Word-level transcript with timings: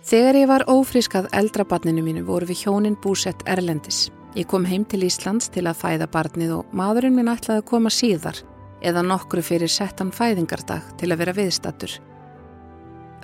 Þegar 0.00 0.36
ég 0.38 0.48
var 0.48 0.62
ófrískað 0.64 1.28
eldra 1.36 1.64
barninu 1.68 2.00
mínu 2.00 2.22
voru 2.24 2.46
við 2.48 2.64
hjónin 2.64 2.96
búsett 3.04 3.42
Erlendis. 3.44 4.08
Ég 4.32 4.46
kom 4.48 4.64
heim 4.64 4.86
til 4.88 5.02
Íslands 5.04 5.50
til 5.52 5.66
að 5.68 5.76
fæða 5.82 6.06
barnið 6.08 6.54
og 6.56 6.72
maðurinn 6.72 7.18
minn 7.18 7.28
ætlaði 7.28 7.60
að 7.60 7.68
koma 7.68 7.92
síðar 7.92 8.40
eða 8.80 9.04
nokkru 9.04 9.44
fyrir 9.44 9.68
settan 9.68 10.12
fæðingardag 10.14 10.94
til 10.96 11.10
að 11.12 11.20
vera 11.20 11.36
viðstattur. 11.36 11.98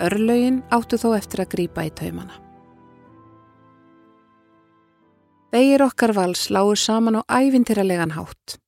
Örlaugin 0.05 0.61
áttu 0.69 1.01
þó 1.01 1.15
eftir 1.17 1.41
að 1.41 1.51
grýpa 1.55 1.87
í 1.87 1.93
taumana. 1.97 2.37
Vegir 5.49 5.81
okkar 5.81 6.13
vals 6.13 6.51
lágu 6.53 6.75
saman 6.77 7.17
á 7.17 7.21
ævintýralegan 7.25 8.13
hátt. 8.13 8.59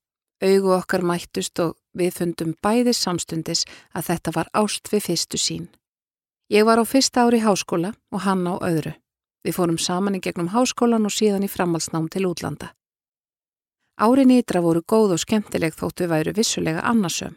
Augu 0.42 0.74
okkar 0.74 1.06
mættust 1.06 1.60
og 1.62 1.76
við 1.94 2.16
fundum 2.18 2.56
bæði 2.64 2.96
samstundis 2.98 3.68
að 3.94 4.10
þetta 4.10 4.34
var 4.34 4.50
ást 4.58 4.90
við 4.90 5.12
fyrstu 5.12 5.38
sín. 5.38 5.68
Ég 6.50 6.66
var 6.66 6.82
á 6.82 6.86
fyrsta 6.86 7.22
ári 7.30 7.40
háskóla 7.46 7.94
og 8.10 8.24
hann 8.26 8.48
á 8.50 8.58
öðru. 8.58 8.96
Við 9.46 9.54
fórum 9.54 9.78
saman 9.78 10.16
í 10.18 10.20
gegnum 10.20 10.50
háskólan 10.50 11.06
og 11.06 11.14
síðan 11.14 11.46
í 11.46 11.50
framhalsnám 11.50 12.08
til 12.10 12.26
útlanda. 12.26 12.72
Árin 14.02 14.34
ytra 14.34 14.64
voru 14.66 14.82
góð 14.82 15.14
og 15.14 15.22
skemmtileg 15.22 15.78
þóttu 15.78 16.08
væru 16.10 16.34
vissulega 16.34 16.82
annarsöm. 16.82 17.36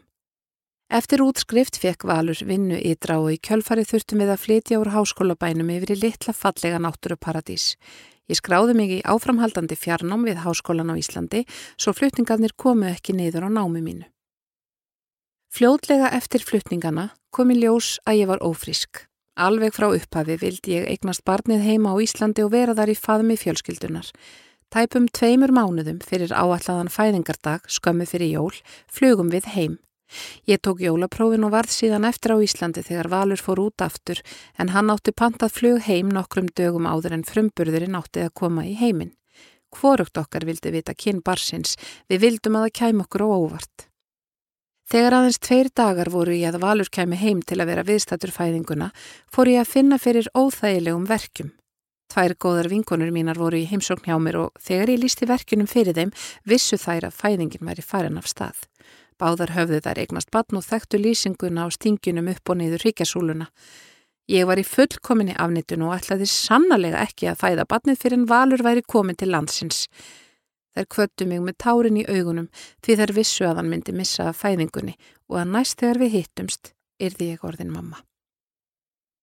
Eftir 0.89 1.21
útskrift 1.25 1.77
fekk 1.77 2.07
Valur 2.09 2.41
vinnu 2.41 2.79
ytra 2.81 3.19
og 3.21 3.35
í 3.35 3.37
kjölfarið 3.37 3.91
þurftum 3.93 4.25
við 4.25 4.33
að 4.33 4.43
flytja 4.47 4.81
úr 4.81 4.93
háskólabænum 4.97 5.75
yfir 5.77 5.93
í 5.93 5.99
litla 6.01 6.33
fallega 6.33 6.81
náttúruparadís. 6.81 7.77
Ég 8.33 8.41
skráði 8.41 8.79
mig 8.79 8.97
í 8.97 9.03
áframhaldandi 9.05 9.77
fjarnám 9.77 10.25
við 10.25 10.41
háskólan 10.41 10.89
á 10.89 10.97
Íslandi 10.97 11.45
svo 11.77 11.93
flutningarnir 11.93 12.57
komu 12.57 12.89
ekki 12.89 13.13
niður 13.13 13.49
á 13.49 13.61
námi 13.61 13.85
mínu. 13.85 14.09
Fljótlega 15.53 16.09
eftir 16.17 16.41
flutningana 16.49 17.11
kom 17.29 17.51
í 17.53 17.59
ljós 17.61 17.99
að 18.09 18.23
ég 18.23 18.29
var 18.31 18.41
ófrísk. 18.41 19.03
Alveg 19.37 19.75
frá 19.77 19.91
upphafi 19.93 20.39
vildi 20.41 20.79
ég 20.79 20.87
eignast 20.89 21.27
barnið 21.29 21.67
heima 21.67 21.93
á 21.93 22.01
Íslandi 22.01 22.41
og 22.41 22.55
vera 22.55 22.73
þar 22.79 22.93
í 22.95 22.95
faðmi 22.97 23.37
fjölskyldunar. 23.37 24.09
Tæpum 24.73 25.11
tveimur 25.13 25.53
mánuðum 25.53 25.99
fyrir 26.01 26.33
áalladan 26.33 26.89
fæðingardag, 26.89 27.69
skömmu 27.69 28.09
fyrir 28.09 28.33
jól, 28.33 28.57
flugum 28.89 29.29
við 29.29 29.51
heim. 29.53 29.77
Ég 30.49 30.65
tók 30.65 30.81
jólaprófin 30.81 31.45
og 31.45 31.53
varð 31.53 31.77
síðan 31.77 32.09
eftir 32.09 32.33
á 32.33 32.41
Íslandi 32.41 32.81
þegar 32.89 33.13
Valur 33.13 33.45
fór 33.45 33.61
út 33.69 33.85
aftur 33.85 34.25
en 34.57 34.73
hann 34.73 34.89
átti 34.89 35.13
pantað 35.13 35.53
flug 35.61 35.85
heim 35.85 36.09
nokkrum 36.17 36.49
dögum 36.49 36.89
áður 36.89 37.21
en 37.21 37.29
frumburðurinn 37.29 38.01
átti 38.01 38.25
að 38.25 38.33
koma 38.41 38.65
í 38.65 38.73
heiminn. 38.81 39.13
Hvorugt 39.69 40.17
okkar 40.17 40.49
vildi 40.49 40.73
vita 40.73 40.97
kyn 40.97 41.21
barsins, 41.21 41.77
við 42.09 42.25
vildum 42.25 42.57
að 42.57 42.71
það 42.71 42.79
kæm 42.81 43.05
okkur 43.05 43.29
á 43.29 43.29
óvart. 43.37 43.92
Þegar 44.93 45.15
aðeins 45.17 45.39
tveir 45.41 45.69
dagar 45.73 46.11
voru 46.13 46.35
ég 46.37 46.53
að 46.53 46.61
Valur 46.61 46.89
kemi 46.93 47.17
heim 47.17 47.39
til 47.49 47.57
að 47.63 47.71
vera 47.71 47.83
viðstatur 47.89 48.29
fæðinguna, 48.35 48.91
fór 49.33 49.49
ég 49.49 49.63
að 49.63 49.71
finna 49.71 49.97
fyrir 49.97 50.27
óþægilegum 50.37 51.07
verkjum. 51.09 51.49
Tvær 52.13 52.35
góðar 52.37 52.69
vinkonur 52.69 53.09
mínar 53.09 53.41
voru 53.41 53.57
í 53.57 53.65
heimsókn 53.71 54.05
hjá 54.05 54.19
mér 54.21 54.37
og 54.43 54.61
þegar 54.61 54.93
ég 54.93 55.01
lísti 55.01 55.29
verkunum 55.31 55.71
fyrir 55.71 55.97
þeim, 55.97 56.13
vissu 56.45 56.77
þær 56.77 57.07
að 57.09 57.17
fæðingin 57.23 57.65
væri 57.71 57.85
farin 57.87 58.21
af 58.21 58.29
stað. 58.29 58.59
Báðar 59.17 59.55
höfðu 59.57 59.81
þær 59.81 60.03
eignast 60.03 60.29
batn 60.29 60.61
og 60.61 60.67
þekktu 60.69 61.01
lýsinguna 61.01 61.65
á 61.65 61.69
stingjunum 61.73 62.29
upp 62.35 62.53
og 62.53 62.61
niður 62.61 62.85
ríkjasúluna. 62.85 63.49
Ég 64.29 64.45
var 64.45 64.61
í 64.61 64.67
fullkominni 64.69 65.39
afnittun 65.41 65.87
og 65.89 65.97
ætlaði 65.97 66.29
sannlega 66.29 67.01
ekki 67.01 67.33
að 67.33 67.41
fæða 67.41 67.65
batnið 67.73 68.05
fyrir 68.05 68.21
en 68.21 68.29
Valur 68.29 68.61
væri 68.61 68.85
komin 68.85 69.17
til 69.17 69.33
landsins. 69.33 69.87
Þær 70.73 70.87
kvöttu 70.95 71.27
mig 71.29 71.43
með 71.45 71.59
tárin 71.65 71.99
í 72.01 72.07
augunum 72.09 72.49
því 72.85 72.97
þær 73.01 73.13
vissu 73.17 73.49
að 73.49 73.59
hann 73.61 73.73
myndi 73.73 73.93
missa 73.97 74.31
að 74.31 74.39
fæðingunni 74.41 74.95
og 75.29 75.41
að 75.43 75.51
næst 75.57 75.81
þegar 75.83 76.01
við 76.03 76.15
hittumst 76.17 76.73
yrði 77.03 77.33
ég 77.35 77.45
orðin 77.45 77.73
mamma. 77.73 78.01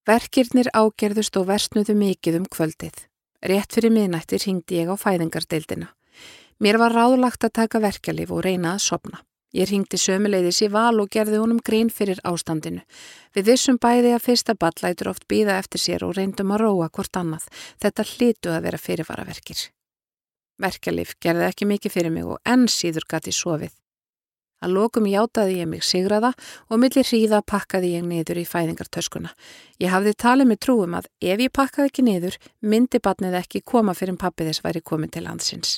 Verkirnir 0.09 0.69
ágerðust 0.73 1.37
og 1.37 1.47
versnuðu 1.49 1.95
mikið 1.97 2.39
um 2.41 2.45
kvöldið. 2.49 3.05
Rétt 3.45 3.73
fyrir 3.75 3.93
miðnættir 3.93 4.43
hingdi 4.45 4.81
ég 4.81 4.91
á 4.91 4.95
fæðingardeildina. 4.99 5.89
Mér 6.59 6.79
var 6.81 6.95
ráðlagt 6.95 7.45
að 7.45 7.55
taka 7.61 7.81
verkjalið 7.81 8.33
og 8.35 8.43
reyna 8.43 8.73
að 8.75 8.85
sopna. 8.87 9.21
Ég 9.55 9.71
hingdi 9.73 9.97
sömuleiðis 9.97 10.59
í 10.61 10.69
val 10.69 10.99
og 11.01 11.09
gerði 11.09 11.39
honum 11.41 11.61
grín 11.65 11.89
fyrir 11.89 12.19
ástandinu. 12.27 12.83
Við 13.33 13.47
vissum 13.49 13.79
bæði 13.81 14.13
að 14.13 14.25
fyrsta 14.27 14.53
ballætur 14.53 15.09
oft 15.09 15.25
býða 15.31 15.57
eftir 15.57 15.81
sér 15.81 16.05
og 16.05 16.13
reyndum 16.19 16.53
að 16.53 16.65
róa 16.67 16.89
hvort 16.93 17.17
annað. 17.17 17.47
Þetta 17.81 18.05
hlítu 18.11 18.53
að 18.53 18.63
vera 18.67 18.81
fyrirvaraverkir. 18.85 19.69
Verkelif 20.59 21.15
gerði 21.23 21.47
ekki 21.47 21.67
mikið 21.69 21.95
fyrir 21.95 22.13
mig 22.13 22.27
og 22.27 22.39
enn 22.47 22.67
síður 22.71 23.07
gæti 23.09 23.33
sofið. 23.35 23.71
Að 24.59 24.73
lokum 24.75 25.05
játaði 25.07 25.61
ég 25.61 25.69
mig 25.71 25.85
sigraða 25.87 26.33
og 26.67 26.81
millir 26.81 27.07
hríða 27.07 27.39
pakkaði 27.47 27.93
ég 27.93 28.03
niður 28.03 28.41
í 28.41 28.47
fæðingartöskuna. 28.47 29.31
Ég 29.79 29.93
hafði 29.93 30.13
talið 30.19 30.49
með 30.51 30.59
trúum 30.65 30.97
að 30.99 31.07
ef 31.23 31.43
ég 31.45 31.53
pakkaði 31.55 31.91
ekki 31.91 32.03
niður, 32.03 32.35
myndi 32.59 32.99
batnið 32.99 33.39
ekki 33.39 33.63
koma 33.63 33.95
fyrir 33.95 34.17
en 34.17 34.19
pappi 34.19 34.49
þess 34.49 34.65
væri 34.65 34.83
komin 34.83 35.13
til 35.13 35.23
landsins. 35.29 35.77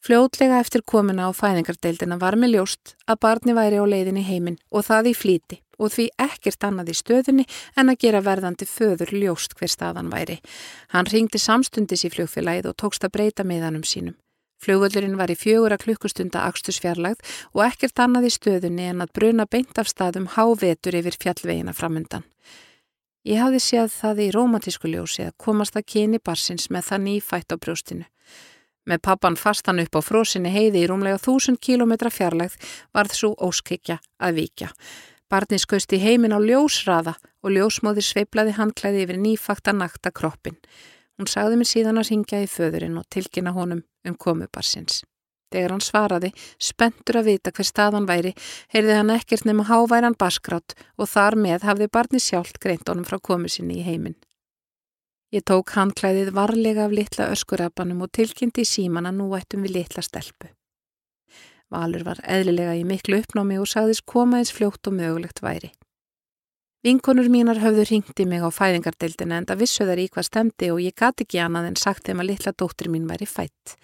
Fljótlega 0.00 0.62
eftir 0.62 0.80
komina 0.86 1.28
á 1.28 1.30
fæðingardeildina 1.36 2.16
var 2.22 2.38
með 2.40 2.56
ljóst 2.56 2.94
að 3.04 3.20
barni 3.26 3.52
væri 3.52 3.82
á 3.82 3.84
leiðinni 3.84 4.24
heiminn 4.24 4.60
og 4.72 4.86
það 4.88 5.10
í 5.12 5.16
flíti 5.18 5.60
og 5.78 5.94
því 5.94 6.08
ekkert 6.20 6.68
annað 6.68 6.92
í 6.92 6.96
stöðunni 6.98 7.48
en 7.78 7.92
að 7.92 8.00
gera 8.04 8.22
verðandi 8.26 8.68
föður 8.68 9.14
ljóst 9.14 9.56
hver 9.58 9.72
staðan 9.72 10.12
væri. 10.12 10.38
Hann 10.94 11.10
ringdi 11.10 11.40
samstundis 11.40 12.04
í 12.04 12.12
flugfélagið 12.14 12.72
og 12.72 12.78
tókst 12.82 13.06
að 13.06 13.14
breyta 13.16 13.46
meðanum 13.46 13.86
sínum. 13.86 14.18
Flugvöldurinn 14.58 15.18
var 15.18 15.30
í 15.30 15.38
fjögur 15.38 15.70
að 15.74 15.84
klukkustunda 15.84 16.42
axtusfjarlagð 16.48 17.22
og 17.54 17.62
ekkert 17.68 18.00
annað 18.02 18.26
í 18.26 18.32
stöðunni 18.34 18.88
en 18.90 19.04
að 19.04 19.12
bruna 19.14 19.46
beint 19.46 19.78
af 19.78 19.90
staðum 19.90 20.26
hávetur 20.34 20.98
yfir 20.98 21.14
fjallvegina 21.22 21.74
framundan. 21.74 22.26
Ég 23.28 23.38
hafði 23.42 23.60
séð 23.62 23.92
það 23.92 24.22
í 24.24 24.28
romantísku 24.34 24.90
ljósi 24.90 25.28
að 25.28 25.36
komast 25.44 25.76
að 25.78 25.86
kyni 25.92 26.18
barsins 26.18 26.70
með 26.74 26.88
það 26.90 27.04
nýfætt 27.06 27.54
á 27.54 27.56
brjóstinu. 27.60 28.06
Með 28.88 29.02
pappan 29.04 29.36
fastan 29.36 29.82
upp 29.82 29.98
á 29.98 30.00
frósinni 30.00 30.50
heiði 30.50 30.82
í 30.82 30.88
rúmlega 30.88 31.20
þúsund 31.20 31.60
kílometra 31.60 32.10
fjarlagð 32.10 32.56
varð 32.96 33.14
svo 33.14 33.34
óskikja 33.36 33.98
að 34.16 34.40
vikja. 34.40 34.70
Barni 35.28 35.58
skauðst 35.60 35.92
í 35.92 36.00
heimin 36.00 36.32
á 36.32 36.40
ljósraða 36.40 37.18
og 37.44 37.52
ljósmóðir 37.52 38.06
sveiplaði 38.06 38.54
handklæði 38.56 39.04
yfir 39.04 39.20
nýfakta 39.20 39.74
nakta 39.76 40.12
kroppin. 40.14 40.56
Hún 41.18 41.28
sagði 41.28 41.58
mér 41.60 41.68
síðan 41.68 42.00
að 42.00 42.10
ringja 42.12 42.40
í 42.40 42.48
föðurinn 42.48 42.96
og 42.96 43.08
tilkynna 43.12 43.52
honum 43.52 43.82
um 44.08 44.16
komubarsins. 44.16 45.02
Þegar 45.52 45.72
hann 45.74 45.84
svaraði, 45.84 46.30
spentur 46.60 47.20
að 47.20 47.30
vita 47.30 47.52
hver 47.56 47.66
staðan 47.66 48.08
væri, 48.08 48.34
heyrði 48.72 48.96
hann 48.98 49.12
ekkert 49.14 49.46
nema 49.48 49.64
háværan 49.68 50.16
baskrátt 50.20 50.76
og 50.96 51.08
þar 51.08 51.38
með 51.40 51.64
hafði 51.68 51.88
barni 51.92 52.20
sjálft 52.20 52.60
greint 52.60 52.88
honum 52.88 53.08
frá 53.08 53.16
komu 53.20 53.48
sinni 53.52 53.80
í 53.80 53.86
heiminn. 53.86 54.18
Ég 55.32 55.44
tók 55.44 55.74
handklæðið 55.76 56.32
varlega 56.36 56.86
af 56.88 56.94
litla 56.96 57.28
öskurabanum 57.34 58.04
og 58.06 58.12
tilkynnti 58.16 58.64
í 58.64 58.68
síman 58.68 59.08
að 59.08 59.20
nú 59.20 59.32
ættum 59.36 59.64
við 59.64 59.76
litla 59.80 60.04
stelpu. 60.04 60.52
Valur 61.68 62.04
var 62.06 62.20
eðlilega 62.24 62.78
í 62.78 62.84
miklu 62.88 63.20
uppnámi 63.20 63.58
og 63.60 63.68
sagðist 63.68 64.06
koma 64.08 64.40
eins 64.40 64.52
fljótt 64.54 64.88
og 64.88 64.96
mögulegt 64.96 65.42
væri. 65.44 65.72
Vinkonur 66.86 67.26
mínar 67.28 67.58
höfðu 67.58 67.84
ringti 67.88 68.24
mig 68.24 68.40
á 68.40 68.48
fæðingardeildina 68.54 69.40
en 69.40 69.48
það 69.48 69.64
vissu 69.64 69.84
þær 69.84 70.00
í 70.00 70.06
hvað 70.14 70.28
stemdi 70.28 70.70
og 70.72 70.78
ég 70.80 70.94
gati 70.96 71.26
ekki 71.26 71.40
annað 71.42 71.72
en 71.72 71.80
sagt 71.80 72.06
þeim 72.06 72.22
að 72.22 72.30
litla 72.30 72.52
dóttir 72.54 72.88
mín 72.92 73.08
væri 73.10 73.26
fætt. 73.26 73.74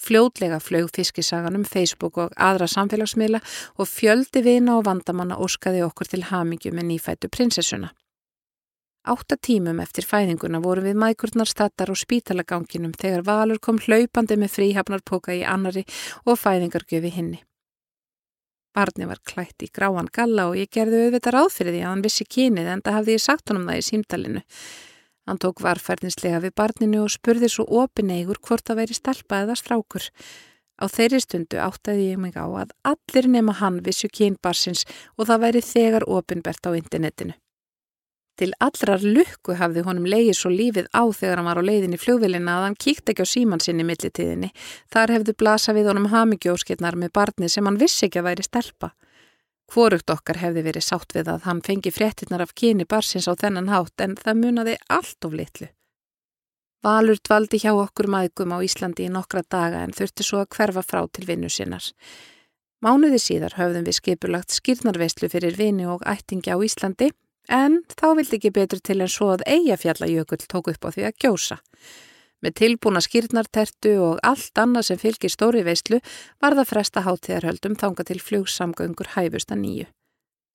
Fljótlega 0.00 0.60
flög 0.62 0.88
fiskisagan 0.96 1.58
um 1.58 1.64
Facebook 1.68 2.16
og 2.22 2.32
aðra 2.38 2.70
samfélagsmiðla 2.70 3.42
og 3.76 3.90
fjöldi 3.90 4.44
vina 4.46 4.78
og 4.78 4.86
vandamanna 4.86 5.36
óskaði 5.36 5.82
okkur 5.84 6.08
til 6.08 6.22
hamingju 6.30 6.72
með 6.72 6.88
nýfættu 6.94 7.28
prinsessuna. 7.28 7.90
Átta 9.08 9.36
tímum 9.40 9.78
eftir 9.80 10.04
fæðinguna 10.04 10.58
voru 10.60 10.82
við 10.84 10.98
mækurnar 11.00 11.48
stattar 11.48 11.88
og 11.88 11.96
spítalaganginum 11.96 12.92
þegar 12.92 13.22
Valur 13.24 13.60
kom 13.62 13.78
hlaupandi 13.80 14.36
með 14.36 14.52
fríhafnarpoka 14.58 15.32
í 15.32 15.40
annari 15.40 15.86
og 16.26 16.36
fæðingargjöfi 16.36 17.12
hinni. 17.14 17.40
Barni 18.76 19.08
var 19.08 19.22
klætt 19.24 19.64
í 19.64 19.70
gráan 19.72 20.12
galla 20.12 20.50
og 20.50 20.60
ég 20.60 20.68
gerði 20.70 21.06
auðvitað 21.06 21.34
ráð 21.34 21.50
fyrir 21.56 21.74
því 21.74 21.80
að 21.80 21.90
hann 21.90 22.04
vissi 22.04 22.28
kynið 22.36 22.70
en 22.74 22.84
það 22.84 22.96
hafði 22.98 23.16
ég 23.16 23.24
sagt 23.24 23.50
honum 23.50 23.66
það 23.72 23.80
í 23.80 23.88
símtalinu. 23.88 24.44
Hann 25.26 25.40
tók 25.40 25.64
varfærdinslega 25.64 26.44
við 26.44 26.56
barninu 26.60 27.02
og 27.06 27.10
spurði 27.16 27.48
svo 27.48 27.66
opinegur 27.80 28.38
hvort 28.44 28.68
það 28.68 28.82
væri 28.84 29.00
stelpa 29.00 29.42
eða 29.46 29.56
strákur. 29.58 30.06
Á 30.76 30.84
þeirri 30.92 31.24
stundu 31.24 31.58
áttaði 31.60 32.10
ég 32.12 32.20
mig 32.20 32.36
á 32.36 32.44
að 32.44 32.76
allir 32.84 33.32
nema 33.32 33.56
hann 33.58 33.80
vissu 33.84 34.12
kynbarsins 34.12 34.84
og 35.16 35.26
það 35.28 35.46
væri 35.46 35.64
þegar 35.64 36.08
opinbert 36.08 36.68
á 36.68 36.76
internetinu. 36.76 37.34
Til 38.40 38.54
allrar 38.64 39.02
lukku 39.04 39.52
hafði 39.58 39.82
honum 39.84 40.06
leiðið 40.08 40.36
svo 40.38 40.48
lífið 40.48 40.86
á 40.96 41.04
þegar 41.12 41.42
hann 41.42 41.48
var 41.50 41.58
á 41.60 41.68
leiðin 41.68 41.92
í 41.92 41.98
fljóðvilina 42.00 42.54
að 42.56 42.62
hann 42.64 42.76
kíkt 42.80 43.12
ekki 43.12 43.26
á 43.28 43.28
síman 43.28 43.60
sinni 43.60 43.84
millitíðinni. 43.84 44.48
Þar 44.88 45.12
hefðu 45.18 45.34
blasa 45.42 45.74
við 45.76 45.90
honum 45.90 46.08
hamingjóskirnar 46.08 46.96
með 46.96 47.12
barni 47.20 47.50
sem 47.52 47.68
hann 47.68 47.76
vissi 47.82 48.08
ekki 48.08 48.22
að 48.22 48.28
væri 48.30 48.48
stelpa. 48.48 48.90
Hvorugt 49.68 50.08
okkar 50.16 50.40
hefði 50.40 50.64
verið 50.70 50.86
sátt 50.88 51.12
við 51.18 51.28
að 51.34 51.44
hann 51.50 51.60
fengi 51.68 51.92
fréttinnar 51.92 52.46
af 52.46 52.56
kyni 52.56 52.88
barsins 52.88 53.28
á 53.28 53.36
þennan 53.36 53.68
hátt 53.68 54.00
en 54.00 54.16
það 54.16 54.40
munaði 54.40 54.80
allt 54.88 55.28
of 55.28 55.36
litlu. 55.36 55.68
Valur 56.80 57.20
dvaldi 57.20 57.60
hjá 57.60 57.74
okkur 57.76 58.08
maðgum 58.08 58.56
á 58.56 58.64
Íslandi 58.64 59.04
í 59.04 59.12
nokkra 59.12 59.44
daga 59.44 59.84
en 59.84 59.92
þurfti 59.92 60.24
svo 60.24 60.40
að 60.40 60.54
hverfa 60.56 60.80
frá 60.80 61.04
til 61.12 61.28
vinnu 61.28 61.52
sinnar. 61.52 61.84
Mánuði 62.80 63.20
síðar 63.20 63.60
höfðum 63.60 63.84
við 63.84 64.00
skipulagt 64.00 64.56
skýrnarveislu 64.56 65.28
fyrir 65.28 65.60
vini 65.60 65.84
og 65.84 66.00
ættingi 66.08 66.48
á 66.48 66.56
Íslandi 66.56 67.12
en 67.50 67.80
þá 67.90 68.06
vildi 68.16 68.38
ekki 68.38 68.52
betur 68.54 68.80
til 68.84 69.00
en 69.02 69.10
svo 69.10 69.32
að 69.34 69.44
Eyjafjallajökull 69.50 70.46
tók 70.46 70.70
upp 70.72 70.86
á 70.86 70.88
því 70.94 71.06
að 71.08 71.18
gjósa. 71.24 71.58
Með 72.40 72.56
tilbúna 72.56 73.02
skýrnartertu 73.04 73.96
og 74.00 74.20
allt 74.24 74.56
annað 74.60 74.86
sem 74.88 75.00
fylgir 75.00 75.32
stóri 75.32 75.60
veislu 75.66 75.98
var 76.40 76.56
það 76.56 76.70
fresta 76.70 77.02
háttíðarhöldum 77.04 77.76
þanga 77.76 78.06
til 78.08 78.20
flugsamgöngur 78.24 79.12
hæfust 79.16 79.52
að 79.52 79.60
nýju. 79.64 79.88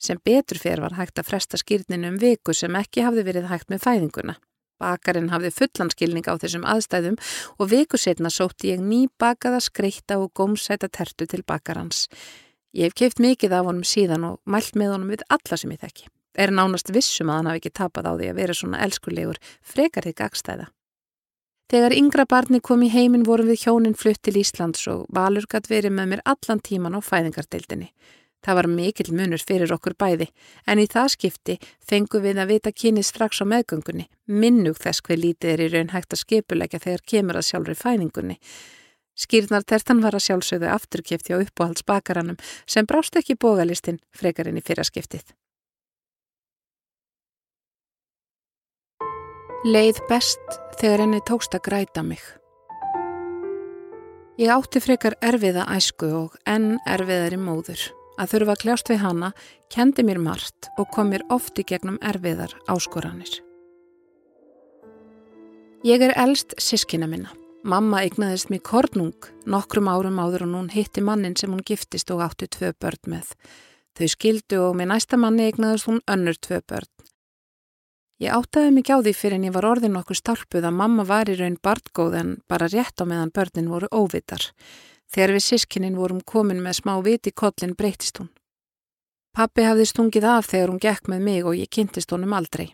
Sem 0.02 0.18
betur 0.26 0.60
fyrir 0.62 0.82
var 0.82 0.98
hægt 0.98 1.22
að 1.22 1.30
fresta 1.30 1.60
skýrninu 1.62 2.10
um 2.14 2.18
viku 2.22 2.56
sem 2.58 2.74
ekki 2.80 3.06
hafði 3.06 3.28
verið 3.30 3.52
hægt 3.52 3.70
með 3.70 3.86
fæðinguna. 3.86 4.36
Bakarinn 4.82 5.30
hafði 5.32 5.54
fullanskilning 5.56 6.26
á 6.28 6.36
þessum 6.42 6.66
aðstæðum 6.68 7.16
og 7.60 7.70
viku 7.72 8.02
setna 8.02 8.34
sótti 8.34 8.74
ég 8.74 8.82
ný 8.84 9.06
bakaða 9.22 9.62
skreita 9.64 10.18
og 10.20 10.34
gómsæta 10.36 10.90
tertu 10.90 11.30
til 11.30 11.46
bakarans. 11.48 12.10
Ég 12.76 12.90
hef 12.90 12.98
keift 12.98 13.24
mikið 13.24 13.56
af 13.56 13.70
honum 13.70 13.88
síðan 13.88 14.28
og 14.34 14.42
mælt 14.44 14.76
með 14.76 14.98
honum 14.98 15.16
við 15.16 15.24
alla 15.32 15.62
sem 15.62 15.72
ég 15.72 15.86
þekki 15.86 16.12
er 16.36 16.54
nánast 16.54 16.92
vissum 16.94 17.32
að 17.32 17.40
hann 17.40 17.52
hafi 17.52 17.62
ekki 17.64 17.76
tapað 17.80 18.10
á 18.10 18.14
því 18.16 18.32
að 18.32 18.40
vera 18.42 18.58
svona 18.58 18.82
elskulegur 18.86 19.40
frekar 19.62 20.08
þig 20.08 20.18
gagstæða. 20.22 20.68
Þegar 21.72 21.96
yngra 21.98 22.28
barni 22.30 22.60
kom 22.62 22.84
í 22.86 22.92
heiminn 22.94 23.26
vorum 23.26 23.50
við 23.50 23.64
hjónin 23.66 23.98
flutt 23.98 24.22
til 24.22 24.36
Íslands 24.38 24.86
og 24.92 25.08
Valur 25.10 25.48
gætt 25.50 25.72
verið 25.72 25.96
með 25.98 26.12
mér 26.12 26.22
allan 26.30 26.62
tíman 26.62 26.94
á 26.94 27.02
fæðingardeildinni. 27.02 27.90
Það 28.46 28.58
var 28.60 28.68
mikill 28.70 29.14
munur 29.18 29.42
fyrir 29.42 29.72
okkur 29.74 29.96
bæði, 29.98 30.28
en 30.70 30.78
í 30.78 30.86
það 30.86 31.08
skipti 31.16 31.56
fengu 31.82 32.20
við 32.22 32.38
að 32.44 32.52
vita 32.54 32.72
kynið 32.72 33.08
strax 33.08 33.42
á 33.42 33.46
meðgöngunni, 33.50 34.06
minnug 34.30 34.78
þess 34.78 35.02
hver 35.02 35.18
lítið 35.18 35.54
er 35.56 35.64
í 35.66 35.70
raun 35.74 35.90
hægt 35.96 36.14
að 36.14 36.22
skipulegja 36.22 36.84
þegar 36.84 37.04
kemur 37.14 37.40
að 37.40 37.48
sjálfur 37.50 37.74
í 37.74 37.80
fæðingunni. 37.80 38.38
Skýrnartertan 39.16 40.04
var 40.04 40.14
að 40.14 40.28
sjálfsögðu 40.28 40.70
afturkipti 40.76 41.34
á 41.34 41.42
uppáhaldsbakaranum 41.42 42.38
sem 42.70 42.86
brást 42.86 43.18
ekki 43.18 43.40
bógalistinn 43.40 43.98
frekarinn 44.14 44.62
í 44.62 44.66
fyrraskiptið. 44.66 45.26
Leið 49.66 49.98
best 50.06 50.60
þegar 50.78 51.02
henni 51.02 51.20
tókst 51.26 51.56
að 51.58 51.64
græta 51.66 52.04
mig. 52.06 52.22
Ég 54.38 54.52
átti 54.54 54.78
frekar 54.78 55.16
erfiða 55.26 55.64
æsku 55.74 56.06
og 56.14 56.36
enn 56.46 56.76
erfiðari 56.86 57.40
móður. 57.42 57.82
Að 58.22 58.36
þurfa 58.36 58.54
að 58.54 58.62
kljást 58.62 58.92
við 58.94 59.02
hana 59.02 59.32
kendi 59.74 60.06
mér 60.06 60.22
margt 60.22 60.70
og 60.78 60.92
kom 60.94 61.10
mér 61.10 61.26
ofti 61.34 61.66
gegnum 61.66 61.98
erfiðar 62.06 62.54
áskoranir. 62.70 63.42
Ég 65.82 66.06
er 66.12 66.14
elst 66.14 66.54
sískina 66.62 67.10
minna. 67.10 67.34
Mamma 67.66 68.04
eignaðist 68.06 68.54
mér 68.54 68.62
kornung 68.62 69.32
nokkrum 69.50 69.90
árum 69.90 70.22
áður 70.22 70.46
og 70.46 70.60
hún 70.60 70.74
hitti 70.78 71.02
mannin 71.02 71.34
sem 71.42 71.50
hún 71.50 71.66
giftist 71.66 72.14
og 72.14 72.22
átti 72.22 72.46
tvö 72.54 72.76
börn 72.78 73.16
með. 73.18 73.34
Þau 73.98 74.08
skildu 74.14 74.62
og 74.68 74.78
með 74.78 74.94
næsta 74.94 75.18
manni 75.18 75.50
eignaðist 75.50 75.90
hún 75.90 76.06
önnur 76.06 76.38
tvö 76.38 76.62
börn. 76.62 76.95
Ég 78.24 78.32
áttaði 78.32 78.72
mig 78.72 78.88
á 78.88 79.04
því 79.04 79.12
fyrir 79.12 79.36
en 79.36 79.48
ég 79.50 79.54
var 79.56 79.66
orðin 79.68 79.98
okkur 80.00 80.16
stálpuð 80.16 80.64
að 80.70 80.78
mamma 80.80 81.04
var 81.04 81.28
í 81.28 81.36
raun 81.36 81.58
barngóð 81.60 82.14
en 82.16 82.30
bara 82.48 82.70
rétt 82.72 83.02
á 83.02 83.04
meðan 83.04 83.34
börnin 83.36 83.68
voru 83.68 83.90
óvitar. 83.92 84.46
Þegar 85.12 85.36
við 85.36 85.44
sískinin 85.44 85.98
vorum 86.00 86.22
komin 86.24 86.64
með 86.64 86.80
smá 86.80 86.94
viti 87.04 87.34
kollin 87.36 87.76
breytist 87.76 88.22
hún. 88.22 88.30
Pappi 89.36 89.66
hafði 89.68 89.90
stungið 89.90 90.28
af 90.32 90.48
þegar 90.48 90.72
hún 90.72 90.80
gekk 90.80 91.10
með 91.12 91.26
mig 91.28 91.44
og 91.44 91.58
ég 91.60 91.68
kynntist 91.68 92.14
honum 92.16 92.38
aldrei. 92.38 92.70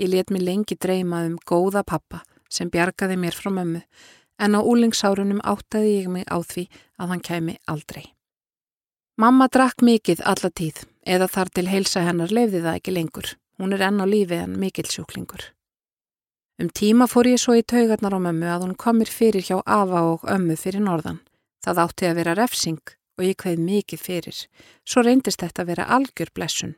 Ég 0.00 0.08
let 0.08 0.32
mér 0.32 0.46
lengi 0.48 0.78
dreyma 0.80 1.26
um 1.28 1.36
góða 1.44 1.84
pappa 1.84 2.22
sem 2.48 2.70
bjargaði 2.72 3.18
mér 3.20 3.36
frá 3.36 3.52
mömmu 3.52 3.82
en 4.40 4.56
á 4.56 4.60
úlingsárunum 4.64 5.44
áttaði 5.44 5.92
ég 5.98 6.08
mig 6.08 6.24
á 6.24 6.40
því 6.40 6.64
að 6.96 7.12
hann 7.12 7.20
kæmi 7.28 7.58
aldrei. 7.68 8.06
Mamma 9.20 9.50
drakk 9.52 9.84
mikið 9.84 10.24
alla 10.24 10.48
tíð 10.48 10.86
eða 11.04 11.28
þar 11.28 11.52
til 11.52 11.68
heilsa 11.68 12.06
hennar 12.06 12.32
lefði 12.32 12.64
það 12.64 12.80
ekki 12.80 12.96
lengur. 12.96 13.28
Hún 13.60 13.74
er 13.76 13.82
enn 13.84 14.00
á 14.00 14.06
lífi 14.08 14.38
en 14.40 14.56
mikill 14.56 14.88
sjúklingur. 14.88 15.50
Um 16.60 16.70
tíma 16.72 17.06
fór 17.08 17.28
ég 17.28 17.40
svo 17.40 17.54
í 17.56 17.64
taugarnar 17.64 18.16
á 18.16 18.20
mömmu 18.20 18.48
að 18.48 18.64
hún 18.64 18.78
komir 18.80 19.10
fyrir 19.12 19.44
hjá 19.44 19.60
Ava 19.64 20.00
og 20.14 20.24
ömmu 20.24 20.56
fyrir 20.56 20.80
norðan. 20.80 21.20
Það 21.64 21.82
átti 21.84 22.08
að 22.08 22.18
vera 22.20 22.36
refsing 22.38 22.94
og 23.20 23.26
ég 23.26 23.36
kveið 23.36 23.60
mikið 23.64 24.00
fyrir. 24.00 24.38
Svo 24.88 25.04
reyndist 25.04 25.44
þetta 25.44 25.62
að 25.62 25.70
vera 25.74 25.88
algjör 25.96 26.32
blessun. 26.32 26.74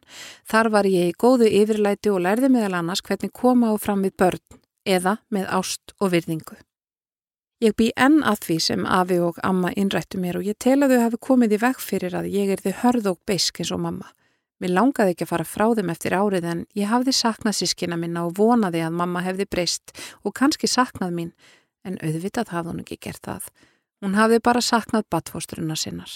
Þar 0.51 0.71
var 0.75 0.91
ég 0.91 1.13
í 1.13 1.17
góðu 1.19 1.47
yfirlæti 1.47 2.11
og 2.11 2.23
lærði 2.27 2.51
meðal 2.51 2.81
annars 2.81 3.03
hvernig 3.07 3.31
koma 3.31 3.71
á 3.71 3.75
fram 3.79 4.03
við 4.03 4.17
börn 4.19 4.61
eða 4.83 5.17
með 5.31 5.51
ást 5.55 5.95
og 6.03 6.11
virðingu. 6.17 6.59
Ég 7.63 7.77
bý 7.79 7.93
enn 7.95 8.25
að 8.27 8.41
því 8.43 8.57
sem 8.59 8.87
Afi 8.91 9.21
og 9.23 9.39
Amma 9.47 9.71
innrættu 9.79 10.19
mér 10.19 10.41
og 10.41 10.47
ég 10.51 10.59
tel 10.59 10.81
að 10.83 10.97
þau 10.97 11.03
hafi 11.05 11.23
komið 11.31 11.55
í 11.55 11.63
veg 11.63 11.79
fyrir 11.79 12.17
að 12.19 12.33
ég 12.35 12.51
er 12.51 12.63
þau 12.65 12.73
hörð 12.81 13.13
og 13.13 13.21
beisk 13.27 13.63
eins 13.63 13.71
og 13.71 13.83
mamma. 13.85 14.11
Mér 14.63 14.77
langaði 14.77 15.17
ekki 15.17 15.27
að 15.27 15.31
fara 15.33 15.45
frá 15.49 15.65
þeim 15.75 15.89
eftir 15.91 16.15
árið 16.15 16.45
en 16.47 16.59
ég 16.79 16.87
hafði 16.87 17.13
saknað 17.19 17.57
sískina 17.59 17.97
minna 17.99 18.23
og 18.29 18.37
vonaði 18.39 18.85
að 18.87 18.95
mamma 18.95 19.25
hefði 19.27 19.49
breyst 19.51 19.91
og 20.23 20.37
kannski 20.39 20.69
saknað 20.71 21.17
mín, 21.17 21.33
en 21.83 21.97
auðvitað 21.99 22.53
hafði 22.55 22.71
hún 22.71 22.83
ekki 22.85 23.01
gert 23.03 23.27
það. 23.27 23.49
Hún 24.03 24.15
hafði 24.15 24.39
bara 24.47 24.63
saknað 24.63 25.09
batfóstruna 25.11 25.75
sinnar. 25.75 26.13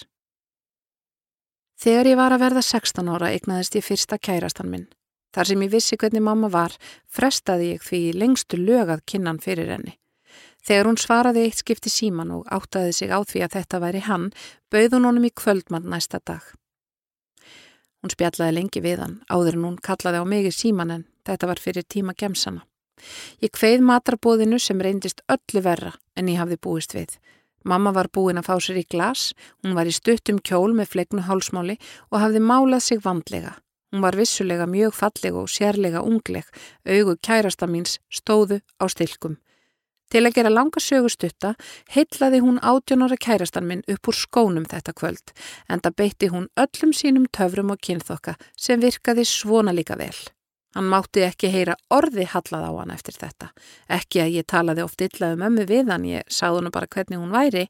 Þegar 1.76 2.08
ég 2.12 2.20
var 2.20 2.36
að 2.36 2.44
verða 2.44 2.62
16 2.62 3.10
ára 3.10 3.32
eignaðist 3.34 3.74
ég 3.76 3.84
fyrsta 3.84 4.18
kærastan 4.18 4.70
minn. 4.70 4.86
Þar 5.34 5.50
sem 5.50 5.64
ég 5.66 5.72
vissi 5.74 5.98
hvernig 5.98 6.22
mamma 6.22 6.48
var, 6.48 6.76
frestaði 7.10 7.72
ég 7.74 7.82
því 7.82 8.00
lengstu 8.14 8.60
lögað 8.60 9.02
kinnan 9.10 9.40
fyrir 9.42 9.72
henni. 9.74 9.96
Þegar 10.62 10.88
hún 10.88 11.00
svaraði 11.02 11.42
eitt 11.48 11.64
skipti 11.64 11.90
síman 11.90 12.30
og 12.38 12.46
áttaði 12.46 12.94
sig 12.94 13.10
á 13.10 13.18
því 13.26 13.42
að 13.42 13.58
þetta 13.58 13.82
væri 13.82 14.04
hann, 14.06 14.30
bauð 14.70 14.96
hún 14.96 15.10
honum 15.10 15.26
í 15.26 15.32
kvöldmann 15.34 15.90
næsta 15.90 16.22
dag. 16.22 16.46
Hún 18.06 18.12
spjallaði 18.14 18.54
lengi 18.54 18.80
við 18.84 19.00
hann, 19.02 19.14
áður 19.26 19.56
en 19.56 19.64
hún 19.66 19.78
kallaði 19.82 20.18
á 20.22 20.24
mig 20.30 20.44
í 20.46 20.50
síman 20.54 20.92
en 20.94 21.00
þetta 21.26 21.48
var 21.50 21.58
fyrir 21.58 21.82
tíma 21.90 22.12
gemsana. 22.14 22.60
Ég 23.42 23.50
kveið 23.50 23.82
matrabóðinu 23.82 24.60
sem 24.62 24.78
reyndist 24.78 25.24
öllu 25.26 25.62
verra 25.64 25.90
en 26.14 26.30
ég 26.30 26.38
hafði 26.38 26.60
búist 26.62 26.94
við. 26.94 27.16
Mamma 27.66 27.90
var 27.96 28.06
búin 28.14 28.38
að 28.38 28.46
fá 28.46 28.62
sér 28.62 28.78
í 28.78 28.84
glas, 28.86 29.32
hún 29.58 29.74
var 29.74 29.90
í 29.90 29.96
stuttum 29.96 30.38
kjól 30.38 30.70
með 30.78 30.92
flegnu 30.92 31.24
hálsmáli 31.26 31.80
og 32.12 32.20
hafði 32.22 32.44
málað 32.46 32.84
sig 32.86 33.02
vandlega. 33.02 33.56
Hún 33.90 34.06
var 34.06 34.14
vissulega 34.14 34.70
mjög 34.70 34.94
falleg 34.94 35.40
og 35.42 35.50
sérlega 35.50 36.06
ungleg, 36.06 36.46
augu 36.86 37.18
kærasta 37.18 37.66
míns 37.66 37.98
stóðu 38.06 38.60
á 38.78 38.86
stilkum. 38.86 39.40
Til 40.12 40.22
að 40.22 40.36
gera 40.38 40.52
langa 40.52 40.80
sögustutta 40.82 41.54
heitlaði 41.90 42.38
hún 42.44 42.60
átjónara 42.62 43.18
kærastan 43.18 43.66
minn 43.66 43.82
upp 43.90 44.10
úr 44.10 44.16
skónum 44.16 44.68
þetta 44.70 44.94
kvöld 44.94 45.34
en 45.68 45.82
það 45.82 45.96
beitti 45.98 46.30
hún 46.30 46.46
öllum 46.54 46.94
sínum 46.94 47.26
töfrum 47.34 47.74
og 47.74 47.82
kynþokka 47.82 48.36
sem 48.54 48.80
virkaði 48.80 49.26
svona 49.26 49.74
líka 49.74 49.98
vel. 49.98 50.14
Hann 50.76 50.90
mátti 50.92 51.24
ekki 51.24 51.50
heyra 51.50 51.74
orði 51.90 52.28
hallað 52.30 52.68
á 52.68 52.72
hann 52.76 52.94
eftir 52.94 53.16
þetta. 53.18 53.50
Ekki 53.88 54.22
að 54.22 54.34
ég 54.36 54.46
talaði 54.52 54.84
oft 54.84 55.02
illa 55.02 55.32
um 55.34 55.46
ömmu 55.48 55.66
við 55.66 55.90
hann, 55.90 56.04
ég 56.04 56.26
sáð 56.28 56.60
hann 56.60 56.74
bara 56.74 56.90
hvernig 56.92 57.18
hún 57.18 57.32
væri. 57.34 57.66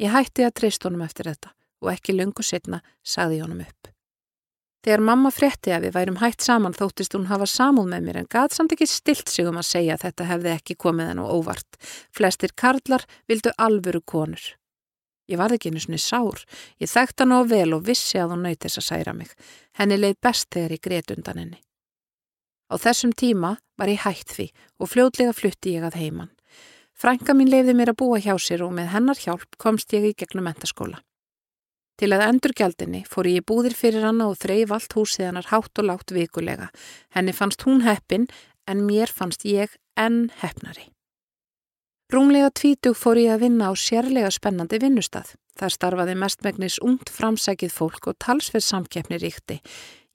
Ég 0.00 0.10
hætti 0.10 0.46
að 0.48 0.56
treyst 0.58 0.88
honum 0.88 1.04
eftir 1.06 1.30
þetta 1.30 1.54
og 1.84 1.92
ekki 1.92 2.16
lungu 2.16 2.42
setna 2.42 2.80
sagði 3.04 3.42
ég 3.42 3.46
honum 3.46 3.66
upp. 3.66 3.93
Þegar 4.84 5.00
mamma 5.00 5.30
frétti 5.32 5.72
að 5.72 5.86
við 5.86 5.94
værum 5.94 6.18
hægt 6.20 6.44
saman 6.44 6.74
þóttist 6.76 7.14
hún 7.16 7.30
hafa 7.30 7.46
samúð 7.48 7.86
með 7.94 8.02
mér 8.04 8.18
en 8.20 8.26
gað 8.34 8.52
samt 8.52 8.74
ekki 8.74 8.88
stilt 8.90 9.30
sig 9.32 9.48
um 9.48 9.56
að 9.56 9.70
segja 9.70 9.94
að 9.96 10.02
þetta 10.04 10.26
hefði 10.28 10.50
ekki 10.52 10.76
komið 10.84 11.08
henn 11.08 11.22
og 11.22 11.30
óvart. 11.38 11.78
Flestir 12.12 12.52
karlar 12.52 13.06
vildu 13.30 13.54
alvöru 13.56 14.02
konur. 14.04 14.44
Ég 15.24 15.40
varði 15.40 15.56
ekki 15.56 15.72
einu 15.72 15.80
svoni 15.80 16.00
sár. 16.04 16.42
Ég 16.76 16.90
þekkt 16.92 17.24
hann 17.24 17.32
á 17.32 17.40
vel 17.48 17.70
og 17.72 17.86
vissi 17.86 18.20
að 18.20 18.34
hún 18.34 18.44
nöyt 18.44 18.60
þess 18.60 18.82
að 18.82 18.88
særa 18.90 19.14
mig. 19.16 19.32
Henni 19.72 19.96
leið 19.96 20.20
best 20.20 20.50
þegar 20.52 20.76
ég 20.76 20.84
gret 20.84 21.16
undan 21.16 21.40
henni. 21.40 21.60
Á 22.68 22.74
þessum 22.76 23.16
tíma 23.16 23.56
var 23.80 23.88
ég 23.88 24.04
hægt 24.04 24.36
því 24.36 24.50
og 24.76 24.92
fljóðlega 24.92 25.32
flutti 25.32 25.78
ég 25.78 25.88
að 25.88 25.96
heiman. 26.02 26.32
Frænka 26.92 27.32
mín 27.32 27.48
leiði 27.48 27.72
mér 27.72 27.94
að 27.94 28.00
búa 28.04 28.20
hjá 28.20 28.36
sér 28.36 28.68
og 28.68 28.76
með 28.76 28.92
hennar 28.92 29.18
hjálp 29.18 29.56
komst 29.56 29.96
ég 29.96 30.12
í 30.12 30.14
gegnum 30.14 30.44
mentaskóla. 30.44 31.00
Til 32.00 32.10
að 32.10 32.24
endur 32.26 32.54
gjaldinni 32.58 33.04
fór 33.06 33.28
ég 33.30 33.44
búðir 33.46 33.76
fyrir 33.78 34.02
hana 34.02 34.26
og 34.32 34.40
þreif 34.42 34.72
allt 34.74 34.96
húsið 34.98 35.28
hannar 35.28 35.50
hátt 35.52 35.78
og 35.78 35.86
látt 35.90 36.10
vikulega. 36.14 36.70
Henni 37.14 37.34
fannst 37.36 37.62
hún 37.68 37.84
heppin 37.86 38.26
en 38.66 38.82
mér 38.88 39.12
fannst 39.12 39.46
ég 39.46 39.76
enn 39.94 40.26
heppnari. 40.40 40.88
Rúmlega 42.12 42.50
tvítug 42.50 42.98
fór 42.98 43.18
ég 43.22 43.32
að 43.34 43.46
vinna 43.46 43.70
á 43.70 43.72
sérlega 43.78 44.30
spennandi 44.34 44.80
vinnustad. 44.82 45.30
Það 45.54 45.74
starfaði 45.76 46.16
mestmegnis 46.18 46.80
ungt 46.82 47.10
framsækið 47.14 47.72
fólk 47.72 48.10
og 48.10 48.18
talsverð 48.22 48.66
samkeppni 48.66 49.20
ríkti. 49.22 49.60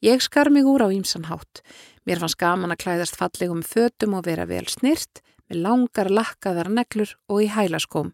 Ég 0.03 0.21
skar 0.23 0.51
mig 0.51 0.67
úr 0.67 0.83
á 0.83 0.87
ímsanhátt. 0.91 1.63
Mér 2.07 2.19
fannst 2.19 2.39
gaman 2.39 2.75
að 2.75 2.83
klæðast 2.83 3.17
fallegum 3.19 3.63
fötum 3.63 4.15
og 4.19 4.27
vera 4.27 4.45
vel 4.47 4.67
snirt, 4.67 5.23
með 5.49 5.63
langar 5.65 6.11
lakkaðar 6.13 6.69
neglur 6.69 7.15
og 7.27 7.41
í 7.43 7.49
hælaskóm. 7.51 8.13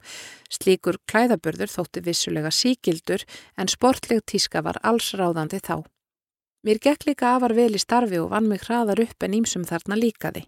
Slíkur 0.50 0.98
klæðaburður 1.12 1.74
þótti 1.75 2.06
vissulega 2.08 2.51
síkildur 2.51 3.27
en 3.60 3.72
sportleg 3.72 4.24
tíska 4.25 4.63
var 4.65 4.80
alls 4.84 5.12
ráðandi 5.13 5.60
þá. 5.60 5.84
Mér 6.65 6.82
gekk 6.82 7.06
líka 7.06 7.36
afar 7.36 7.54
vel 7.54 7.75
í 7.77 7.80
starfi 7.82 8.18
og 8.18 8.32
vann 8.32 8.48
mig 8.50 8.63
hraðar 8.65 9.04
upp 9.04 9.24
en 9.24 9.36
ímsum 9.38 9.68
þarna 9.70 10.00
líkaði. 10.00 10.48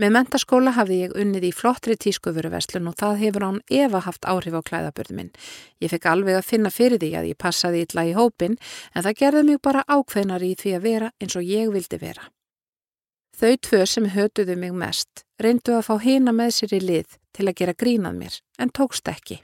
Með 0.00 0.12
mentaskóla 0.16 0.72
hafði 0.72 0.96
ég 1.02 1.16
unnið 1.18 1.44
í 1.46 1.52
flottri 1.54 1.94
tískuföruverslun 2.00 2.88
og 2.90 2.96
það 2.98 3.18
hefur 3.20 3.44
án 3.44 3.58
Eva 3.70 4.00
haft 4.06 4.24
áhrif 4.24 4.56
á 4.56 4.62
klæðaburð 4.64 5.12
minn. 5.18 5.32
Ég 5.84 5.92
fekk 5.92 6.08
alveg 6.10 6.38
að 6.38 6.48
finna 6.48 6.72
fyrir 6.72 7.02
því 7.02 7.10
að 7.18 7.28
ég 7.30 7.38
passaði 7.38 7.84
illa 7.84 8.06
í 8.08 8.14
hópin 8.16 8.56
en 8.94 9.04
það 9.04 9.18
gerði 9.20 9.42
mig 9.50 9.60
bara 9.62 9.84
ákveðnar 9.86 10.46
í 10.46 10.54
því 10.58 10.76
að 10.78 10.86
vera 10.88 11.12
eins 11.20 11.36
og 11.38 11.46
ég 11.46 11.74
vildi 11.74 12.00
vera. 12.00 12.30
Þau 13.42 13.56
tvö 13.58 13.78
sem 13.90 14.04
hötuðu 14.06 14.54
mig 14.54 14.70
mest 14.70 15.24
reyndu 15.42 15.72
að 15.74 15.88
fá 15.88 15.96
hina 15.98 16.30
með 16.30 16.52
sér 16.54 16.74
í 16.76 16.78
lið 16.78 17.14
til 17.34 17.46
að 17.48 17.56
gera 17.58 17.72
grínað 17.74 18.18
mér 18.20 18.34
en 18.62 18.70
tókst 18.70 19.08
ekki. 19.10 19.40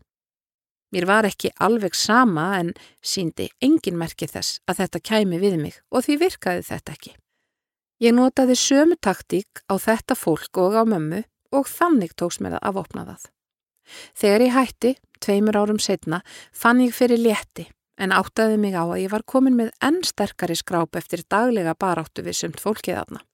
Mér 0.94 1.06
var 1.10 1.26
ekki 1.26 1.50
alveg 1.58 1.96
sama 1.98 2.44
en 2.60 2.70
síndi 3.02 3.48
engin 3.58 3.98
merkið 3.98 4.36
þess 4.36 4.60
að 4.70 4.84
þetta 4.84 5.00
kæmi 5.10 5.40
við 5.42 5.56
mig 5.64 5.80
og 5.90 6.06
því 6.06 6.18
virkaði 6.20 6.62
þetta 6.68 6.94
ekki. 6.94 7.12
Ég 8.06 8.14
notaði 8.14 8.54
sömu 8.54 8.94
taktík 9.02 9.64
á 9.66 9.74
þetta 9.82 10.14
fólk 10.14 10.60
og 10.62 10.78
á 10.78 10.86
mömmu 10.86 11.24
og 11.58 11.66
þannig 11.66 12.14
tóks 12.14 12.38
mér 12.38 12.54
að 12.60 12.70
afopna 12.70 13.02
það. 13.08 13.24
Þegar 14.14 14.44
ég 14.46 14.54
hætti, 14.54 14.92
tveimur 15.18 15.58
árum 15.58 15.80
setna, 15.82 16.22
fann 16.54 16.84
ég 16.86 16.94
fyrir 16.94 17.18
létti 17.18 17.66
en 17.98 18.14
áttaði 18.14 18.60
mig 18.62 18.78
á 18.78 18.86
að 18.86 19.00
ég 19.02 19.10
var 19.10 19.26
komin 19.26 19.58
með 19.58 19.74
enn 19.82 20.04
sterkari 20.06 20.54
skráp 20.54 20.94
eftir 20.94 21.26
daglega 21.26 21.74
baráttu 21.74 22.22
við 22.22 22.38
sumt 22.44 22.62
fólkið 22.62 23.02
aðna. 23.02 23.24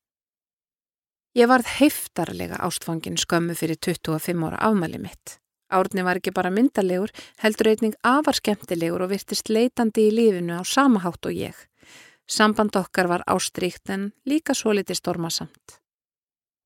Ég 1.35 1.49
varð 1.51 1.67
heiftarlega 1.81 2.61
ástfangin 2.63 3.17
skömmu 3.19 3.57
fyrir 3.59 3.79
25 3.83 4.45
ára 4.47 4.59
afmæli 4.69 5.01
mitt. 5.03 5.41
Árni 5.75 6.05
var 6.07 6.21
ekki 6.21 6.31
bara 6.31 6.53
myndalegur, 6.55 7.11
heldur 7.43 7.73
einning 7.73 7.97
afar 8.07 8.39
skemmtilegur 8.39 9.03
og 9.03 9.11
virtist 9.11 9.51
leitandi 9.51 10.05
í 10.07 10.13
lífinu 10.15 10.55
á 10.55 10.63
samahátt 10.63 11.27
og 11.27 11.35
ég. 11.35 11.57
Samband 12.31 12.79
okkar 12.79 13.11
var 13.11 13.25
ástríkt 13.27 13.91
en 13.91 14.13
líka 14.31 14.55
svo 14.55 14.77
litið 14.79 15.01
stormasamt. 15.01 15.81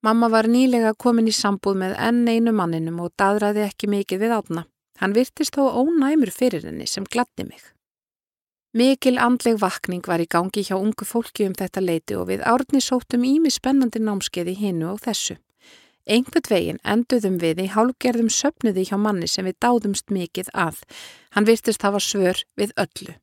Mamma 0.05 0.29
var 0.29 0.47
nýlega 0.47 0.93
komin 0.95 1.33
í 1.33 1.35
sambúð 1.35 1.81
með 1.81 1.97
enn 2.11 2.29
einu 2.29 2.53
manninum 2.53 3.01
og 3.01 3.17
dadraði 3.17 3.65
ekki 3.65 3.89
mikið 3.89 4.21
við 4.21 4.37
átna. 4.37 4.67
Hann 5.01 5.17
virtist 5.17 5.57
þó 5.57 5.65
ónæmur 5.81 6.31
fyrir 6.35 6.69
henni 6.69 6.87
sem 6.87 7.09
gladdi 7.09 7.49
mig. 7.49 7.65
Mikil 8.77 9.17
andleg 9.17 9.57
vakning 9.63 10.03
var 10.05 10.21
í 10.21 10.27
gangi 10.29 10.61
hjá 10.61 10.75
ungu 10.77 11.07
fólki 11.09 11.47
um 11.49 11.55
þetta 11.57 11.81
leiti 11.81 12.17
og 12.21 12.27
við 12.29 12.43
árni 12.45 12.83
sóttum 12.85 13.25
ími 13.25 13.49
spennandi 13.49 14.03
námskeiði 14.05 14.53
hinnu 14.59 14.91
og 14.93 15.01
þessu. 15.07 15.39
Einhvern 16.05 16.51
veginn 16.53 16.83
enduðum 16.85 17.39
við 17.41 17.63
í 17.65 17.71
hálgerðum 17.73 18.29
söpnuði 18.29 18.85
hjá 18.91 18.99
manni 19.01 19.29
sem 19.29 19.49
við 19.49 19.57
dáðumst 19.65 20.13
mikið 20.13 20.53
að. 20.53 20.83
Hann 21.33 21.49
virtist 21.49 21.85
hafa 21.85 22.01
svör 22.01 22.45
við 22.61 22.77
öllu. 22.77 23.17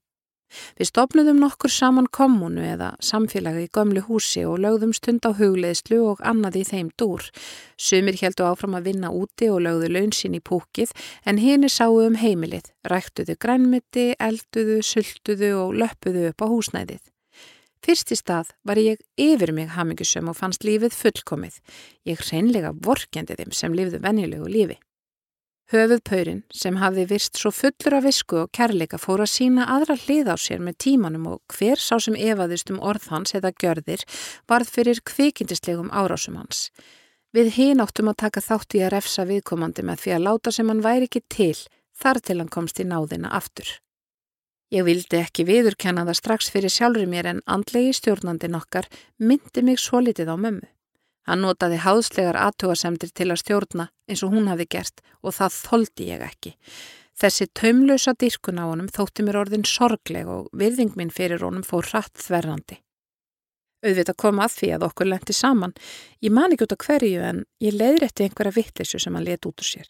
Við 0.77 0.89
stopnuðum 0.89 1.39
nokkur 1.41 1.71
saman 1.73 2.07
kommunu 2.11 2.63
eða 2.65 2.91
samfélagi 3.03 3.65
í 3.65 3.71
gömlu 3.75 4.03
húsi 4.07 4.45
og 4.47 4.59
lögðum 4.63 4.93
stund 4.95 5.25
á 5.25 5.31
hugleðslu 5.35 6.01
og 6.05 6.21
annað 6.23 6.59
í 6.61 6.63
þeim 6.69 6.91
dúr. 6.99 7.25
Sumir 7.77 8.19
heldu 8.21 8.45
áfram 8.47 8.77
að 8.77 8.91
vinna 8.91 9.11
úti 9.11 9.49
og 9.51 9.63
lögðu 9.65 9.91
launsinn 9.95 10.37
í 10.37 10.43
púkið 10.43 10.93
en 11.25 11.41
henni 11.41 11.71
sáu 11.71 11.99
um 12.05 12.15
heimilið, 12.21 12.71
ræktuðu 12.87 13.35
grænmiti, 13.41 14.07
elduðu, 14.19 14.79
sultuðu 14.85 15.51
og 15.63 15.75
löpuðu 15.81 16.29
upp 16.31 16.45
á 16.45 16.47
húsnæðið. 16.53 17.03
Fyrst 17.85 18.09
í 18.09 18.17
stað 18.17 18.49
var 18.65 18.79
ég 18.81 19.01
yfir 19.21 19.51
mig 19.53 19.75
hamingisum 19.75 20.31
og 20.31 20.39
fannst 20.39 20.65
lífið 20.65 20.95
fullkomið. 20.97 21.59
Ég 22.09 22.23
reynlega 22.31 22.73
vorkendi 22.73 23.37
þeim 23.37 23.53
sem 23.53 23.75
lifðu 23.77 23.99
venjulegu 24.01 24.49
lífi. 24.49 24.79
Höfuðpaurin 25.73 26.43
sem 26.53 26.75
hafði 26.77 27.07
virst 27.09 27.39
svo 27.41 27.49
fullur 27.49 27.95
af 27.97 28.03
visku 28.05 28.37
og 28.43 28.51
kærleika 28.53 28.99
fór 29.01 29.23
að 29.23 29.31
sína 29.31 29.63
aðra 29.73 29.95
hlið 29.97 30.27
á 30.29 30.35
sér 30.37 30.59
með 30.61 30.75
tímanum 30.85 31.23
og 31.31 31.55
hver 31.55 31.81
sá 31.81 31.95
sem 31.97 32.13
evaðist 32.13 32.69
um 32.69 32.77
orð 32.85 33.07
hans 33.09 33.33
eða 33.33 33.49
gjörðir 33.63 34.03
varð 34.45 34.69
fyrir 34.75 35.01
kvikindislegum 35.09 35.89
árásum 35.89 36.37
hans. 36.37 36.67
Við 37.33 37.49
hinn 37.57 37.81
áttum 37.81 38.11
að 38.13 38.21
taka 38.27 38.45
þátt 38.45 38.77
í 38.77 38.83
að 38.85 38.93
refsa 38.93 39.25
viðkomandi 39.25 39.87
með 39.89 40.03
því 40.03 40.13
að 40.13 40.23
láta 40.27 40.53
sem 40.53 40.69
hann 40.69 40.85
væri 40.85 41.09
ekki 41.09 41.23
til 41.33 41.57
þar 41.97 42.21
til 42.21 42.37
hann 42.43 42.53
komst 42.53 42.79
í 42.79 42.85
náðina 42.85 43.33
aftur. 43.33 43.65
Ég 44.69 44.85
vildi 44.85 45.17
ekki 45.17 45.47
viðurkenna 45.49 46.05
það 46.05 46.19
strax 46.21 46.53
fyrir 46.53 46.73
sjálfur 46.73 47.09
mér 47.09 47.31
en 47.33 47.43
andlegi 47.49 47.97
stjórnandi 47.97 48.53
nokkar 48.53 48.85
myndi 49.17 49.65
mig 49.65 49.81
svo 49.81 50.05
litið 50.05 50.29
á 50.29 50.37
mömmu. 50.37 50.74
Hann 51.25 51.41
notaði 51.41 51.79
háðslegar 51.81 52.37
aðtugasemdir 52.37 53.11
til 53.17 53.31
að 53.31 53.41
stjórna 53.41 53.89
eins 54.09 54.21
og 54.25 54.35
hún 54.35 54.49
hafi 54.51 54.67
gert 54.69 55.01
og 55.25 55.33
það 55.37 55.57
þoldi 55.57 56.09
ég 56.11 56.25
ekki. 56.25 56.53
Þessi 57.15 57.47
taumlösa 57.55 58.13
dyrkun 58.19 58.59
á 58.59 58.65
honum 58.67 58.89
þótti 58.91 59.23
mér 59.23 59.39
orðin 59.45 59.65
sorgleg 59.65 60.27
og 60.29 60.49
virðing 60.53 60.97
minn 60.99 61.13
fyrir 61.13 61.45
honum 61.45 61.63
fór 61.63 61.87
hratt 61.87 62.19
þverrandi. 62.19 62.81
Auðvitað 63.85 64.17
kom 64.19 64.41
að 64.41 64.55
því 64.57 64.69
að 64.75 64.85
okkur 64.87 65.09
lendi 65.11 65.33
saman. 65.35 65.73
Ég 66.25 66.33
man 66.33 66.53
ekki 66.53 66.65
út 66.65 66.75
á 66.75 66.83
hverju 66.83 67.21
en 67.23 67.43
ég 67.61 67.75
leiðrætti 67.77 68.25
einhverja 68.25 68.55
vittlisu 68.55 68.99
sem 69.01 69.15
hann 69.15 69.27
let 69.27 69.45
út 69.45 69.61
úr 69.61 69.67
sér. 69.67 69.87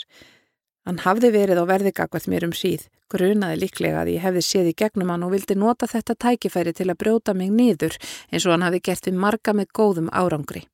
Hann 0.86 1.01
hafði 1.01 1.32
verið 1.34 1.63
á 1.63 1.65
verðigagvært 1.65 2.27
mér 2.30 2.46
um 2.46 2.54
síð, 2.54 2.86
grunaði 3.10 3.58
líklega 3.63 4.04
að 4.04 4.12
ég 4.13 4.25
hefði 4.25 4.44
séð 4.46 4.70
í 4.70 4.75
gegnum 4.77 5.10
hann 5.10 5.25
og 5.25 5.34
vildi 5.34 5.58
nota 5.58 5.89
þetta 5.89 6.18
tækifæri 6.27 6.75
til 6.77 6.92
að 6.92 7.00
brjóta 7.01 7.34
mig 7.34 7.50
niður 7.50 7.98
eins 8.30 8.46
og 8.46 8.54
hann 8.54 8.68
hafi 8.68 8.84
gert 8.86 9.10
við 9.10 9.18
marga 9.18 9.56
með 9.58 9.72
góðum 9.74 10.12
árangri. 10.13 10.68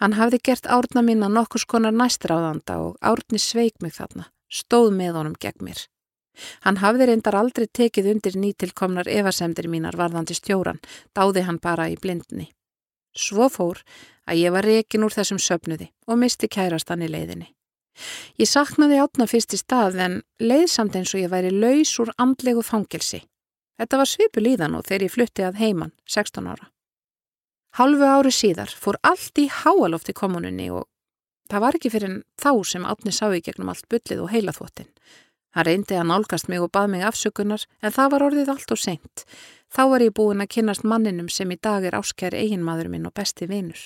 Hann 0.00 0.16
hafði 0.18 0.40
gert 0.44 0.66
árna 0.68 1.02
mín 1.02 1.24
að 1.24 1.36
nokkus 1.38 1.64
konar 1.64 1.94
næstráðanda 1.96 2.78
og 2.84 2.96
árni 3.00 3.40
sveik 3.40 3.80
mig 3.80 3.96
þarna, 3.96 4.28
stóð 4.52 4.90
með 4.96 5.20
honum 5.20 5.36
gegn 5.40 5.64
mér. 5.64 5.86
Hann 6.66 6.82
hafði 6.82 7.08
reyndar 7.08 7.38
aldrei 7.38 7.64
tekið 7.66 8.10
undir 8.12 8.36
nýtilkomnar 8.36 9.08
evasemdir 9.08 9.70
mínar 9.72 9.96
varðandi 9.96 10.36
stjóran, 10.36 10.82
dáði 11.16 11.46
hann 11.46 11.60
bara 11.62 11.88
í 11.88 11.96
blindni. 11.96 12.50
Svo 13.16 13.48
fór 13.48 13.80
að 14.28 14.42
ég 14.42 14.52
var 14.52 14.68
rekin 14.68 15.06
úr 15.06 15.14
þessum 15.16 15.40
söpnuði 15.40 15.88
og 16.06 16.20
misti 16.20 16.50
kærastan 16.52 17.06
í 17.06 17.08
leiðinni. 17.08 17.48
Ég 18.36 18.50
saknaði 18.50 19.00
átna 19.00 19.24
fyrst 19.30 19.56
í 19.56 19.60
stað 19.62 19.96
en 20.04 20.20
leiðsamt 20.36 20.98
eins 20.98 21.14
og 21.16 21.22
ég 21.22 21.32
væri 21.32 21.54
laus 21.54 21.94
úr 22.02 22.12
andlegu 22.20 22.60
fangilsi. 22.60 23.22
Þetta 23.80 24.00
var 24.00 24.10
svipu 24.10 24.44
líðan 24.44 24.76
og 24.76 24.84
þegar 24.84 25.06
ég 25.06 25.14
flutti 25.14 25.44
að 25.46 25.60
heiman, 25.62 25.92
16 26.04 26.52
ára. 26.52 26.68
Halvu 27.76 28.06
ári 28.08 28.30
síðar 28.32 28.70
fór 28.72 28.96
allt 29.04 29.36
í 29.36 29.50
háaloft 29.52 30.08
í 30.08 30.14
kommununni 30.16 30.70
og 30.72 30.86
það 31.52 31.60
var 31.60 31.76
ekki 31.76 31.90
fyrir 31.92 32.14
þá 32.40 32.52
sem 32.64 32.86
átni 32.88 33.12
sá 33.12 33.26
í 33.36 33.42
gegnum 33.44 33.68
allt 33.68 33.84
byllið 33.92 34.22
og 34.24 34.30
heilaþvottin. 34.32 34.88
Hann 35.52 35.66
reyndi 35.68 35.98
að 36.00 36.08
nálgast 36.08 36.48
mig 36.48 36.62
og 36.64 36.70
bað 36.72 36.88
mig 36.94 37.04
afsökunar 37.04 37.66
en 37.84 37.92
það 37.92 38.08
var 38.14 38.24
orðið 38.30 38.52
allt 38.54 38.72
og 38.72 38.80
seint. 38.80 39.26
Þá 39.68 39.82
var 39.92 40.04
ég 40.06 40.14
búin 40.16 40.40
að 40.40 40.54
kynast 40.56 40.88
manninum 40.88 41.28
sem 41.28 41.52
í 41.52 41.58
dag 41.60 41.84
er 41.84 41.98
áskæri 42.00 42.46
eiginmaður 42.46 42.88
minn 42.94 43.10
og 43.10 43.12
besti 43.20 43.48
vinur. 43.50 43.84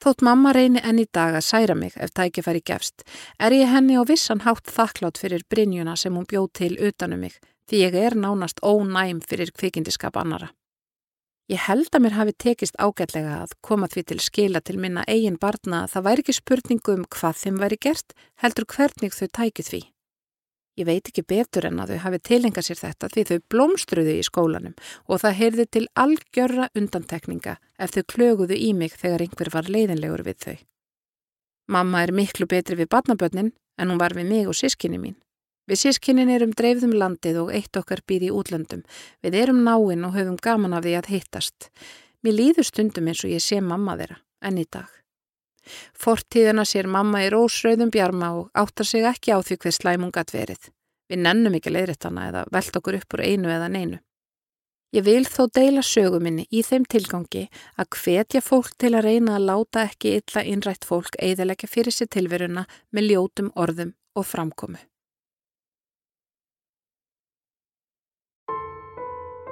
Þótt 0.00 0.22
mamma 0.22 0.54
reyni 0.54 0.78
enn 0.86 1.02
í 1.02 1.08
dag 1.10 1.34
að 1.34 1.48
særa 1.48 1.74
mig 1.74 1.98
ef 1.98 2.14
tækifæri 2.14 2.62
gefst, 2.62 3.02
er 3.42 3.50
ég 3.50 3.66
henni 3.66 3.98
á 3.98 4.06
vissan 4.06 4.46
hátt 4.46 4.70
þakklátt 4.70 5.18
fyrir 5.18 5.42
Brynjuna 5.50 5.98
sem 5.98 6.14
hún 6.14 6.30
bjóð 6.30 6.48
til 6.62 6.72
utanum 6.78 7.26
mig 7.26 7.42
því 7.66 7.82
ég 7.82 7.98
er 7.98 8.14
nánast 8.14 8.62
ónæm 8.62 9.20
fyrir 9.26 9.50
kvikindiskap 9.50 10.16
annara. 10.16 10.54
Ég 11.50 11.58
held 11.66 11.88
að 11.90 12.04
mér 12.04 12.14
hafi 12.14 12.32
tekist 12.38 12.76
ágætlega 12.78 13.40
að 13.42 13.56
koma 13.66 13.88
því 13.90 14.02
til 14.06 14.20
skila 14.22 14.60
til 14.62 14.76
minna 14.78 15.02
eigin 15.10 15.38
barna 15.40 15.80
að 15.82 15.96
það 15.96 16.04
væri 16.06 16.22
ekki 16.22 16.34
spurningu 16.36 16.92
um 16.94 17.06
hvað 17.10 17.40
þeim 17.40 17.56
væri 17.58 17.78
gert, 17.86 18.12
heldur 18.38 18.66
hvernig 18.70 19.16
þau 19.16 19.26
tækið 19.34 19.70
því. 19.70 19.80
Ég 20.78 20.86
veit 20.86 21.10
ekki 21.10 21.24
betur 21.26 21.66
en 21.66 21.80
að 21.82 21.96
þau 21.96 22.02
hafi 22.04 22.20
tilengað 22.28 22.68
sér 22.68 22.78
þetta 22.78 23.10
því 23.10 23.24
þau 23.30 23.38
blómstruðu 23.50 24.14
í 24.14 24.26
skólanum 24.28 24.76
og 25.10 25.22
það 25.24 25.38
heyrði 25.40 25.66
til 25.66 25.82
algjörra 25.98 26.68
undantekninga 26.78 27.56
ef 27.82 27.96
þau 27.96 28.04
klöguðu 28.14 28.54
í 28.54 28.70
mig 28.70 28.94
þegar 28.94 29.26
einhver 29.26 29.50
var 29.50 29.66
leiðinlegur 29.74 30.22
við 30.30 30.38
þau. 30.46 30.56
Mamma 31.66 32.04
er 32.06 32.14
miklu 32.14 32.46
betri 32.46 32.78
við 32.78 32.92
barnabönnin 32.94 33.50
en 33.74 33.90
hún 33.90 33.98
var 33.98 34.14
við 34.14 34.30
mig 34.30 34.46
og 34.46 34.54
sískinni 34.54 35.02
mín. 35.02 35.18
Við 35.70 35.78
sískinnin 35.84 36.30
erum 36.34 36.50
dreifðum 36.58 36.96
landið 36.98 37.36
og 37.44 37.52
eitt 37.54 37.76
okkar 37.78 38.00
býð 38.02 38.24
í 38.26 38.30
útlöndum. 38.34 38.80
Við 39.22 39.36
erum 39.38 39.60
náinn 39.62 40.02
og 40.08 40.16
höfum 40.16 40.38
gaman 40.42 40.74
af 40.74 40.82
því 40.82 40.96
að 40.98 41.10
hittast. 41.12 41.68
Mér 42.26 42.34
líður 42.40 42.66
stundum 42.66 43.06
eins 43.12 43.22
og 43.22 43.30
ég 43.30 43.44
sé 43.44 43.60
mamma 43.62 43.94
þeirra, 44.00 44.18
enn 44.42 44.58
í 44.58 44.66
dag. 44.66 44.90
Fortíðina 45.94 46.64
sér 46.66 46.90
mamma 46.90 47.22
í 47.22 47.30
rósröðum 47.30 47.92
bjarma 47.94 48.32
og 48.40 48.50
áttar 48.58 48.88
sig 48.88 49.06
ekki 49.06 49.30
á 49.30 49.38
því 49.38 49.60
hver 49.62 49.76
slæmungat 49.78 50.34
verið. 50.34 50.70
Við 51.06 51.22
nennum 51.22 51.54
ekki 51.54 51.70
leiðrættana 51.70 52.26
eða 52.32 52.44
veld 52.50 52.82
okkur 52.82 52.98
upp 52.98 53.14
úr 53.14 53.24
einu 53.30 53.54
eða 53.54 53.70
neinu. 53.70 54.02
Ég 54.90 55.06
vil 55.06 55.22
þó 55.22 55.44
deila 55.54 55.86
söguminni 55.86 56.48
í 56.50 56.64
þeim 56.66 56.82
tilgangi 56.90 57.44
að 57.78 57.94
hvetja 57.94 58.42
fólk 58.42 58.74
til 58.74 58.96
að 58.96 59.06
reyna 59.06 59.38
að 59.38 59.46
láta 59.52 59.86
ekki 59.86 60.16
illa 60.18 60.42
innrætt 60.42 60.82
fólk 60.88 61.14
eðalega 61.22 61.70
fyrir 61.70 61.94
sér 61.94 62.10
tilveruna 62.10 62.66
með 62.90 63.12
ljótum 63.12 63.54
orðum 63.54 63.94
og 64.18 64.26
framkomu. 64.26 64.89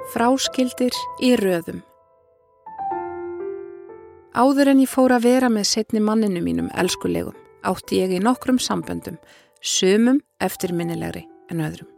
Fráskildir 0.09 0.95
í 1.21 1.35
röðum 1.37 1.83
Áður 4.33 4.71
en 4.71 4.81
ég 4.81 4.89
fór 4.89 5.13
að 5.13 5.27
vera 5.27 5.51
með 5.53 5.67
setni 5.69 6.01
manninu 6.01 6.41
mínum 6.41 6.71
elskulegum 6.73 7.37
átti 7.69 7.99
ég 7.99 8.15
í 8.17 8.21
nokkrum 8.23 8.57
samböndum, 8.57 9.19
sumum 9.61 10.17
eftirminnilegri 10.41 11.27
en 11.53 11.61
öðrum. 11.61 11.91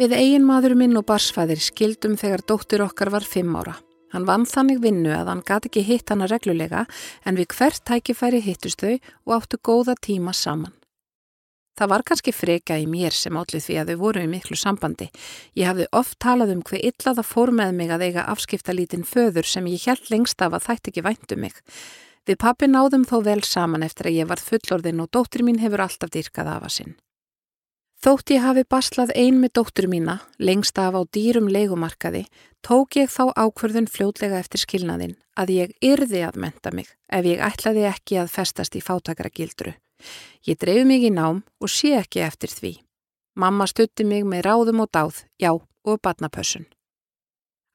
Við 0.00 0.16
eigin 0.16 0.48
maður 0.48 0.78
minn 0.80 0.96
og 0.96 1.04
barsfæðir 1.12 1.60
skildum 1.60 2.16
þegar 2.16 2.46
dóttur 2.48 2.86
okkar 2.86 3.12
var 3.12 3.28
fimm 3.28 3.52
ára. 3.60 3.76
Hann 4.16 4.24
vann 4.24 4.48
þannig 4.48 4.80
vinnu 4.80 5.12
að 5.12 5.28
hann 5.34 5.44
gati 5.44 5.68
ekki 5.68 5.84
hitt 5.90 6.08
hana 6.08 6.30
reglulega 6.30 6.86
en 7.28 7.36
við 7.36 7.52
hvert 7.52 7.84
tækifæri 7.84 8.40
hittust 8.48 8.80
þau 8.80 8.96
og 8.96 9.36
áttu 9.42 9.60
góða 9.60 10.00
tíma 10.00 10.32
saman. 10.32 10.72
Það 11.80 11.88
var 11.88 12.02
kannski 12.04 12.32
freka 12.36 12.76
í 12.76 12.82
mér 12.84 13.14
sem 13.16 13.36
átlið 13.40 13.62
því 13.64 13.76
að 13.80 13.90
þau 13.90 14.00
voru 14.02 14.20
í 14.20 14.28
miklu 14.28 14.56
sambandi. 14.60 15.06
Ég 15.56 15.64
hafði 15.70 15.86
oft 15.96 16.18
talað 16.20 16.52
um 16.52 16.60
hver 16.68 16.82
illa 16.90 17.14
það 17.16 17.28
fór 17.30 17.52
með 17.56 17.72
mig 17.78 17.94
að 17.94 18.04
eiga 18.04 18.24
afskipta 18.28 18.74
lítinn 18.76 19.06
föður 19.08 19.48
sem 19.48 19.70
ég 19.72 19.86
held 19.88 20.10
lengst 20.12 20.44
af 20.44 20.52
að 20.58 20.66
þætt 20.66 20.90
ekki 20.92 21.06
væntu 21.08 21.38
mig. 21.40 21.56
Við 22.28 22.36
pappi 22.44 22.68
náðum 22.68 23.08
þó 23.08 23.16
vel 23.24 23.40
saman 23.48 23.88
eftir 23.88 24.10
að 24.10 24.18
ég 24.18 24.28
var 24.28 24.44
fullorðin 24.44 25.00
og 25.00 25.08
dóttir 25.08 25.46
mín 25.46 25.62
hefur 25.64 25.86
alltaf 25.86 26.12
dýrkað 26.12 26.52
af 26.52 26.68
að 26.68 26.76
sinn. 26.76 26.94
Þótt 28.04 28.36
ég 28.36 28.44
hafi 28.44 28.68
baslað 28.68 29.16
ein 29.16 29.40
með 29.40 29.56
dóttur 29.56 29.88
mína, 29.88 30.20
lengst 30.36 30.76
af 30.80 30.92
á 30.92 31.00
dýrum 31.16 31.48
leikumarkaði, 31.48 32.26
tók 32.60 33.00
ég 33.00 33.08
þá 33.08 33.32
ákverðun 33.40 33.88
fljótlega 33.88 34.40
eftir 34.40 34.60
skilnaðinn 34.68 35.16
að 35.32 35.56
ég 35.56 35.78
yrði 35.80 36.26
að 36.28 36.42
menta 36.44 36.72
mig 36.76 36.92
ef 37.08 37.24
ég 37.24 37.40
ætlaði 37.40 37.88
ekki 37.88 38.20
að 38.20 38.34
festast 38.36 38.76
í 38.76 38.84
fátakara 38.84 39.32
gildru. 39.32 39.80
Ég 40.46 40.58
dreif 40.60 40.86
mig 40.86 41.04
í 41.04 41.10
nám 41.14 41.42
og 41.60 41.68
sé 41.68 41.94
ekki 41.98 42.24
eftir 42.24 42.52
því. 42.52 42.74
Mamma 43.36 43.66
stutti 43.66 44.04
mig 44.04 44.24
með 44.26 44.46
ráðum 44.48 44.84
og 44.84 44.90
dáð, 44.92 45.24
já, 45.38 45.52
og 45.54 46.00
badnapössun. 46.02 46.66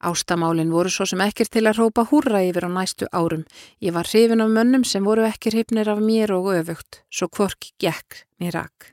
Ástamálinn 0.04 0.72
voru 0.72 0.90
svo 0.92 1.06
sem 1.08 1.22
ekkir 1.24 1.48
til 1.50 1.64
að 1.66 1.80
rópa 1.80 2.04
húrra 2.10 2.44
yfir 2.46 2.68
á 2.68 2.70
næstu 2.70 3.08
árum. 3.16 3.46
Ég 3.82 3.96
var 3.96 4.06
hrifin 4.06 4.44
af 4.44 4.52
mönnum 4.52 4.84
sem 4.84 5.06
voru 5.06 5.24
ekki 5.26 5.54
hrifnir 5.54 5.90
af 5.90 6.04
mér 6.04 6.36
og 6.36 6.52
öfugt, 6.54 7.02
svo 7.10 7.30
kvork 7.32 7.72
gekk 7.80 8.26
mér 8.40 8.60
rakk. 8.60 8.92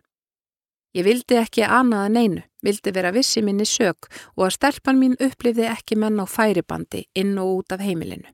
Ég 0.95 1.05
vildi 1.05 1.39
ekki 1.41 1.65
annað 1.65 2.07
en 2.07 2.17
einu, 2.17 2.43
vildi 2.62 2.93
vera 2.93 3.11
vissi 3.12 3.43
minni 3.43 3.65
sög 3.65 4.09
og 4.37 4.47
að 4.47 4.55
stelpan 4.59 5.01
mín 5.01 5.17
upplifði 5.19 5.67
ekki 5.73 5.97
menn 5.97 6.21
á 6.21 6.29
færibandi 6.29 7.07
inn 7.17 7.39
og 7.41 7.62
út 7.62 7.73
af 7.73 7.81
heimilinu. 7.81 8.29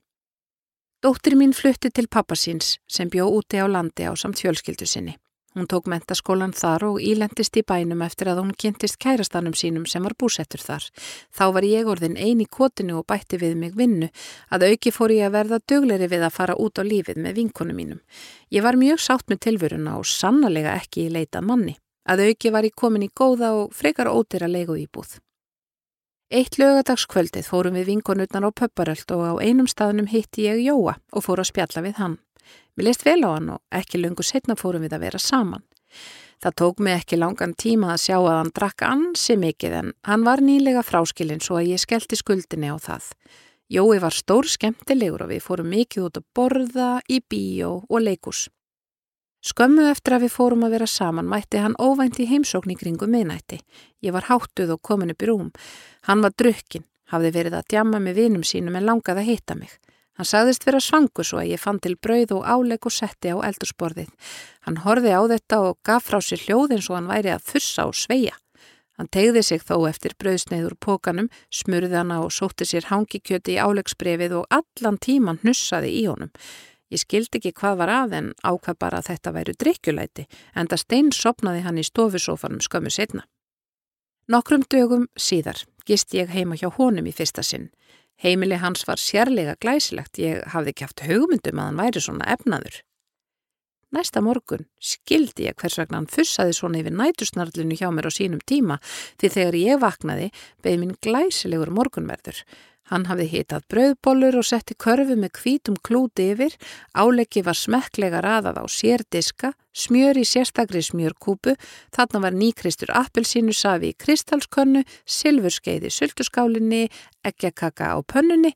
Dóttir 0.98 1.36
mín 1.38 1.52
flutti 1.54 1.92
til 1.94 2.08
pappasins 2.10 2.72
sem 2.90 3.06
bjó 3.06 3.28
úti 3.30 3.60
á 3.62 3.70
landi 3.70 4.02
á 4.02 4.18
samt 4.18 4.40
fjölskyldu 4.42 4.82
sinni. 4.82 5.12
Hún 5.54 5.68
tók 5.70 5.86
mentaskólan 5.86 6.50
þar 6.50 6.84
og 6.88 6.96
ílendist 6.98 7.54
í 7.54 7.62
bænum 7.62 8.02
eftir 8.02 8.26
að 8.32 8.40
hún 8.42 8.50
kynntist 8.58 8.98
kærastanum 8.98 9.54
sínum 9.54 9.84
sem 9.86 10.02
var 10.02 10.16
búsettur 10.18 10.58
þar. 10.58 10.82
Þá 11.30 11.44
var 11.54 11.66
ég 11.70 11.86
orðin 11.86 12.18
eini 12.18 12.48
kotinu 12.50 12.98
og 12.98 13.06
bætti 13.06 13.38
við 13.38 13.54
mig 13.54 13.78
vinnu 13.78 14.10
að 14.50 14.66
auki 14.72 14.90
fór 14.90 15.14
ég 15.14 15.30
að 15.30 15.36
verða 15.38 15.60
dögleri 15.70 16.10
við 16.10 16.26
að 16.26 16.34
fara 16.34 16.58
út 16.58 16.82
á 16.82 16.82
lífið 16.82 17.22
með 17.22 17.38
vinkunum 17.38 17.78
mínum. 17.78 18.02
Ég 18.50 18.66
var 18.66 18.74
mjög 18.74 18.98
sátt 18.98 19.30
með 19.30 19.42
tilvöruna 19.46 19.94
og 20.02 20.06
sannlega 20.06 20.74
ekki 20.82 21.06
í 21.06 21.14
leita 21.14 21.46
manni. 21.46 21.78
Að 22.10 22.26
auki 22.26 22.50
var 22.50 22.66
ég 22.66 22.74
komin 22.74 23.06
í 23.06 23.14
góða 23.14 23.54
og 23.54 23.70
frekar 23.70 24.10
ótir 24.10 24.42
að 24.42 24.58
leiku 24.58 24.74
íbúð. 24.82 25.20
Eitt 26.28 26.58
lögadagskvöldið 26.60 27.46
fórum 27.48 27.76
við 27.78 27.86
vinkonutnar 27.88 28.44
á 28.44 28.52
pöpparöld 28.52 29.08
og 29.16 29.22
á 29.24 29.32
einum 29.40 29.64
staðnum 29.64 30.10
hitti 30.12 30.42
ég 30.44 30.58
Jóa 30.60 30.98
og 31.08 31.24
fór 31.24 31.40
að 31.40 31.48
spjalla 31.48 31.80
við 31.86 31.94
hann. 32.02 32.16
Við 32.76 32.84
leist 32.84 33.04
vel 33.06 33.22
á 33.24 33.32
hann 33.32 33.46
og 33.54 33.62
ekki 33.72 33.96
lungu 34.02 34.20
setna 34.20 34.52
fórum 34.52 34.84
við 34.84 34.92
að 34.92 35.06
vera 35.06 35.20
saman. 35.24 35.64
Það 36.44 36.56
tók 36.60 36.82
mig 36.84 36.98
ekki 36.98 37.16
langan 37.16 37.56
tíma 37.56 37.94
að 37.94 38.02
sjá 38.02 38.16
að 38.18 38.36
hann 38.42 38.52
drakk 38.60 38.84
ansi 38.84 39.38
mikið 39.40 39.78
en 39.80 39.90
hann 40.04 40.28
var 40.28 40.44
nýlega 40.44 40.84
fráskilinn 40.84 41.40
svo 41.40 41.62
að 41.62 41.72
ég 41.72 41.80
skellti 41.80 42.20
skuldinni 42.20 42.68
á 42.68 42.76
það. 42.76 43.08
Jói 43.72 43.96
var 44.04 44.12
stór 44.12 44.52
skemmtilegur 44.52 45.24
og 45.24 45.32
við 45.32 45.44
fórum 45.48 45.72
mikið 45.72 46.10
út 46.10 46.20
að 46.20 46.28
borða, 46.36 46.90
í 47.08 47.22
bíó 47.24 47.86
og 47.88 48.04
leikus. 48.04 48.50
Skömmu 49.48 49.86
eftir 49.88 50.16
að 50.16 50.26
við 50.26 50.32
fórum 50.34 50.64
að 50.66 50.74
vera 50.76 50.86
saman 50.90 51.28
mætti 51.30 51.60
hann 51.62 51.76
óvænt 51.80 52.18
í 52.20 52.26
heimsókn 52.28 52.74
í 52.74 52.76
kringum 52.76 53.14
miðnætti. 53.14 53.60
Ég 54.04 54.12
var 54.12 54.26
háttuð 54.28 54.74
og 54.74 54.82
komin 54.84 55.14
upp 55.14 55.24
í 55.24 55.28
rúm. 55.30 55.52
Hann 56.04 56.24
var 56.24 56.34
drukkin, 56.36 56.84
hafði 57.08 57.30
verið 57.36 57.56
að 57.56 57.70
djamma 57.72 58.00
með 58.02 58.20
vinum 58.20 58.44
sínum 58.44 58.76
en 58.76 58.84
langaði 58.84 59.24
að 59.24 59.30
hitta 59.30 59.56
mig. 59.56 59.72
Hann 60.18 60.28
sagðist 60.28 60.66
vera 60.66 60.82
svangu 60.82 61.24
svo 61.24 61.38
að 61.40 61.52
ég 61.54 61.62
fann 61.62 61.78
til 61.80 61.94
brauð 61.96 62.34
og 62.36 62.44
áleg 62.44 62.90
og 62.90 62.92
setti 62.92 63.32
á 63.32 63.38
eldursporðið. 63.48 64.10
Hann 64.66 64.80
horfi 64.84 65.14
á 65.14 65.22
þetta 65.32 65.62
og 65.64 65.78
gaf 65.86 66.08
frá 66.10 66.18
sér 66.20 66.42
hljóðin 66.44 66.82
svo 66.84 66.98
hann 66.98 67.08
væri 67.08 67.32
að 67.32 67.46
fussa 67.48 67.86
og 67.88 67.96
sveia. 67.96 68.34
Hann 68.98 69.08
tegði 69.14 69.44
sig 69.46 69.62
þó 69.62 69.86
eftir 69.86 70.16
brauðsneiður 70.18 70.74
pókanum, 70.82 71.30
smurði 71.54 71.94
hana 72.02 72.18
og 72.24 72.34
sótti 72.34 72.66
sér 72.66 72.90
hangikjöti 72.90 73.54
í 73.54 73.62
álegsbrefið 73.62 74.40
og 74.40 74.58
allan 74.58 74.98
tíman 74.98 75.38
hnussaði 75.44 75.94
í 76.02 76.08
honum. 76.10 76.34
Ég 76.88 77.02
skildi 77.02 77.40
ekki 77.40 77.52
hvað 77.60 77.80
var 77.82 77.92
að 77.92 78.14
en 78.18 78.28
ákvað 78.40 78.78
bara 78.80 79.00
að 79.00 79.10
þetta 79.10 79.32
væru 79.36 79.54
drikkjulæti 79.60 80.24
en 80.54 80.70
það 80.70 80.82
stein 80.84 81.10
sopnaði 81.12 81.64
hann 81.66 81.80
í 81.80 81.84
stofusófanum 81.84 82.62
skömmu 82.64 82.92
setna. 82.92 83.26
Nokkrum 84.28 84.64
dögum 84.68 85.06
síðar 85.16 85.62
gist 85.88 86.12
ég 86.16 86.32
heima 86.32 86.56
hjá 86.56 86.68
honum 86.76 87.06
í 87.08 87.14
fyrsta 87.16 87.44
sinn. 87.44 87.70
Heimili 88.18 88.58
hans 88.58 88.82
var 88.88 88.98
sérlega 88.98 89.54
glæsilegt, 89.62 90.18
ég 90.18 90.42
hafði 90.52 90.74
ekki 90.74 90.86
haft 90.88 91.04
hugmyndum 91.06 91.60
að 91.60 91.68
hann 91.68 91.80
væri 91.80 92.02
svona 92.02 92.26
efnaður. 92.34 92.80
Næsta 93.94 94.20
morgun 94.20 94.66
skildi 94.84 95.46
ég 95.46 95.56
hvers 95.56 95.78
vegna 95.80 96.02
hann 96.02 96.10
fussaði 96.12 96.52
svona 96.56 96.82
yfir 96.82 96.92
nætusnarlinu 96.92 97.78
hjá 97.78 97.88
mér 97.88 98.10
á 98.10 98.12
sínum 98.12 98.42
tíma 98.44 98.76
því 99.16 99.30
þegar 99.36 99.56
ég 99.56 99.80
vaknaði 99.80 100.26
beði 100.64 100.80
mín 100.82 100.98
glæsilegur 101.04 101.72
morgunverður. 101.72 102.42
Hann 102.88 103.04
hafði 103.04 103.26
hitað 103.28 103.66
brauðbólur 103.68 104.38
og 104.40 104.46
setti 104.48 104.72
körfu 104.80 105.16
með 105.20 105.34
kvítum 105.36 105.76
klúti 105.84 106.30
yfir, 106.32 106.54
áleggi 106.96 107.42
var 107.44 107.56
smekklega 107.58 108.22
raðað 108.24 108.62
á 108.62 108.64
sérdiska, 108.64 109.52
smjör 109.76 110.16
í 110.16 110.24
sérstakri 110.24 110.80
smjörkúpu, 110.84 111.54
þarna 111.92 112.22
var 112.24 112.38
nýkristur 112.38 112.94
appelsínu 112.96 113.52
safi 113.52 113.92
í 113.92 113.98
kristalskönnu, 114.00 114.86
silfurskeiði 115.04 115.92
sultuskálinni, 115.92 116.86
ekkjakaka 117.28 117.92
á 117.92 117.98
pönnunni, 118.08 118.54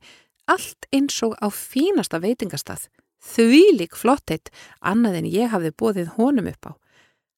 allt 0.49 0.89
eins 0.89 1.21
og 1.21 1.37
á 1.37 1.47
fínasta 1.53 2.17
veitingastað. 2.23 2.89
Þvílik 3.23 3.93
flotteitt, 3.95 4.49
annað 4.81 5.21
en 5.21 5.29
ég 5.29 5.53
hafði 5.53 5.71
bóðið 5.77 6.09
honum 6.17 6.49
upp 6.49 6.67
á. 6.67 6.71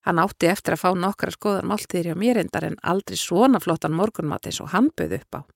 Hann 0.06 0.22
átti 0.22 0.48
eftir 0.48 0.78
að 0.78 0.84
fá 0.86 0.90
nokkra 0.96 1.34
skoðar 1.34 1.68
máltiðir 1.68 2.14
hjá 2.14 2.18
mér 2.22 2.40
endar 2.42 2.66
en 2.70 2.80
aldrei 2.86 3.18
svona 3.18 3.60
flottan 3.62 3.94
morgunmat 3.98 4.48
eins 4.48 4.62
og 4.62 4.72
hann 4.74 4.92
böð 4.96 5.20
upp 5.20 5.42
á. 5.42 5.55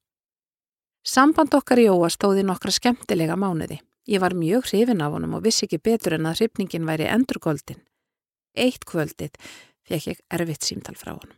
Samband 1.09 1.55
okkar 1.57 1.79
í 1.81 1.87
Jóa 1.87 2.05
stóði 2.13 2.43
nokkra 2.45 2.69
skemmtilega 2.69 3.33
mánuði. 3.39 3.79
Ég 4.05 4.21
var 4.21 4.35
mjög 4.37 4.67
hrifin 4.69 5.01
af 5.01 5.15
honum 5.15 5.39
og 5.39 5.45
vissi 5.47 5.65
ekki 5.65 5.79
betur 5.81 6.13
en 6.19 6.27
að 6.29 6.43
hrifningin 6.43 6.85
væri 6.85 7.07
endurgóldin. 7.09 7.79
Eitt 8.53 8.85
kvöldið 8.85 9.39
fekk 9.89 10.05
ég 10.11 10.21
erfitt 10.37 10.67
símtal 10.67 10.93
frá 10.99 11.15
honum. 11.15 11.33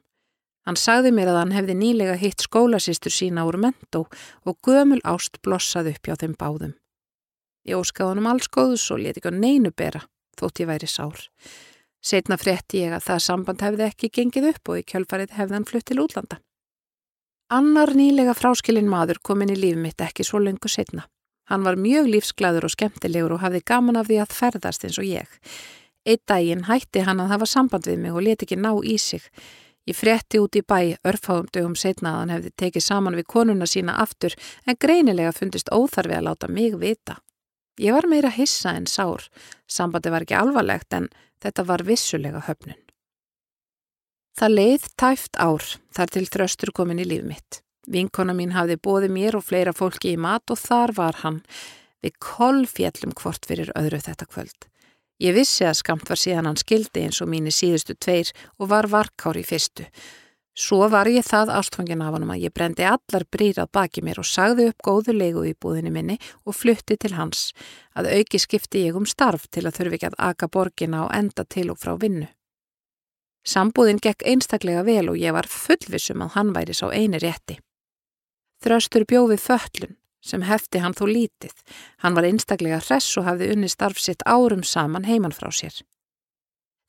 Hann 0.67 0.75
sagði 0.75 1.13
mér 1.15 1.31
að 1.31 1.39
hann 1.39 1.55
hefði 1.55 1.77
nýlega 1.79 2.17
hitt 2.19 2.43
skólasýstur 2.43 3.15
sína 3.15 3.47
úr 3.47 3.61
mentó 3.63 4.03
og 4.43 4.59
gömul 4.67 4.99
ást 5.07 5.39
blossaði 5.39 5.95
upp 5.95 6.09
hjá 6.09 6.19
þeim 6.19 6.35
báðum. 6.35 6.75
Ég 7.63 7.79
óskaði 7.79 8.11
honum 8.11 8.31
alls 8.33 8.51
góðus 8.51 8.91
og 8.91 8.99
leti 9.05 9.23
ekki 9.23 9.31
á 9.31 9.39
neinu 9.39 9.71
bera, 9.71 10.03
þótt 10.35 10.65
ég 10.65 10.71
væri 10.73 10.91
sár. 10.91 11.29
Setna 12.03 12.35
frétti 12.35 12.83
ég 12.83 12.97
að 12.97 13.07
það 13.07 13.25
samband 13.29 13.63
hefði 13.63 13.87
ekki 13.87 14.11
gengið 14.19 14.51
upp 14.51 14.73
og 14.73 14.83
í 14.83 14.87
kjölfarið 14.91 15.37
hefði 15.39 15.61
hann 15.61 15.69
flutt 15.71 15.87
til 15.87 16.03
útlanda. 16.03 16.43
Annar 17.51 17.89
nýlega 17.99 18.31
fráskilin 18.31 18.87
maður 18.87 19.17
kom 19.27 19.41
inn 19.43 19.49
í 19.51 19.57
líf 19.59 19.75
mitt 19.75 19.99
ekki 19.99 20.23
svo 20.23 20.39
lengur 20.39 20.71
setna. 20.71 21.01
Hann 21.51 21.65
var 21.67 21.75
mjög 21.75 22.05
lífsglæður 22.07 22.69
og 22.69 22.71
skemmtilegur 22.71 23.33
og 23.35 23.41
hafði 23.43 23.59
gaman 23.67 23.99
af 23.99 24.07
því 24.07 24.19
að 24.23 24.35
ferðast 24.37 24.85
eins 24.87 24.99
og 25.01 25.09
ég. 25.09 25.33
Eitt 26.07 26.23
daginn 26.31 26.63
hætti 26.69 27.03
hann 27.03 27.19
að 27.19 27.33
hafa 27.33 27.49
samband 27.51 27.89
við 27.89 27.97
mig 28.05 28.15
og 28.15 28.23
leti 28.23 28.47
ekki 28.47 28.55
ná 28.55 28.69
í 28.87 28.95
sig. 28.95 29.25
Ég 29.83 29.97
frétti 29.99 30.39
út 30.39 30.55
í 30.55 30.61
bæ 30.63 30.95
örfáum 31.03 31.49
dögum 31.51 31.75
setna 31.75 32.13
að 32.13 32.21
hann 32.21 32.33
hefði 32.37 32.53
tekið 32.63 32.85
saman 32.85 33.19
við 33.19 33.27
konuna 33.35 33.67
sína 33.67 33.97
aftur 33.99 34.37
en 34.63 34.79
greinilega 34.79 35.35
fundist 35.35 35.73
óþarfi 35.75 36.15
að 36.21 36.29
láta 36.29 36.47
mig 36.47 36.79
vita. 36.79 37.17
Ég 37.83 37.91
var 37.91 38.07
meira 38.07 38.31
hissa 38.31 38.77
en 38.79 38.87
sár. 38.87 39.27
Sambandi 39.67 40.07
var 40.13 40.23
ekki 40.23 40.39
alvarlegt 40.39 40.95
en 40.95 41.11
þetta 41.43 41.67
var 41.67 41.83
vissulega 41.83 42.45
höfnun. 42.47 42.79
Það 44.37 44.55
leið 44.55 44.87
tæft 44.97 45.37
ár 45.37 45.65
þar 45.95 46.15
til 46.15 46.25
þröstur 46.29 46.71
komin 46.75 47.01
í 47.03 47.07
líf 47.07 47.27
mitt. 47.27 47.61
Vinkona 47.91 48.33
mín 48.37 48.53
hafði 48.55 48.77
bóði 48.77 49.09
mér 49.11 49.37
og 49.39 49.45
fleira 49.47 49.73
fólki 49.75 50.13
í 50.13 50.19
mat 50.21 50.53
og 50.53 50.59
þar 50.61 50.93
var 50.97 51.21
hann. 51.23 51.41
Við 52.01 52.17
kolfjallum 52.23 53.15
hvort 53.17 53.45
fyrir 53.45 53.73
öðru 53.77 53.99
þetta 54.01 54.27
kvöld. 54.29 54.67
Ég 55.21 55.35
vissi 55.37 55.67
að 55.67 55.77
skamt 55.81 56.09
var 56.09 56.17
síðan 56.17 56.47
hann 56.49 56.57
skildi 56.57 57.03
eins 57.05 57.21
og 57.21 57.29
mínu 57.29 57.53
síðustu 57.53 57.93
tveir 57.93 58.31
og 58.57 58.71
var 58.71 58.87
varkár 58.89 59.37
í 59.37 59.45
fyrstu. 59.45 59.85
Svo 60.57 60.87
var 60.91 61.07
ég 61.07 61.23
það 61.23 61.53
ástfangin 61.55 62.01
af 62.03 62.15
hann 62.17 62.27
að 62.33 62.41
ég 62.47 62.53
brendi 62.53 62.83
allar 62.83 63.23
brýrað 63.31 63.69
baki 63.71 64.01
mér 64.03 64.19
og 64.19 64.27
sagði 64.27 64.67
upp 64.71 64.81
góðu 64.83 65.15
leigu 65.15 65.45
í 65.47 65.53
búðinu 65.53 65.93
minni 65.93 66.17
og 66.43 66.57
flutti 66.57 66.97
til 66.97 67.13
hans. 67.15 67.51
Að 67.95 68.11
auki 68.17 68.41
skipti 68.41 68.87
ég 68.87 68.97
um 68.97 69.07
starf 69.07 69.47
til 69.47 69.67
að 69.67 69.77
þurfi 69.77 69.99
ekki 69.99 70.11
að 70.11 70.19
aka 70.31 70.49
borgina 70.51 71.05
og 71.05 71.15
enda 71.15 71.45
til 71.45 71.69
og 71.71 71.79
frá 71.79 71.95
vinnu. 72.01 72.27
Sambúðin 73.47 73.99
gekk 74.01 74.25
einstaklega 74.27 74.83
vel 74.85 75.09
og 75.09 75.17
ég 75.17 75.33
var 75.33 75.49
fullvissum 75.49 76.21
að 76.21 76.35
hann 76.35 76.53
væri 76.53 76.75
sá 76.77 76.87
eini 76.93 77.21
rétti. 77.21 77.57
Þröstur 78.61 79.07
bjófið 79.09 79.41
föllun 79.41 79.95
sem 80.21 80.43
hefti 80.45 80.81
hann 80.83 80.93
þó 80.93 81.07
lítið. 81.09 81.53
Hann 82.05 82.13
var 82.13 82.27
einstaklega 82.29 82.81
hress 82.83 83.17
og 83.17 83.25
hafði 83.25 83.49
unni 83.55 83.69
starfsitt 83.69 84.21
árum 84.25 84.61
saman 84.63 85.07
heiman 85.09 85.33
frá 85.33 85.49
sér. 85.49 85.81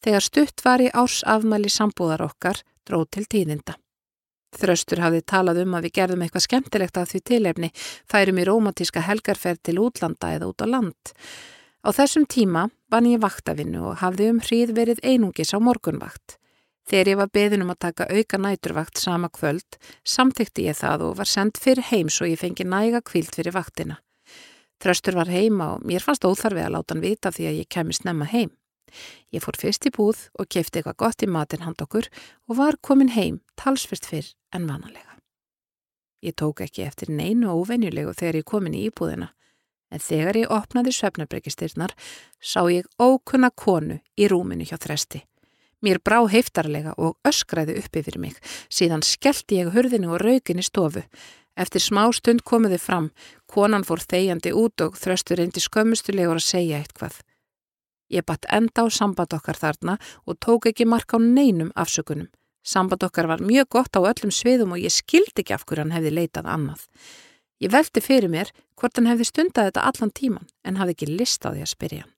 Þegar 0.04 0.26
stutt 0.26 0.64
var 0.64 0.82
í 0.82 0.90
árs 0.92 1.22
afmæli 1.24 1.70
sambúðar 1.72 2.26
okkar, 2.26 2.60
dróð 2.84 3.08
til 3.16 3.24
tíðinda. 3.30 3.78
Þröstur 4.52 5.00
hafði 5.00 5.22
talað 5.24 5.62
um 5.62 5.78
að 5.78 5.86
við 5.86 5.94
gerðum 5.96 6.24
eitthvað 6.26 6.44
skemmtilegt 6.44 6.98
af 7.00 7.08
því 7.08 7.20
tilefni, 7.30 7.70
færum 8.04 8.40
í 8.42 8.44
romantíska 8.44 9.00
helgarferð 9.06 9.62
til 9.64 9.78
útlanda 9.80 10.34
eða 10.36 10.50
út 10.50 10.60
á 10.60 10.66
land. 10.68 11.14
Á 11.80 11.88
þessum 11.96 12.26
tíma 12.28 12.68
vann 12.92 13.08
ég 13.08 13.22
vaktavinnu 13.22 13.80
og 13.88 14.02
hafði 14.02 14.28
um 14.34 14.42
hríð 14.44 14.74
verið 14.76 15.00
einungis 15.00 15.54
á 15.56 15.58
morgunvakt. 15.58 16.36
Þegar 16.88 17.10
ég 17.12 17.18
var 17.20 17.30
beðin 17.30 17.62
um 17.64 17.72
að 17.72 17.82
taka 17.86 18.08
auka 18.10 18.38
næturvakt 18.42 18.98
sama 18.98 19.30
kvöld, 19.30 19.78
samþykti 20.02 20.66
ég 20.66 20.78
það 20.80 21.06
og 21.08 21.20
var 21.20 21.30
sendt 21.30 21.60
fyrir 21.62 21.86
heim 21.92 22.10
svo 22.10 22.26
ég 22.26 22.40
fengi 22.40 22.66
næga 22.66 23.02
kvíld 23.06 23.30
fyrir 23.34 23.54
vaktina. 23.54 24.00
Þröstur 24.82 25.14
var 25.14 25.30
heima 25.30 25.76
og 25.76 25.86
mér 25.86 26.02
fannst 26.02 26.26
óþarfi 26.26 26.64
að 26.64 26.74
láta 26.74 26.94
hann 26.94 27.04
vita 27.04 27.30
því 27.30 27.46
að 27.48 27.58
ég 27.60 27.70
kemi 27.70 27.94
snemma 27.94 28.26
heim. 28.32 28.50
Ég 29.32 29.44
fór 29.44 29.56
fyrst 29.56 29.86
í 29.86 29.92
búð 29.94 30.26
og 30.34 30.50
kefti 30.50 30.80
eitthvað 30.80 30.98
gott 31.04 31.22
í 31.22 31.30
matin 31.30 31.62
hand 31.64 31.80
okkur 31.80 32.10
og 32.50 32.58
var 32.58 32.80
komin 32.82 33.14
heim 33.14 33.40
talsfyrst 33.56 34.10
fyrr 34.10 34.34
en 34.52 34.66
vanalega. 34.66 35.16
Ég 36.22 36.34
tók 36.38 36.60
ekki 36.62 36.84
eftir 36.86 37.10
neinu 37.10 37.50
óvenjulegu 37.50 38.12
þegar 38.14 38.42
ég 38.42 38.46
komin 38.46 38.76
í 38.78 38.84
íbúðina, 38.90 39.32
en 39.90 40.02
þegar 40.02 40.38
ég 40.38 40.52
opnaði 40.54 40.92
svefnabrekistyrnar 40.94 41.94
sá 42.38 42.62
ég 42.70 42.86
ókunna 42.98 43.50
konu 43.50 43.98
í 44.14 44.28
rúminu 44.30 44.66
hjá 44.68 44.78
þresti. 44.78 45.24
Mér 45.82 45.98
brá 45.98 46.20
heiftarlega 46.30 46.94
og 46.96 47.16
öskraði 47.26 47.74
upp 47.80 47.96
yfir 47.98 48.18
mig. 48.22 48.36
Síðan 48.70 49.02
skellti 49.02 49.58
ég 49.58 49.72
hurðinu 49.74 50.12
og 50.14 50.22
raukin 50.22 50.62
í 50.62 50.66
stofu. 50.66 51.02
Eftir 51.58 51.82
smá 51.82 52.06
stund 52.14 52.44
komiði 52.46 52.78
fram. 52.78 53.10
Konan 53.50 53.84
fór 53.84 54.00
þegjandi 54.00 54.54
út 54.56 54.84
og 54.86 54.94
þröstur 55.00 55.42
reyndi 55.42 55.60
skömmustulegur 55.60 56.38
að 56.38 56.46
segja 56.46 56.78
eitthvað. 56.78 57.18
Ég 58.12 58.24
batt 58.28 58.46
enda 58.52 58.84
á 58.84 58.86
samband 58.92 59.34
okkar 59.34 59.58
þarna 59.58 59.98
og 60.28 60.38
tók 60.38 60.70
ekki 60.70 60.86
mark 60.86 61.12
á 61.16 61.18
neinum 61.18 61.72
afsökunum. 61.74 62.30
Samband 62.62 63.02
okkar 63.02 63.26
var 63.26 63.42
mjög 63.42 63.68
gott 63.74 63.96
á 63.98 64.00
öllum 64.06 64.30
sviðum 64.30 64.76
og 64.76 64.82
ég 64.84 64.92
skildi 64.94 65.42
ekki 65.42 65.56
af 65.56 65.64
hverju 65.66 65.82
hann 65.82 65.96
hefði 65.96 66.14
leitað 66.14 66.46
annað. 66.46 66.86
Ég 67.58 67.72
veldi 67.72 68.00
fyrir 68.00 68.30
mér 68.30 68.52
hvort 68.78 68.96
hann 68.98 69.10
hefði 69.10 69.26
stundað 69.26 69.70
þetta 69.70 69.86
allan 69.88 70.14
tíman 70.14 70.50
en 70.62 70.78
hafði 70.78 70.94
ekki 70.94 71.08
list 71.10 71.42
á 71.42 71.50
því 71.50 71.64
að 71.64 71.72
spyrja 71.72 72.04
hann. 72.04 72.12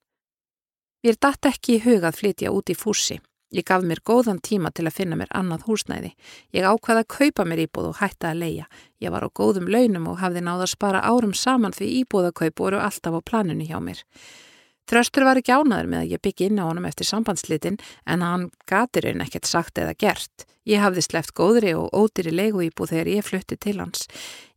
Mér 1.04 1.16
datt 1.20 1.48
ekki 1.48 1.78
í 1.78 1.82
hugað 1.84 2.18
flytja 2.20 2.52
út 2.52 2.70
í 2.72 2.76
fúsi. 2.76 3.20
Ég 3.54 3.62
gaf 3.62 3.84
mér 3.86 4.00
góðan 4.02 4.40
tíma 4.42 4.72
til 4.74 4.88
að 4.88 4.96
finna 4.96 5.16
mér 5.18 5.30
annað 5.30 5.68
húsnæði. 5.68 6.10
Ég 6.56 6.66
ákvaði 6.66 7.04
að 7.04 7.12
kaupa 7.14 7.44
mér 7.46 7.60
íbúð 7.68 7.92
og 7.92 8.00
hætta 8.00 8.32
að 8.32 8.40
leia. 8.40 8.64
Ég 8.98 9.14
var 9.14 9.22
á 9.22 9.30
góðum 9.30 9.68
launum 9.70 10.08
og 10.10 10.18
hafði 10.18 10.42
náða 10.42 10.66
að 10.66 10.72
spara 10.72 11.04
árum 11.06 11.36
saman 11.38 11.76
því 11.76 11.92
íbúðakaup 12.00 12.58
voru 12.58 12.80
alltaf 12.82 13.14
á 13.14 13.20
planinu 13.22 13.68
hjá 13.68 13.78
mér. 13.78 14.00
Þröstur 14.90 15.24
var 15.24 15.38
ekki 15.40 15.54
ánaður 15.54 15.86
með 15.92 16.02
að 16.02 16.10
ég 16.12 16.22
byggi 16.26 16.48
inn 16.50 16.58
á 16.60 16.66
honum 16.66 16.88
eftir 16.88 17.08
sambandslitin 17.08 17.78
en 18.10 18.24
hann 18.26 18.50
gatir 18.68 19.06
einn 19.08 19.22
ekkert 19.24 19.46
sagt 19.48 19.78
eða 19.78 19.94
gert. 19.96 20.44
Ég 20.68 20.82
hafði 20.82 21.04
sleft 21.04 21.34
góðri 21.36 21.76
og 21.76 21.94
ódýri 21.94 22.32
leigu 22.34 22.64
íbúð 22.66 22.90
þegar 22.90 23.12
ég 23.12 23.26
flutti 23.28 23.56
til 23.60 23.78
hans. 23.78 24.08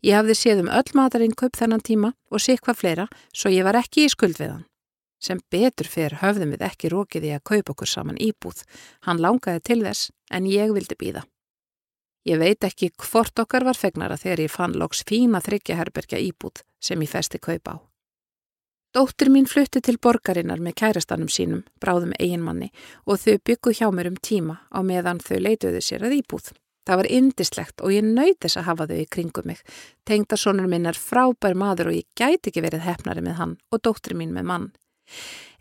Ég 0.04 0.18
hafði 0.18 0.36
séð 0.40 0.64
um 0.66 0.74
öll 0.74 0.96
matarinn 0.98 1.38
kaup 1.38 1.60
þennan 1.60 1.86
tíma 1.86 2.14
og 2.32 2.44
sé 2.44 2.58
hvað 2.58 2.82
fleira 2.82 3.08
svo 3.30 3.54
ég 3.54 3.68
var 3.68 3.78
ekki 3.80 4.08
í 4.08 4.12
skuld 4.12 4.40
við 4.42 4.56
hann. 4.56 4.68
Sem 5.20 5.40
betur 5.52 5.90
fyrir 5.90 6.20
höfðum 6.22 6.54
við 6.54 6.68
ekki 6.68 6.92
rókiði 6.94 7.34
að 7.38 7.46
kaupa 7.52 7.74
okkur 7.74 7.90
saman 7.90 8.22
íbúð. 8.22 8.62
Hann 9.08 9.22
langaði 9.24 9.64
til 9.66 9.82
þess 9.82 10.12
en 10.32 10.50
ég 10.50 10.74
vildi 10.76 10.98
býða. 11.00 11.26
Ég 12.28 12.40
veit 12.42 12.64
ekki 12.68 12.92
hvort 13.00 13.40
okkar 13.40 13.64
var 13.64 13.78
fegnara 13.80 14.18
þegar 14.20 14.44
ég 14.44 14.52
fann 14.52 14.76
loks 14.76 15.06
fína 15.08 15.40
þryggjaherbergja 15.44 16.20
íbúð 16.20 16.64
sem 16.84 17.02
ég 17.02 17.10
festi 17.10 17.40
kaupa 17.40 17.78
á. 17.80 17.88
Dóttir 18.96 19.30
mín 19.30 19.48
flutti 19.48 19.82
til 19.84 19.98
borgarinnar 20.02 20.62
með 20.64 20.78
kærastanum 20.82 21.30
sínum, 21.32 21.66
bráðum 21.80 22.14
eiginmanni 22.20 22.72
og 23.06 23.20
þau 23.22 23.36
byggu 23.46 23.74
hjá 23.80 23.90
mér 23.94 24.10
um 24.12 24.18
tíma 24.18 24.56
á 24.74 24.80
meðan 24.84 25.20
þau 25.24 25.38
leituðu 25.44 25.82
sér 25.84 26.08
að 26.08 26.18
íbúð. 26.22 26.52
Það 26.88 27.00
var 27.02 27.10
indislegt 27.12 27.84
og 27.84 27.92
ég 27.92 28.08
nöyð 28.08 28.38
þess 28.44 28.60
að 28.60 28.68
hafa 28.70 28.88
þau 28.90 28.98
í 28.98 29.08
kringum 29.12 29.48
mig. 29.52 29.62
Tengdarsónur 30.08 30.70
minn 30.72 30.88
er 30.88 31.00
frábær 31.00 31.56
maður 31.60 31.92
og 31.92 31.98
ég 32.00 32.08
gæti 32.16 32.50
ekki 32.52 32.64
verið 32.64 32.86
hefnari 32.88 33.24
með 33.24 33.40
hann 33.42 33.56
og 33.72 33.84
dóttir 33.84 34.16
mín 34.16 34.32
með 34.36 34.48
mann. 34.52 34.70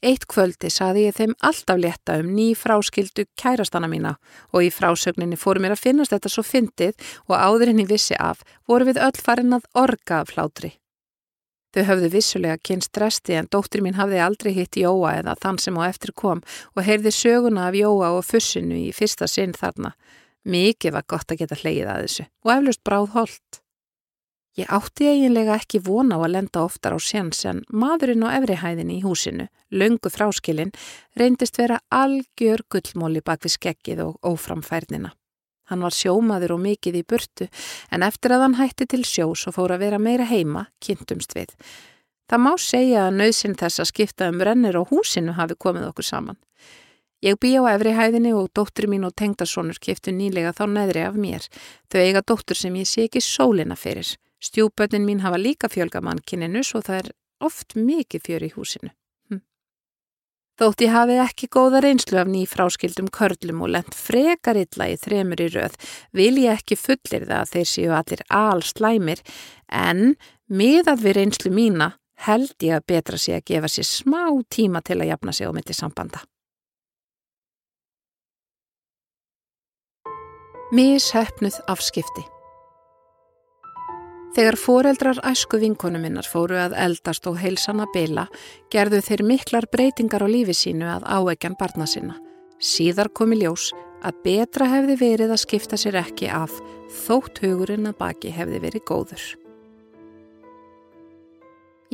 Eitt 0.04 0.26
kvöldi 0.28 0.68
saði 0.70 1.06
ég 1.06 1.16
þeim 1.16 1.32
alltaf 1.48 1.78
leta 1.80 2.18
um 2.20 2.32
ný 2.37 2.50
fráskildu 2.59 3.24
kærastana 3.40 3.88
mína 3.88 4.16
og 4.52 4.66
í 4.66 4.72
frásögninni 4.72 5.38
fóru 5.40 5.62
mér 5.64 5.74
að 5.74 5.85
finnast 5.87 6.12
þetta 6.12 6.32
svo 6.32 6.44
fyndið 6.44 7.06
og 7.26 7.37
áðurinn 7.37 7.80
í 7.80 7.88
vissi 7.88 8.18
af 8.20 8.44
voru 8.68 8.90
við 8.90 9.00
öll 9.06 9.16
farin 9.16 9.56
að 9.56 9.70
orga 9.74 10.20
af 10.20 10.35
hlátri. 10.37 10.76
Þau 11.76 11.82
höfðu 11.90 12.09
vissulega 12.12 12.61
kynst 12.64 12.88
stresti 12.92 13.35
en 13.37 13.48
dóttir 13.52 13.82
mín 13.85 13.98
hafði 13.98 14.20
aldrei 14.24 14.52
hitt 14.56 14.78
Jóa 14.80 15.18
eða 15.18 15.35
þann 15.42 15.59
sem 15.61 15.76
á 15.76 15.85
eftir 15.88 16.14
kom 16.16 16.40
og 16.72 16.87
heyrði 16.87 17.12
söguna 17.12 17.66
af 17.68 17.76
Jóa 17.76 18.14
og 18.16 18.24
fussinu 18.24 18.78
í 18.78 18.94
fyrsta 18.96 19.28
sinn 19.28 19.52
þarna. 19.56 19.92
Mikið 20.48 20.94
var 20.96 21.04
gott 21.09 21.32
að 21.32 21.42
geta 21.42 21.59
hleyið 21.61 21.90
að 21.90 22.02
þessu 22.06 22.26
og 22.46 22.52
eflust 22.54 22.85
bráð 22.87 23.11
holdt. 23.16 23.61
Ég 24.57 24.71
átti 24.73 25.05
eiginlega 25.05 25.59
ekki 25.61 25.83
vona 25.85 26.16
á 26.16 26.25
að 26.25 26.33
lenda 26.33 26.62
oftar 26.64 26.95
á 26.97 26.99
séns 27.03 27.42
en 27.45 27.59
maðurinn 27.69 28.25
á 28.25 28.40
efrihæðinni 28.40 28.95
í 28.99 29.05
húsinu, 29.05 29.51
löngu 29.69 30.09
fráskilinn, 30.09 30.73
reyndist 31.12 31.59
vera 31.61 31.77
algjör 31.92 32.64
gullmóli 32.73 33.21
bak 33.21 33.45
við 33.45 33.53
skeggið 33.59 34.01
og 34.07 34.16
óframfærnina. 34.25 35.12
Hann 35.69 35.85
var 35.85 35.92
sjómaður 35.92 36.57
og 36.57 36.62
mikið 36.64 36.97
í 37.03 37.05
burtu 37.05 37.51
en 37.92 38.07
eftir 38.07 38.33
að 38.33 38.47
hann 38.47 38.57
hætti 38.57 38.88
til 38.88 39.03
sjós 39.05 39.45
og 39.51 39.59
fór 39.59 39.77
að 39.77 39.85
vera 39.85 40.01
meira 40.01 40.25
heima, 40.25 40.71
kynntumst 40.81 41.37
við. 41.37 41.53
Það 42.31 42.45
má 42.47 42.53
segja 42.57 43.07
að 43.07 43.21
nöðsinn 43.21 43.61
þess 43.61 43.83
að 43.83 43.90
skipta 43.92 44.33
um 44.33 44.40
rennir 44.40 44.81
á 44.81 44.83
húsinu 44.88 45.37
hafi 45.37 45.61
komið 45.61 45.90
okkur 45.90 46.07
saman. 46.07 46.38
Ég 47.21 47.37
bý 47.40 47.59
á 47.61 47.77
efrihæðinni 47.77 48.33
og 48.33 48.49
dóttur 48.57 48.88
mín 48.88 49.05
og 49.05 49.12
tengdarsonur 49.21 49.77
kiptu 49.83 50.16
nýlega 50.16 50.57
þá 50.57 50.64
neðri 50.71 51.05
af 51.05 51.16
mér. 51.21 51.45
Þau 51.92 52.01
eiga 52.01 52.23
dóttur 52.25 52.57
sem 52.57 52.75
ég 52.81 52.88
sé 52.88 53.05
ekki 53.05 53.21
sólina 53.21 53.77
fyrir. 53.77 54.16
Stjúbötnin 54.46 55.04
mín 55.04 55.20
hafa 55.20 55.38
líka 55.40 55.68
fjölga 55.68 56.00
mannkinninu 56.04 56.62
svo 56.64 56.82
það 56.85 57.00
er 57.00 57.11
oft 57.42 57.74
mikið 57.74 58.24
fjör 58.28 58.46
í 58.46 58.50
húsinu. 58.54 58.90
Hm. 59.30 59.42
Þótt 60.61 60.85
ég 60.87 60.94
hafi 60.94 61.18
ekki 61.24 61.48
góða 61.56 61.82
reynslu 61.85 62.20
af 62.20 62.30
ný 62.30 62.44
fráskildum 62.48 63.11
körlum 63.11 63.64
og 63.66 63.72
lent 63.74 63.96
frekar 63.96 64.59
illa 64.61 64.90
í 64.92 64.98
þremur 65.02 65.42
í 65.42 65.48
röð 65.56 65.74
vil 66.16 66.37
ég 66.44 66.61
ekki 66.61 66.78
fullir 66.78 67.26
það 67.26 67.40
að 67.40 67.52
þeir 67.54 67.70
séu 67.72 67.96
allir 67.96 68.22
allslæmir 68.30 69.24
en 69.66 70.14
miðað 70.46 71.02
við 71.09 71.18
reynslu 71.20 71.52
mína 71.54 71.90
held 72.28 72.54
ég 72.62 72.78
að 72.78 72.87
betra 72.92 73.18
sig 73.18 73.37
að 73.37 73.44
gefa 73.50 73.72
sér 73.72 73.90
smá 73.90 74.22
tíma 74.48 74.80
til 74.80 75.00
að 75.00 75.11
jafna 75.11 75.35
sig 75.37 75.50
á 75.50 75.52
mitti 75.52 75.76
sambanda. 75.76 76.22
Mishöfnuð 80.74 81.61
afskipti 81.70 82.36
Þegar 84.35 84.57
foreldrar 84.61 85.21
æsku 85.25 85.61
vinkonu 85.62 86.01
minnar 86.03 86.27
fóru 86.29 86.59
að 86.61 86.75
eldast 86.81 87.27
og 87.31 87.39
heilsana 87.41 87.87
bila, 87.95 88.27
gerðu 88.73 89.01
þeir 89.07 89.23
miklar 89.25 89.67
breytingar 89.73 90.27
á 90.27 90.29
lífi 90.29 90.57
sínu 90.57 90.89
að 90.97 91.07
áegjan 91.07 91.57
barna 91.61 91.87
sinna. 91.87 92.19
Síðar 92.59 93.12
komi 93.12 93.39
ljós 93.41 93.71
að 94.05 94.21
betra 94.25 94.69
hefði 94.71 94.97
verið 95.01 95.33
að 95.35 95.43
skipta 95.45 95.79
sér 95.81 96.01
ekki 96.03 96.29
af 96.33 96.53
þótt 97.07 97.41
hugurinn 97.45 97.89
að 97.89 97.99
baki 98.01 98.33
hefði 98.35 98.62
verið 98.67 98.87
góður. 98.89 99.27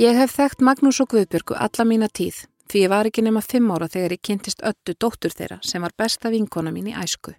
Ég 0.01 0.16
hef 0.16 0.33
þekkt 0.38 0.62
Magnús 0.64 1.03
og 1.05 1.11
Guðbjörgu 1.12 1.59
alla 1.59 1.85
mína 1.85 2.09
tíð, 2.09 2.47
því 2.72 2.87
ég 2.87 2.92
var 2.92 3.08
ekki 3.08 3.22
nema 3.24 3.42
fimm 3.44 3.68
ára 3.74 3.88
þegar 3.92 4.14
ég 4.16 4.22
kynntist 4.24 4.62
öllu 4.64 4.94
dóttur 4.96 5.35
þeirra 5.37 5.58
sem 5.66 5.82
var 5.85 5.92
besta 5.98 6.30
vinkona 6.32 6.72
mín 6.72 6.88
í 6.88 6.94
æsku. 6.96 7.35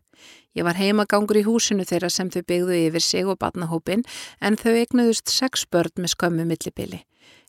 Ég 0.54 0.65
var 0.67 0.78
heimagangur 0.78 1.39
í 1.39 1.46
húsinu 1.48 1.86
þeirra 1.89 2.12
sem 2.13 2.30
þau 2.30 2.43
byggðu 2.46 2.76
yfir 2.88 3.02
sig 3.02 3.26
og 3.26 3.39
batnahópin 3.41 4.06
en 4.39 4.58
þau 4.62 4.76
egnuðust 4.78 5.34
sex 5.34 5.65
börn 5.65 5.98
með 5.98 6.13
skömmu 6.13 6.46
millibili. 6.46 7.02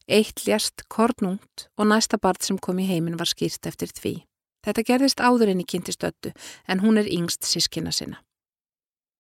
Eitt 0.09 0.47
ljast 0.49 0.87
kornungt 0.89 1.69
og 1.77 1.91
næsta 1.91 2.17
barn 2.21 2.41
sem 2.41 2.59
kom 2.59 2.81
í 2.81 2.89
heimin 2.89 3.19
var 3.21 3.29
skýrt 3.29 3.69
eftir 3.69 3.93
því. 3.93 4.15
Þetta 4.65 4.87
gerðist 4.89 5.21
áður 5.21 5.53
en 5.53 5.61
í 5.61 5.69
kynntistöttu 5.69 6.33
en 6.69 6.81
hún 6.81 7.01
er 7.01 7.11
yngst 7.11 7.45
sískina 7.45 7.93
sinna. 7.93 8.23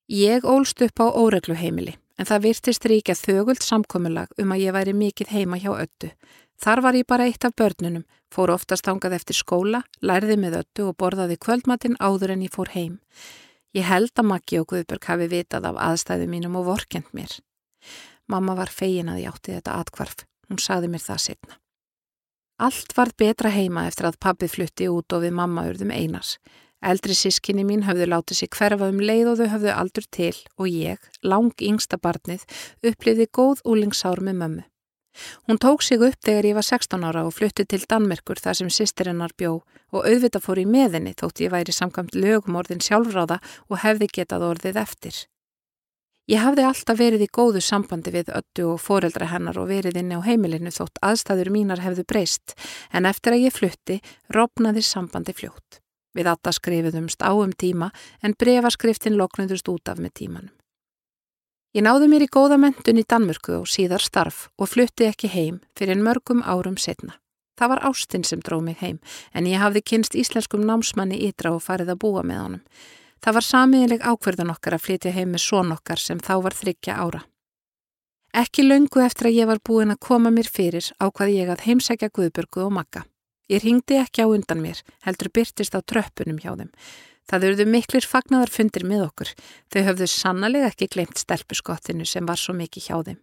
Ég 0.08 0.44
ólst 0.44 0.80
upp 0.84 1.00
á 1.00 1.08
óreglu 1.12 1.56
heimili 1.56 1.98
en 2.16 2.28
það 2.28 2.44
virtist 2.48 2.84
ríkja 2.88 3.16
þögult 3.18 3.64
samkominlag 3.64 4.32
um 4.40 4.52
að 4.54 4.64
ég 4.64 4.76
væri 4.76 4.96
mikið 4.96 5.32
heima 5.34 5.60
hjá 5.60 5.72
öllu. 5.72 6.10
Þar 6.60 6.82
var 6.84 6.98
ég 6.98 7.06
bara 7.10 7.26
eitt 7.28 7.44
af 7.44 7.56
börnunum, 7.58 8.04
fór 8.32 8.52
oftast 8.54 8.88
ángað 8.88 9.18
eftir 9.18 9.36
skóla, 9.38 9.82
lærði 10.00 10.36
með 10.40 10.60
öllu 10.62 10.90
og 10.90 10.98
borðaði 11.00 11.38
kvöldmatinn 11.42 11.98
áður 12.00 12.36
en 12.36 12.44
ég 12.46 12.54
fór 12.54 12.70
heim. 12.74 13.00
Ég 13.74 13.88
held 13.88 14.14
að 14.14 14.28
Maggi 14.30 14.60
og 14.60 14.68
Guðberg 14.70 15.08
hafi 15.10 15.26
vitað 15.32 15.66
af 15.72 15.80
aðstæðu 15.82 16.28
mínum 16.30 16.54
og 16.60 16.68
vorkend 16.68 17.10
mér. 17.12 17.32
Mamma 18.30 18.54
var 18.56 18.70
fegin 18.70 19.10
að 19.10 19.24
ég 19.24 19.34
átti 19.34 19.56
þetta 19.56 19.78
atkvarf. 19.82 20.24
Hún 20.48 20.60
saði 20.62 20.90
mér 20.92 21.02
það 21.02 21.22
setna. 21.24 21.58
Allt 22.62 22.94
varð 22.94 23.16
betra 23.18 23.50
heima 23.50 23.88
eftir 23.88 24.06
að 24.06 24.20
pabbi 24.22 24.46
flutti 24.48 24.86
út 24.88 25.10
og 25.12 25.24
við 25.24 25.34
mamma 25.34 25.66
urðum 25.66 25.90
einars. 25.90 26.36
Eldri 26.84 27.16
sískinni 27.16 27.64
mín 27.66 27.82
höfðu 27.86 28.06
látið 28.12 28.38
sér 28.38 28.52
hverfa 28.54 28.90
um 28.92 29.00
leið 29.00 29.30
og 29.32 29.40
þau 29.40 29.48
höfðu 29.54 29.72
aldur 29.74 30.06
til 30.12 30.36
og 30.60 30.68
ég, 30.68 31.00
lang 31.24 31.64
yngsta 31.64 31.98
barnið, 31.98 32.44
upplifði 32.84 33.26
góð 33.32 33.64
úlingsár 33.64 34.22
með 34.22 34.38
mömmu. 34.42 34.64
Hún 35.48 35.60
tók 35.62 35.82
sig 35.82 36.02
upp 36.02 36.20
þegar 36.24 36.48
ég 36.50 36.58
var 36.58 36.66
16 36.66 37.04
ára 37.04 37.26
og 37.26 37.36
fluttið 37.36 37.68
til 37.70 37.84
Danmerkur 37.88 38.40
þar 38.40 38.60
sem 38.60 38.72
sýstirinnar 38.72 39.36
bjó 39.36 39.60
og 39.94 40.08
auðvita 40.08 40.40
fór 40.42 40.62
í 40.62 40.66
meðinni 40.66 41.14
þótt 41.18 41.44
ég 41.44 41.52
væri 41.54 41.74
samkvæmt 41.74 42.16
lögum 42.18 42.58
orðin 42.58 42.82
sjálfráða 42.82 43.38
og 43.68 43.80
hefði 43.84 44.10
getað 44.18 44.48
orðið 44.50 44.80
eftir. 44.82 45.20
Ég 46.24 46.40
hafði 46.40 46.64
alltaf 46.64 46.96
verið 46.96 47.26
í 47.26 47.32
góðu 47.36 47.60
sambandi 47.60 48.12
við 48.14 48.30
öllu 48.32 48.70
og 48.72 48.80
foreldra 48.80 49.28
hennar 49.28 49.58
og 49.60 49.68
verið 49.68 49.98
inni 50.00 50.16
á 50.16 50.24
heimilinu 50.24 50.72
þótt 50.72 51.02
aðstæður 51.04 51.52
mínar 51.52 51.84
hefðu 51.84 52.06
breyst 52.08 52.56
en 52.96 53.04
eftir 53.04 53.36
að 53.36 53.44
ég 53.44 53.56
flutti 53.58 53.98
ropnaði 54.32 54.86
sambandi 54.88 55.36
fljótt. 55.36 55.82
Við 56.16 56.30
alltaf 56.32 56.56
skrifiðumst 56.56 57.20
á 57.20 57.28
um 57.36 57.52
tíma 57.52 57.90
en 58.24 58.38
brefaskriftin 58.40 59.18
loknundust 59.20 59.68
út 59.68 59.92
af 59.92 60.00
með 60.00 60.16
tímanum. 60.22 60.54
Ég 61.74 61.82
náði 61.82 62.06
mér 62.06 62.22
í 62.22 62.30
góða 62.30 62.54
mentun 62.62 63.00
í 63.00 63.02
Danmörku 63.02 63.56
og 63.56 63.64
síðar 63.66 63.98
starf 63.98 64.44
og 64.62 64.68
flutti 64.70 65.08
ekki 65.08 65.26
heim 65.26 65.56
fyrir 65.74 65.98
mörgum 65.98 66.44
árum 66.46 66.76
setna. 66.78 67.16
Það 67.58 67.70
var 67.72 67.80
Ástinn 67.88 68.26
sem 68.26 68.42
dróð 68.46 68.60
mig 68.68 68.76
heim 68.78 69.00
en 69.34 69.48
ég 69.50 69.58
hafði 69.58 69.82
kynst 69.82 70.14
íslenskum 70.14 70.62
námsmanni 70.62 71.18
ytra 71.26 71.50
og 71.50 71.64
farið 71.64 71.90
að 71.96 71.98
búa 72.04 72.22
með 72.22 72.38
honum. 72.44 72.60
Það 73.26 73.34
var 73.34 73.46
samiðileg 73.46 74.06
ákverðan 74.06 74.52
okkar 74.54 74.76
að 74.76 74.84
flytja 74.84 75.14
heim 75.16 75.32
með 75.34 75.42
són 75.48 75.72
okkar 75.74 75.98
sem 75.98 76.20
þá 76.22 76.34
var 76.46 76.54
þryggja 76.54 76.94
ára. 76.94 77.24
Ekki 78.34 78.66
löngu 78.68 79.02
eftir 79.02 79.32
að 79.32 79.38
ég 79.40 79.50
var 79.50 79.62
búin 79.66 79.90
að 79.90 80.02
koma 80.06 80.30
mér 80.30 80.46
fyrir 80.46 80.92
ákvaði 81.02 81.40
ég 81.40 81.50
að 81.50 81.66
heimsækja 81.66 82.12
Guðbörgu 82.14 82.68
og 82.68 82.72
Magga. 82.78 83.02
Ég 83.50 83.66
ringdi 83.66 83.98
ekki 83.98 84.22
á 84.22 84.30
undan 84.30 84.62
mér, 84.62 84.78
heldur 85.02 85.32
byrtist 85.34 85.74
á 85.74 85.82
tröppunum 85.82 86.38
hjá 86.38 86.54
þeim. 86.54 86.70
Það 87.30 87.46
eruðu 87.48 87.66
miklir 87.72 88.06
fagnadarfundir 88.08 88.84
með 88.88 89.06
okkur. 89.08 89.30
Þau 89.72 89.80
höfðu 89.88 90.08
sannlega 90.12 90.70
ekki 90.72 90.90
glemt 90.92 91.20
stelpuskottinu 91.20 92.06
sem 92.08 92.26
var 92.28 92.40
svo 92.40 92.56
mikið 92.56 92.88
hjá 92.88 92.96
þeim. 93.08 93.20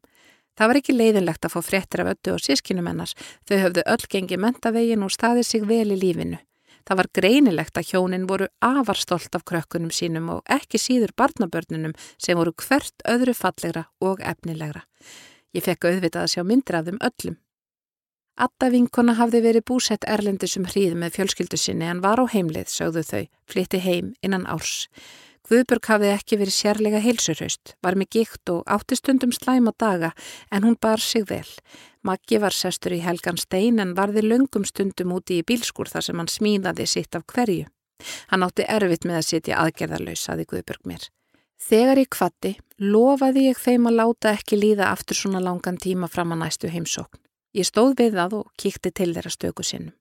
Það 0.57 0.69
var 0.71 0.79
ekki 0.81 0.95
leiðinlegt 0.95 1.45
að 1.47 1.53
fá 1.53 1.61
fréttir 1.63 2.03
af 2.03 2.09
öllu 2.11 2.33
og 2.35 2.41
sískinum 2.43 2.89
ennars. 2.91 3.13
Þau 3.47 3.57
höfðu 3.65 3.83
öll 3.93 4.07
gengið 4.13 4.41
mentavegin 4.45 5.05
og 5.05 5.13
staðið 5.13 5.47
sig 5.47 5.67
vel 5.69 5.93
í 5.93 5.99
lífinu. 6.01 6.41
Það 6.81 6.97
var 6.97 7.09
greinilegt 7.13 7.77
að 7.77 7.91
hjónin 7.91 8.27
voru 8.29 8.47
afarstolt 8.65 9.35
af 9.37 9.45
krökkunum 9.45 9.93
sínum 9.93 10.31
og 10.33 10.41
ekki 10.49 10.81
síður 10.81 11.13
barnabörnunum 11.17 11.93
sem 12.17 12.37
voru 12.39 12.55
hvert 12.57 13.05
öðru 13.07 13.35
fallegra 13.37 13.85
og 14.01 14.23
efnilegra. 14.25 14.81
Ég 15.53 15.65
fekk 15.65 15.87
auðvitað 15.87 16.25
að 16.25 16.33
sjá 16.33 16.43
myndir 16.47 16.79
af 16.79 16.87
þeim 16.89 17.01
öllum. 17.05 17.37
Atta 18.41 18.71
vinkona 18.73 19.13
hafði 19.19 19.43
verið 19.45 19.67
búsett 19.69 20.05
erlendis 20.09 20.55
um 20.57 20.63
hríð 20.65 20.95
með 20.97 21.19
fjölskyldu 21.19 21.59
sinni 21.61 21.85
en 21.85 21.99
var 22.01 22.17
á 22.17 22.25
heimlið, 22.25 22.71
sögðu 22.73 23.03
þau, 23.05 23.25
flytti 23.45 23.81
heim 23.83 24.07
innan 24.25 24.47
árs. 24.49 24.87
Guðburg 25.45 25.85
hafði 25.85 26.09
ekki 26.15 26.39
verið 26.41 26.55
sérlega 26.55 27.01
heilsurhaust, 27.03 27.75
var 27.85 27.99
með 27.99 28.17
gikt 28.17 28.49
og 28.49 28.63
átti 28.65 28.97
stundum 28.97 29.35
slæma 29.35 29.75
daga 29.77 30.09
en 30.49 30.65
hún 30.65 30.79
bar 30.81 31.03
sig 31.05 31.27
vel. 31.29 31.45
Maggi 32.01 32.41
var 32.41 32.57
sestur 32.57 32.97
í 32.97 33.03
helgan 33.05 33.37
stein 33.37 33.77
en 33.83 33.93
varði 33.93 34.25
löngum 34.25 34.65
stundum 34.65 35.13
úti 35.13 35.37
í 35.37 35.45
bílskur 35.45 35.91
þar 35.93 36.09
sem 36.09 36.21
hann 36.21 36.33
smíðaði 36.33 36.89
sitt 36.89 37.17
af 37.17 37.29
hverju. 37.29 37.69
Hann 38.33 38.41
átti 38.47 38.65
erfitt 38.65 39.05
með 39.05 39.21
að 39.21 39.27
sitja 39.27 39.61
aðgerðarlaus, 39.61 40.25
saði 40.25 40.49
Guðburg 40.49 40.87
mér. 40.89 41.11
Þegar 41.61 42.01
ég 42.01 42.09
kvatti, 42.09 42.57
lofaði 42.81 43.51
ég 43.51 43.59
þeim 43.61 43.91
að 43.91 43.99
láta 44.01 44.33
ekki 44.33 44.57
líða 44.57 44.89
aftur 44.89 45.19
svona 45.19 45.43
langan 45.45 45.77
tíma 45.77 46.09
fram 46.09 46.33
að 46.33 46.47
næstu 46.47 46.73
heimsókn. 46.73 47.20
Ég 47.57 47.67
stóð 47.67 47.97
við 47.99 48.15
það 48.19 48.37
og 48.41 48.53
kíkti 48.59 48.93
til 48.95 49.11
þeirra 49.15 49.33
stöku 49.33 49.65
sinnum. 49.65 49.95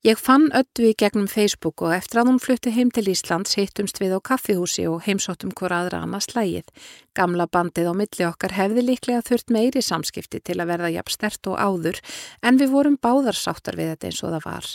Ég 0.00 0.16
fann 0.16 0.46
öllu 0.56 0.86
í 0.88 0.96
gegnum 0.96 1.26
Facebook 1.28 1.82
og 1.84 1.92
eftir 1.92 2.22
að 2.22 2.30
hún 2.30 2.38
flutti 2.40 2.70
heim 2.72 2.88
til 2.88 3.10
Íslands 3.12 3.58
hittumst 3.58 3.98
við 4.00 4.14
á 4.16 4.20
kaffihúsi 4.24 4.86
og 4.88 5.02
heimsóttum 5.04 5.52
hver 5.52 5.74
aðra 5.76 6.00
annars 6.06 6.30
slægið. 6.30 6.70
Gamla 7.12 7.44
bandið 7.44 7.90
á 7.92 7.94
milli 7.98 8.24
okkar 8.24 8.56
hefði 8.56 8.86
líklega 8.86 9.20
þurft 9.28 9.52
meiri 9.52 9.82
samskipti 9.84 10.40
til 10.40 10.56
að 10.56 10.72
verða 10.72 10.92
jafn 10.94 11.12
stert 11.12 11.52
og 11.52 11.60
áður 11.60 12.00
en 12.40 12.56
við 12.56 12.72
vorum 12.72 12.96
báðarsáttar 12.96 13.76
við 13.76 13.92
þetta 13.92 14.08
eins 14.08 14.22
og 14.24 14.32
það 14.38 14.48
var. 14.48 14.72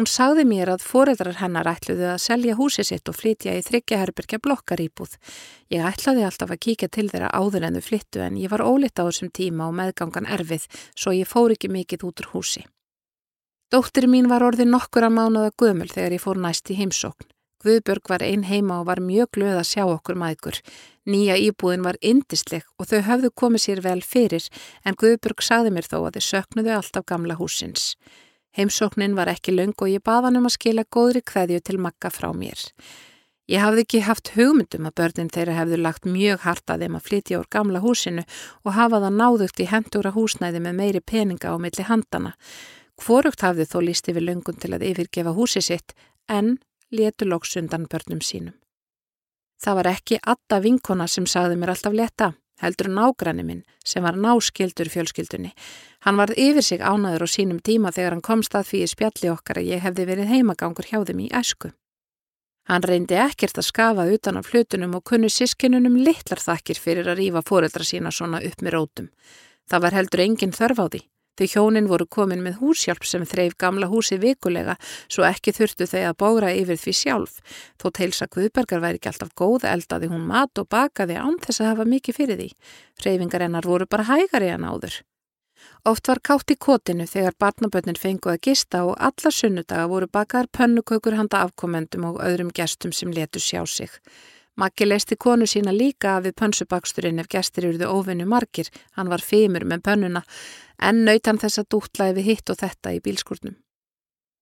Hún 0.00 0.06
sagði 0.08 0.46
mér 0.48 0.70
að 0.72 0.84
foreldrar 0.88 1.36
hennar 1.42 1.68
ætluðu 1.68 2.06
að 2.08 2.22
selja 2.24 2.54
húsi 2.56 2.80
sitt 2.88 3.10
og 3.10 3.18
flytja 3.18 3.52
í 3.52 3.64
þryggjaherbergja 3.66 4.38
blokkarýbúð. 4.40 5.18
Ég 5.68 5.84
ætlaði 5.84 6.22
alltaf 6.24 6.54
að 6.54 6.60
kíkja 6.64 6.86
til 6.88 7.04
þeirra 7.10 7.28
áður 7.36 7.66
en 7.68 7.74
þau 7.76 7.84
flyttu 7.84 8.22
en 8.24 8.38
ég 8.40 8.48
var 8.48 8.64
ólitt 8.64 8.96
á 8.96 9.04
þessum 9.04 9.28
tíma 9.28 9.66
og 9.66 9.74
meðgangan 9.76 10.30
erfið 10.38 10.64
svo 10.96 11.12
ég 11.12 11.28
fór 11.28 11.52
ekki 11.52 11.68
mikið 11.68 12.06
út 12.08 12.22
úr 12.24 12.28
húsi. 12.30 12.62
Dóttir 13.68 14.06
mín 14.08 14.30
var 14.32 14.46
orðið 14.46 14.70
nokkur 14.72 15.04
að 15.04 15.18
mánaða 15.18 15.50
gömul 15.60 15.90
þegar 15.92 16.16
ég 16.16 16.24
fór 16.24 16.40
næst 16.46 16.72
í 16.72 16.78
heimsókn. 16.80 17.28
Guðbjörg 17.60 18.08
var 18.08 18.24
einn 18.24 18.48
heima 18.48 18.80
og 18.80 18.88
var 18.88 19.04
mjög 19.04 19.34
glöð 19.36 19.60
að 19.60 19.68
sjá 19.74 19.84
okkur 19.84 20.16
maðgur. 20.16 20.62
Nýja 21.04 21.36
íbúðin 21.36 21.84
var 21.84 22.00
indisleg 22.00 22.64
og 22.80 22.88
þau 22.88 23.04
höfðu 23.04 23.34
komið 23.36 23.66
sér 23.66 23.84
vel 23.84 24.00
fyrir 24.00 24.48
en 24.80 24.96
Guðbjörg 24.96 25.44
sagði 25.44 25.76
mér 25.76 25.92
þó 25.92 25.98
að 26.06 26.16
þau 26.16 26.28
söknuðu 26.30 26.76
alltaf 26.78 27.04
gamla 27.12 27.36
húsins. 27.36 27.92
Heimsóknin 28.56 29.14
var 29.14 29.30
ekki 29.30 29.54
laung 29.54 29.76
og 29.78 29.88
ég 29.90 30.02
baða 30.02 30.28
hann 30.28 30.40
um 30.40 30.48
að 30.48 30.56
skila 30.56 30.84
góðri 30.90 31.22
kveðju 31.22 31.60
til 31.62 31.78
makka 31.78 32.10
frá 32.10 32.30
mér. 32.34 32.58
Ég 33.50 33.62
hafði 33.62 33.82
ekki 33.82 34.00
haft 34.06 34.32
hugmyndum 34.36 34.86
að 34.86 34.96
börnin 35.00 35.30
þeirra 35.34 35.56
hefðu 35.56 35.78
lagt 35.80 36.06
mjög 36.06 36.44
harta 36.44 36.76
þeim 36.78 36.98
að 36.98 37.06
flytja 37.08 37.40
úr 37.40 37.48
gamla 37.50 37.80
húsinu 37.82 38.22
og 38.62 38.74
hafa 38.76 39.00
það 39.02 39.16
náðugt 39.18 39.62
í 39.62 39.66
hendúra 39.70 40.12
húsnæði 40.14 40.62
með 40.62 40.76
meiri 40.78 41.00
peninga 41.02 41.50
á 41.50 41.56
milli 41.58 41.86
handana. 41.86 42.36
Hvorugt 43.00 43.42
hafði 43.42 43.66
þó 43.66 43.78
lísti 43.86 44.14
við 44.14 44.28
laungun 44.28 44.60
til 44.62 44.74
að 44.74 44.86
yfirgefa 44.90 45.34
húsi 45.34 45.62
sitt 45.66 45.94
en 46.28 46.58
letu 46.94 47.26
loks 47.26 47.56
undan 47.58 47.88
börnum 47.90 48.22
sínum. 48.22 48.54
Það 49.62 49.76
var 49.78 49.90
ekki 49.94 50.20
atta 50.22 50.60
vinkona 50.62 51.06
sem 51.08 51.26
sagði 51.26 51.58
mér 51.58 51.74
alltaf 51.74 51.96
leta 51.96 52.32
heldur 52.62 52.90
nágranni 52.92 53.44
minn 53.46 53.64
sem 53.84 54.04
var 54.04 54.16
náskildur 54.16 54.90
fjölskyldunni. 54.92 55.52
Hann 56.06 56.20
varð 56.20 56.38
yfir 56.38 56.64
sig 56.64 56.80
ánaður 56.80 57.26
á 57.26 57.28
sínum 57.28 57.60
tíma 57.60 57.92
þegar 57.92 58.16
hann 58.16 58.24
komst 58.24 58.54
að 58.54 58.68
því 58.70 58.82
í 58.84 58.90
spjalli 58.94 59.32
okkar 59.32 59.60
að 59.60 59.70
ég 59.74 59.84
hefði 59.84 60.08
verið 60.12 60.32
heimagangur 60.34 60.88
hjá 60.88 60.98
þeim 61.04 61.24
í 61.26 61.30
æsku. 61.40 61.72
Hann 62.70 62.84
reyndi 62.86 63.16
ekkert 63.18 63.58
að 63.58 63.66
skafa 63.66 64.04
utan 64.14 64.36
af 64.38 64.46
flutunum 64.46 64.94
og 64.94 65.06
kunnu 65.10 65.30
sískinunum 65.32 65.96
litlar 66.04 66.38
þakkir 66.38 66.78
fyrir 66.78 67.08
að 67.08 67.24
rýfa 67.24 67.42
fóreldra 67.42 67.86
sína 67.86 68.12
svona 68.14 68.42
upp 68.46 68.62
með 68.62 68.76
rótum. 68.76 69.08
Það 69.70 69.82
var 69.86 69.96
heldur 69.98 70.22
engin 70.26 70.54
þörf 70.54 70.78
á 70.78 70.86
því. 70.86 71.00
Þau 71.38 71.46
hjónin 71.54 71.88
voru 71.90 72.06
komin 72.10 72.42
með 72.44 72.58
húsjálp 72.60 73.06
sem 73.06 73.26
þreif 73.28 73.54
gamla 73.60 73.88
húsi 73.90 74.18
vikulega 74.20 74.76
svo 75.06 75.24
ekki 75.28 75.54
þurftu 75.56 75.86
þau 75.88 76.02
að 76.08 76.16
bógra 76.22 76.54
yfir 76.56 76.80
því 76.80 76.96
sjálf. 76.96 77.38
Þótt 77.80 78.02
heilsa 78.02 78.28
Guðbergar 78.30 78.82
væri 78.82 79.00
ekki 79.00 79.12
alltaf 79.12 79.30
góð 79.38 79.68
eldaði 79.70 80.10
hún 80.12 80.26
mat 80.28 80.60
og 80.60 80.68
bakaði 80.68 81.20
án 81.20 81.38
þess 81.40 81.62
að 81.62 81.70
hafa 81.72 81.88
mikið 81.94 82.18
fyrir 82.18 82.42
því. 82.42 82.50
Hreyfingar 83.00 83.46
hennar 83.46 83.70
voru 83.70 83.88
bara 83.88 84.08
hægari 84.10 84.52
en 84.52 84.68
áður. 84.68 85.00
Oft 85.88 86.08
var 86.08 86.20
kátt 86.24 86.52
í 86.52 86.56
kotinu 86.60 87.06
þegar 87.08 87.36
barnabönnin 87.40 87.98
fenguð 88.00 88.34
að 88.34 88.42
gista 88.48 88.82
og 88.88 88.98
alla 89.08 89.32
sunnudaga 89.32 89.86
voru 89.88 90.08
bakaðar 90.12 90.50
pönnukökur 90.56 91.16
handa 91.16 91.44
afkomendum 91.46 92.06
og 92.10 92.20
öðrum 92.24 92.52
gestum 92.56 92.92
sem 92.96 93.12
letu 93.16 93.40
sjá 93.40 93.64
sig. 93.68 93.92
Maggi 94.58 94.86
leisti 94.86 95.16
konu 95.16 95.46
sína 95.46 95.72
líka 95.72 96.16
af 96.16 96.24
við 96.26 96.36
pönsubaksturinn 96.40 97.22
ef 97.22 97.30
gestir 97.30 97.68
eruðu 97.68 97.88
óvinnu 97.88 98.26
margir, 98.28 98.68
hann 98.98 99.08
var 99.08 99.22
feimur 99.22 99.64
með 99.64 99.84
pönnuna, 99.86 100.22
en 100.82 101.04
naut 101.06 101.26
hann 101.26 101.38
þess 101.38 101.62
að 101.62 101.70
dútlaði 101.76 102.16
við 102.18 102.30
hitt 102.32 102.50
og 102.50 102.58
þetta 102.60 102.94
í 102.96 103.02
bílskurnum. 103.04 103.56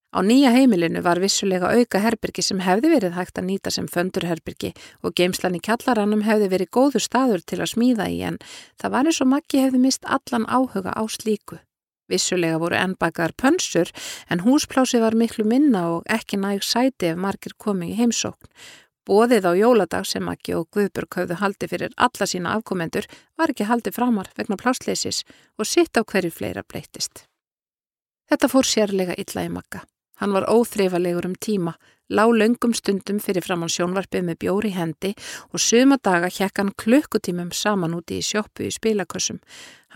Á 0.08 0.24
nýja 0.24 0.54
heimilinu 0.54 1.02
var 1.04 1.20
vissulega 1.20 1.68
auka 1.76 2.00
herbyrgi 2.00 2.42
sem 2.42 2.62
hefði 2.64 2.94
verið 2.94 3.16
hægt 3.18 3.36
að 3.36 3.48
nýta 3.50 3.70
sem 3.70 3.88
föndurherbyrgi 3.92 4.70
og 5.04 5.12
geimslan 5.20 5.58
í 5.58 5.60
kjallarannum 5.60 6.24
hefði 6.24 6.48
verið 6.54 6.72
góður 6.72 7.04
staður 7.04 7.44
til 7.44 7.60
að 7.60 7.74
smíða 7.74 8.08
í 8.08 8.22
en 8.24 8.40
það 8.80 8.94
var 8.94 9.10
eins 9.10 9.20
og 9.20 9.28
Maggi 9.34 9.60
hefði 9.60 9.82
mist 9.84 10.08
allan 10.08 10.48
áhuga 10.48 10.96
á 10.96 11.04
slíku. 11.12 11.60
Vissulega 12.08 12.56
voru 12.56 12.80
ennbakaðar 12.80 13.36
pönsur 13.36 13.92
en 14.32 14.40
húsplási 14.46 14.96
var 15.02 15.12
miklu 15.12 15.44
minna 15.44 15.84
og 15.98 16.08
ekki 16.08 16.40
næg 16.40 16.64
sæti 16.64 17.12
ef 17.12 17.20
margir 17.20 17.52
komið 17.60 17.92
í 17.92 17.98
heimsókn 18.00 18.48
Bóðið 19.08 19.46
á 19.48 19.52
jóladag 19.56 20.04
sem 20.04 20.20
Maggi 20.20 20.52
og 20.52 20.66
Guðburg 20.68 21.16
hafðu 21.16 21.38
haldi 21.40 21.68
fyrir 21.70 21.94
alla 21.96 22.26
sína 22.28 22.50
afkomendur 22.58 23.06
var 23.40 23.48
ekki 23.48 23.64
haldi 23.64 23.92
framar 23.96 24.28
vegna 24.36 24.58
plásleisis 24.60 25.22
og 25.56 25.64
sitt 25.64 25.96
á 25.96 26.04
hverju 26.04 26.28
fleira 26.28 26.60
breytist. 26.60 27.24
Þetta 28.28 28.50
fór 28.52 28.68
sérlega 28.68 29.16
illa 29.16 29.46
í 29.46 29.54
Magga. 29.54 29.80
Hann 30.20 30.34
var 30.36 30.50
óþrifalegur 30.52 31.24
um 31.24 31.38
tíma, 31.40 31.78
lág 32.12 32.34
löngum 32.36 32.76
stundum 32.76 33.16
fyrir 33.24 33.46
framann 33.46 33.72
sjónvarpið 33.72 34.28
með 34.28 34.40
bjóri 34.44 34.74
hendi 34.76 35.14
og 35.54 35.62
suma 35.62 35.96
daga 35.96 36.28
hjekk 36.28 36.60
hann 36.60 36.76
klukkutímum 36.76 37.52
saman 37.56 37.96
úti 37.96 38.20
í 38.20 38.26
sjóppu 38.28 38.68
í 38.68 38.72
spilakössum. 38.74 39.40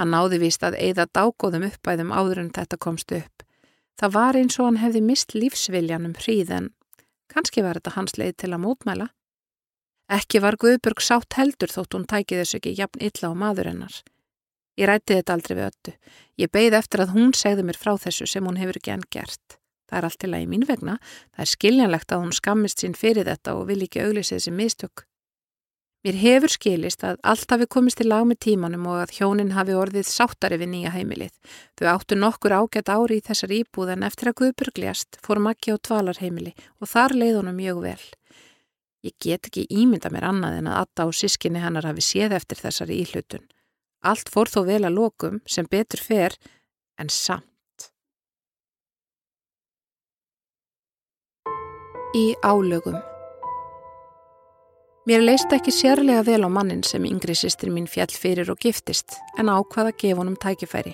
Hann 0.01 0.15
náði 0.17 0.41
vist 0.47 0.65
að 0.65 0.79
eigða 0.81 1.11
dágóðum 1.13 1.69
uppæðum 1.69 2.17
áður 2.17 2.47
en 2.47 2.55
þetta 2.57 2.81
komst 2.81 3.13
upp. 3.13 3.45
Það 4.01 4.15
var 4.17 4.39
eins 4.41 4.57
og 4.57 4.71
hann 4.71 4.81
hefði 4.81 5.05
mist 5.05 5.37
lífsviljan 5.37 6.09
um 6.09 6.17
hríðen 6.17 6.73
Kanski 7.33 7.65
var 7.65 7.81
þetta 7.81 7.97
hans 7.97 8.19
leið 8.21 8.35
til 8.43 8.53
að 8.53 8.63
mótmæla. 8.67 9.09
Ekki 10.13 10.43
var 10.45 10.59
Guðbjörg 10.61 11.01
sátt 11.01 11.39
heldur 11.39 11.73
þótt 11.73 11.97
hún 11.97 12.09
tæki 12.09 12.37
þessu 12.37 12.59
ekki 12.59 12.75
jafn 12.77 13.01
illa 13.01 13.31
á 13.31 13.35
maður 13.45 13.71
hennar. 13.73 13.95
Ég 14.81 14.89
rætti 14.89 15.17
þetta 15.19 15.37
aldrei 15.37 15.57
við 15.57 15.67
öllu. 15.69 15.95
Ég 16.41 16.53
beigði 16.53 16.79
eftir 16.79 17.05
að 17.05 17.15
hún 17.17 17.33
segði 17.37 17.65
mér 17.69 17.79
frá 17.81 17.93
þessu 18.01 18.29
sem 18.29 18.45
hún 18.49 18.61
hefur 18.61 18.81
ekki 18.81 18.93
enn 18.95 19.07
gert. 19.13 19.59
Það 19.89 19.99
er 19.99 20.09
allt 20.09 20.21
til 20.25 20.33
að 20.33 20.45
í 20.45 20.49
mín 20.49 20.67
vegna. 20.69 20.99
Það 21.37 21.45
er 21.45 21.51
skiljanlegt 21.53 22.13
að 22.13 22.23
hún 22.25 22.37
skammist 22.37 22.85
sín 22.85 22.97
fyrir 22.97 23.29
þetta 23.29 23.57
og 23.59 23.67
vil 23.69 23.83
ekki 23.85 24.05
auglýsa 24.05 24.39
þessi 24.39 24.53
mistök. 24.57 25.05
Mér 26.03 26.17
hefur 26.19 26.51
skilist 26.51 27.05
að 27.07 27.21
allt 27.31 27.53
hafi 27.55 27.69
komist 27.71 28.01
í 28.03 28.05
lag 28.09 28.25
með 28.27 28.41
tímanum 28.43 28.89
og 28.91 29.05
að 29.05 29.13
hjónin 29.21 29.53
hafi 29.55 29.77
orðið 29.79 30.09
sáttari 30.11 30.57
við 30.59 30.73
nýja 30.73 30.91
heimilið. 30.97 31.31
Þau 31.79 31.87
áttu 31.93 32.17
nokkur 32.19 32.55
ágætt 32.59 32.91
ári 32.91 33.21
í 33.21 33.23
þessar 33.23 33.55
íbúð 33.55 33.93
en 33.95 34.03
eftir 34.09 34.33
að 34.33 34.41
Guðbjörg 34.41 34.81
lést 34.83 35.21
fór 35.23 35.39
makki 35.45 35.71
á 35.71 35.79
dvalarheimili 35.79 36.57
og 36.83 36.91
þar 36.91 37.15
leið 37.21 37.39
honum 37.39 37.55
mjög 37.61 37.79
vel. 37.85 38.03
Ég 39.07 39.15
get 39.23 39.47
ekki 39.47 39.69
ímynda 39.71 40.11
mér 40.11 40.27
annað 40.33 40.59
en 40.59 40.73
að 40.73 40.81
Atta 40.81 41.07
og 41.07 41.15
sískinni 41.15 41.63
hennar 41.63 41.87
hafi 41.87 42.03
séð 42.03 42.35
eftir 42.35 42.59
þessari 42.59 42.99
íhlutun. 43.05 43.47
Allt 44.03 44.27
fór 44.27 44.51
þó 44.51 44.65
vel 44.67 44.83
að 44.83 44.99
lokum 44.99 45.39
sem 45.47 45.71
betur 45.71 46.03
fer 46.03 46.35
en 46.99 47.15
samt. 47.15 47.47
Í 52.19 52.35
álögum 52.43 52.99
Mér 55.03 55.19
leist 55.19 55.51
ekki 55.51 55.73
sérlega 55.75 56.23
vel 56.23 56.45
á 56.47 56.51
mannin 56.53 56.85
sem 56.87 57.03
yngri 57.03 57.35
sýstir 57.35 57.73
mín 57.75 57.89
fjall 57.91 58.13
fyrir 58.15 58.53
og 58.53 58.61
giftist 58.63 59.17
en 59.35 59.51
ákvaða 59.51 59.91
gefunum 59.99 60.37
tækifæri. 60.39 60.93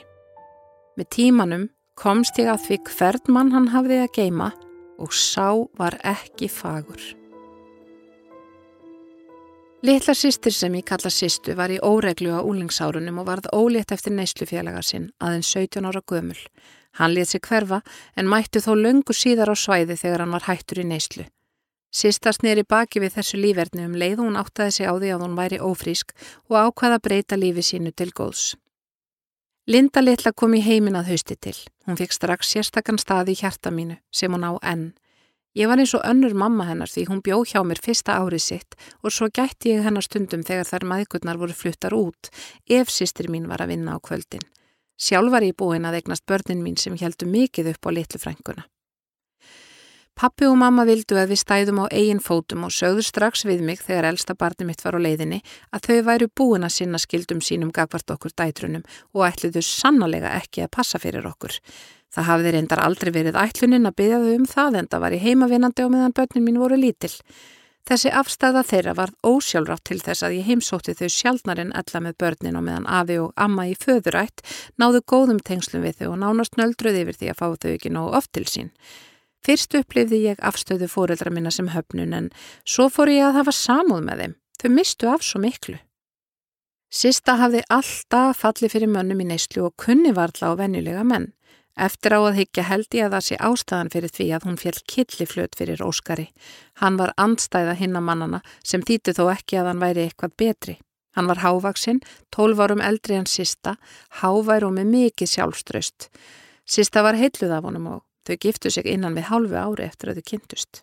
Með 0.96 1.10
tímanum 1.12 1.66
komst 1.92 2.40
ég 2.40 2.48
að 2.48 2.64
því 2.64 2.78
hvert 2.88 3.28
mann 3.28 3.52
hann 3.52 3.68
hafði 3.74 4.00
að 4.06 4.14
geima 4.16 4.48
og 4.96 5.12
sá 5.12 5.52
var 5.76 5.98
ekki 6.08 6.48
fagur. 6.48 7.04
Litla 9.84 10.16
sýstir 10.16 10.56
sem 10.56 10.80
ég 10.80 10.88
kalla 10.88 11.12
sýstu 11.12 11.52
var 11.60 11.68
í 11.68 11.76
óreglu 11.76 12.32
á 12.32 12.40
úlingsárunum 12.40 13.20
og 13.20 13.28
varð 13.28 13.52
ólétt 13.52 13.92
eftir 13.92 14.16
neyslufélaga 14.16 14.80
sinn 14.80 15.10
aðeins 15.20 15.52
17 15.52 15.84
ára 15.84 16.00
gömul. 16.00 16.40
Hann 16.96 17.12
lit 17.12 17.28
sig 17.28 17.44
hverfa 17.44 17.84
en 18.16 18.32
mættu 18.32 18.64
þó 18.64 18.72
löngu 18.72 19.12
síðar 19.12 19.52
á 19.52 19.56
svæði 19.56 20.00
þegar 20.00 20.24
hann 20.24 20.32
var 20.32 20.48
hættur 20.48 20.80
í 20.80 20.88
neyslu. 20.88 21.28
Sista 21.90 22.32
sneri 22.36 22.64
baki 22.68 23.00
við 23.00 23.16
þessu 23.16 23.40
lífverðnu 23.40 23.86
um 23.88 23.96
leið 23.96 24.20
hún 24.20 24.36
áttaði 24.36 24.74
sig 24.76 24.88
á 24.88 24.94
því 24.94 25.12
að 25.14 25.22
hún 25.24 25.36
væri 25.38 25.58
ófrísk 25.64 26.12
og 26.50 26.56
ákvaða 26.68 27.00
breyta 27.00 27.36
lífi 27.40 27.64
sínu 27.64 27.92
til 27.96 28.10
góðs. 28.12 28.56
Linda 29.68 30.00
litla 30.00 30.32
kom 30.32 30.54
í 30.56 30.62
heimin 30.64 30.96
að 30.96 31.10
hausti 31.12 31.36
til. 31.36 31.56
Hún 31.84 31.96
fikk 32.00 32.14
strax 32.16 32.52
sérstakann 32.52 33.00
staði 33.00 33.34
í 33.36 33.40
hjarta 33.40 33.72
mínu 33.72 33.98
sem 34.12 34.32
hún 34.32 34.44
á 34.44 34.56
enn. 34.64 34.92
Ég 35.56 35.68
var 35.68 35.80
eins 35.80 35.94
og 35.96 36.04
önnur 36.04 36.36
mamma 36.36 36.68
hennar 36.68 36.88
því 36.92 37.06
hún 37.08 37.20
bjó 37.24 37.40
hjá 37.48 37.60
mér 37.64 37.80
fyrsta 37.82 38.16
árið 38.20 38.44
sitt 38.44 38.76
og 39.02 39.12
svo 39.12 39.28
gætti 39.32 39.72
ég 39.72 39.84
hennar 39.84 40.04
stundum 40.04 40.44
þegar 40.44 40.68
þær 40.68 40.88
maðgurnar 40.92 41.40
voru 41.40 41.56
fluttar 41.56 41.96
út 41.96 42.30
ef 42.68 42.92
sýstir 42.92 43.28
mín 43.32 43.48
var 43.48 43.64
að 43.64 43.72
vinna 43.72 43.96
á 43.96 43.98
kvöldin. 43.98 44.44
Sjálf 44.96 45.32
var 45.32 45.44
ég 45.46 45.56
búin 45.56 45.88
að 45.88 46.00
eignast 46.02 46.26
börnin 46.28 46.62
mín 46.62 46.76
sem 46.80 46.96
heldu 47.00 47.26
mikið 47.26 47.72
upp 47.72 47.88
á 47.88 47.90
litlu 47.96 48.20
frænguna. 48.20 48.68
Pappi 50.18 50.48
og 50.50 50.56
mamma 50.58 50.82
vildu 50.82 51.14
að 51.14 51.30
við 51.30 51.38
stæðum 51.44 51.76
á 51.78 51.94
eigin 51.94 52.18
fótum 52.18 52.64
og 52.66 52.72
sögðu 52.74 53.04
strax 53.06 53.44
við 53.46 53.60
mig 53.62 53.84
þegar 53.86 54.08
elsta 54.08 54.34
barni 54.34 54.64
mitt 54.66 54.80
var 54.82 54.96
á 54.98 55.00
leiðinni 55.04 55.36
að 55.70 55.84
þau 55.84 55.98
væru 56.08 56.26
búin 56.40 56.66
að 56.66 56.72
sinna 56.74 56.98
skildum 56.98 57.38
sínum 57.38 57.70
gagvart 57.70 58.10
okkur 58.10 58.34
dætrunum 58.34 58.82
og 59.14 59.22
ætluðu 59.28 59.62
sannlega 59.62 60.32
ekki 60.40 60.64
að 60.64 60.72
passa 60.74 60.98
fyrir 60.98 61.28
okkur. 61.30 61.54
Það 62.10 62.28
hafði 62.32 62.54
reyndar 62.56 62.82
aldrei 62.82 63.12
verið 63.14 63.38
ætlunin 63.38 63.86
að 63.86 63.96
byggja 64.00 64.18
þau 64.24 64.34
um 64.34 64.50
það 64.56 64.80
en 64.80 64.90
það 64.90 65.04
var 65.04 65.14
í 65.14 65.22
heimavinandi 65.22 65.86
og 65.86 65.94
meðan 65.94 66.16
börnin 66.18 66.46
mín 66.48 66.58
voru 66.64 66.82
lítil. 66.82 67.14
Þessi 67.86 68.10
afstæða 68.10 68.64
þeirra 68.66 68.96
var 68.98 69.12
ósjálfrátt 69.22 69.86
til 69.86 70.00
þess 70.02 70.26
að 70.26 70.40
ég 70.40 70.48
heimsótti 70.50 70.96
þau 70.98 71.08
sjálfnarinn 71.14 71.70
alla 71.78 72.02
með 72.02 72.18
börnin 72.18 72.58
og 72.58 72.66
meðan 72.66 72.90
afi 72.90 73.22
og 73.22 73.30
amma 73.38 73.70
í 73.70 73.78
föðurætt 73.78 74.42
náðu 74.82 75.06
góðum 75.06 75.38
tengslum 75.38 75.86
við 75.86 76.02
þau 76.02 76.08
og 76.10 76.18
nánast 76.24 76.58
nöldruð 76.58 77.04
yfir 77.04 77.20
því 77.22 77.30
að 77.30 77.38
fá 77.38 77.46
þau 77.54 77.70
ekki 77.76 77.94
nógu 77.94 78.18
oft 78.18 78.34
til 78.34 78.50
sín. 78.50 78.74
Fyrst 79.44 79.74
upplifði 79.78 80.22
ég 80.26 80.40
afstöðu 80.44 80.88
fóreldra 80.90 81.30
minna 81.32 81.52
sem 81.54 81.70
höfnun 81.72 82.14
en 82.16 82.30
svo 82.66 82.88
fór 82.92 83.12
ég 83.12 83.28
að 83.28 83.40
hafa 83.40 83.54
samúð 83.54 84.04
með 84.08 84.22
þeim. 84.22 84.34
Þau 84.58 84.70
mistu 84.74 85.08
af 85.08 85.22
svo 85.22 85.40
miklu. 85.42 85.78
Sista 86.88 87.36
hafði 87.36 87.60
alltaf 87.68 88.40
fallið 88.42 88.72
fyrir 88.72 88.90
mönnum 88.90 89.20
í 89.20 89.28
neyslu 89.28 89.66
og 89.68 89.76
kunni 89.78 90.14
varla 90.16 90.50
á 90.50 90.58
venjulega 90.58 91.04
menn. 91.04 91.32
Eftir 91.78 92.16
á 92.16 92.20
að 92.24 92.40
higgja 92.40 92.64
held 92.66 92.96
ég 92.96 93.06
að 93.06 93.14
það 93.14 93.24
sé 93.26 93.36
ástæðan 93.48 93.92
fyrir 93.92 94.12
því 94.16 94.26
að 94.34 94.46
hún 94.48 94.56
fjall 94.58 94.80
killiflöt 94.90 95.54
fyrir 95.54 95.84
Óskari. 95.84 96.26
Hann 96.80 96.98
var 96.98 97.12
andstæða 97.14 97.76
hinn 97.78 97.94
að 97.94 98.06
mannana 98.08 98.40
sem 98.66 98.82
þýtti 98.82 99.14
þó 99.14 99.28
ekki 99.36 99.60
að 99.60 99.70
hann 99.70 99.84
væri 99.84 100.08
eitthvað 100.08 100.34
betri. 100.42 100.74
Hann 101.14 101.30
var 101.30 101.42
hávaksinn, 101.44 102.00
tólv 102.34 102.58
árum 102.62 102.82
eldri 102.82 103.14
en 103.18 103.30
Sista, 103.30 103.76
hávær 104.22 104.66
og 104.66 104.74
með 104.74 104.90
mikið 104.96 105.32
sjálfströst. 105.36 106.10
Sista 106.66 107.04
var 107.06 107.18
heitluð 107.18 107.54
af 107.54 107.68
honum 107.68 107.86
og 107.94 108.07
Þau 108.28 108.36
giftu 108.36 108.70
sig 108.70 108.84
innan 108.84 109.16
við 109.16 109.30
hálfu 109.30 109.56
ári 109.56 109.88
eftir 109.88 110.10
að 110.12 110.20
þau 110.20 110.28
kynntust. 110.30 110.82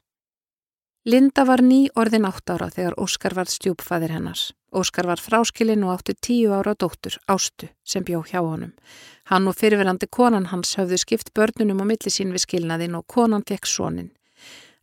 Linda 1.06 1.44
var 1.46 1.62
ný 1.62 1.84
orðin 1.94 2.26
átt 2.26 2.50
ára 2.50 2.72
þegar 2.74 2.96
Óskar 2.98 3.36
var 3.38 3.46
stjúpfæðir 3.46 4.16
hennars. 4.16 4.48
Óskar 4.74 5.06
var 5.06 5.22
fráskilinn 5.22 5.84
og 5.86 5.92
áttu 5.94 6.16
tíu 6.18 6.56
ára 6.58 6.74
dóttur, 6.74 7.20
Ástu, 7.30 7.70
sem 7.86 8.04
bjó 8.04 8.24
hjá 8.26 8.42
honum. 8.42 8.74
Hann 9.30 9.46
og 9.46 9.54
fyrirverandi 9.60 10.10
konan 10.10 10.50
hans 10.50 10.74
höfðu 10.80 10.98
skipt 10.98 11.30
börnunum 11.38 11.86
og 11.86 11.92
millisín 11.92 12.34
við 12.34 12.48
skilnaðinn 12.48 12.98
og 12.98 13.06
konan 13.06 13.46
fekk 13.46 13.70
sónin. 13.70 14.10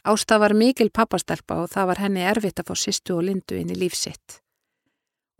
Ásta 0.06 0.38
var 0.38 0.54
mikil 0.54 0.94
pappastelpa 0.94 1.58
og 1.64 1.74
það 1.74 1.90
var 1.90 2.04
henni 2.06 2.22
erfitt 2.22 2.62
að 2.62 2.70
fá 2.70 2.78
sýstu 2.78 3.18
og 3.18 3.26
lindu 3.26 3.58
inn 3.58 3.74
í 3.74 3.80
lífsitt. 3.82 4.41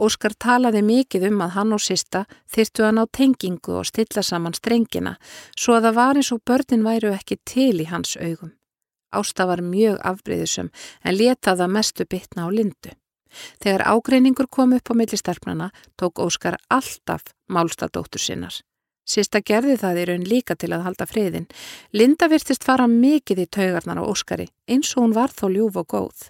Óskar 0.01 0.33
talaði 0.39 0.81
mikið 0.83 1.29
um 1.29 1.43
að 1.45 1.55
hann 1.57 1.77
og 1.77 1.83
sista 1.85 2.25
þyrtu 2.55 2.87
að 2.87 2.97
ná 2.97 3.03
tengingu 3.13 3.77
og 3.79 3.87
stilla 3.87 4.23
saman 4.25 4.57
strengina 4.57 5.19
svo 5.53 5.77
að 5.77 5.89
það 5.89 5.99
var 6.01 6.21
eins 6.21 6.33
og 6.33 6.43
börnin 6.49 6.87
væru 6.87 7.13
ekki 7.13 7.39
til 7.45 7.77
í 7.85 7.89
hans 7.91 8.17
augum. 8.17 8.55
Ásta 9.13 9.47
var 9.47 9.61
mjög 9.61 10.01
afbreyðisum 10.01 10.73
en 11.05 11.17
letaða 11.17 11.69
mestu 11.69 12.09
bitna 12.09 12.49
á 12.49 12.51
lindu. 12.51 12.97
Þegar 13.61 13.87
ágreiningur 13.93 14.49
kom 14.49 14.73
upp 14.77 14.93
á 14.93 14.95
millistarpnana 14.97 15.71
tók 15.97 16.21
Óskar 16.21 16.59
alltaf 16.69 17.33
málstadóttur 17.49 18.21
sinnar. 18.21 18.55
Sista 19.05 19.41
gerði 19.41 19.77
það 19.81 19.99
í 19.99 20.05
raun 20.09 20.29
líka 20.29 20.55
til 20.57 20.71
að 20.73 20.85
halda 20.87 21.07
friðin. 21.11 21.49
Linda 21.93 22.29
virtist 22.31 22.65
fara 22.65 22.87
mikið 22.89 23.45
í 23.45 23.49
taugarnar 23.57 24.01
á 24.01 24.05
Óskari 24.05 24.49
eins 24.69 24.95
og 24.97 25.05
hún 25.05 25.17
var 25.17 25.33
þó 25.35 25.49
ljúf 25.51 25.81
og 25.81 25.89
góð. 25.89 26.29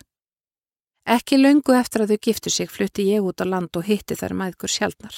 Ekki 1.03 1.35
laungu 1.41 1.75
eftir 1.75 2.05
að 2.05 2.15
þau 2.15 2.23
giftu 2.23 2.51
sig 2.51 2.71
flutti 2.71 3.09
ég 3.11 3.25
út 3.27 3.43
á 3.43 3.47
land 3.47 3.75
og 3.75 3.89
hitti 3.89 4.15
þær 4.15 4.37
maðgur 4.39 4.71
sjálfnar. 4.71 5.17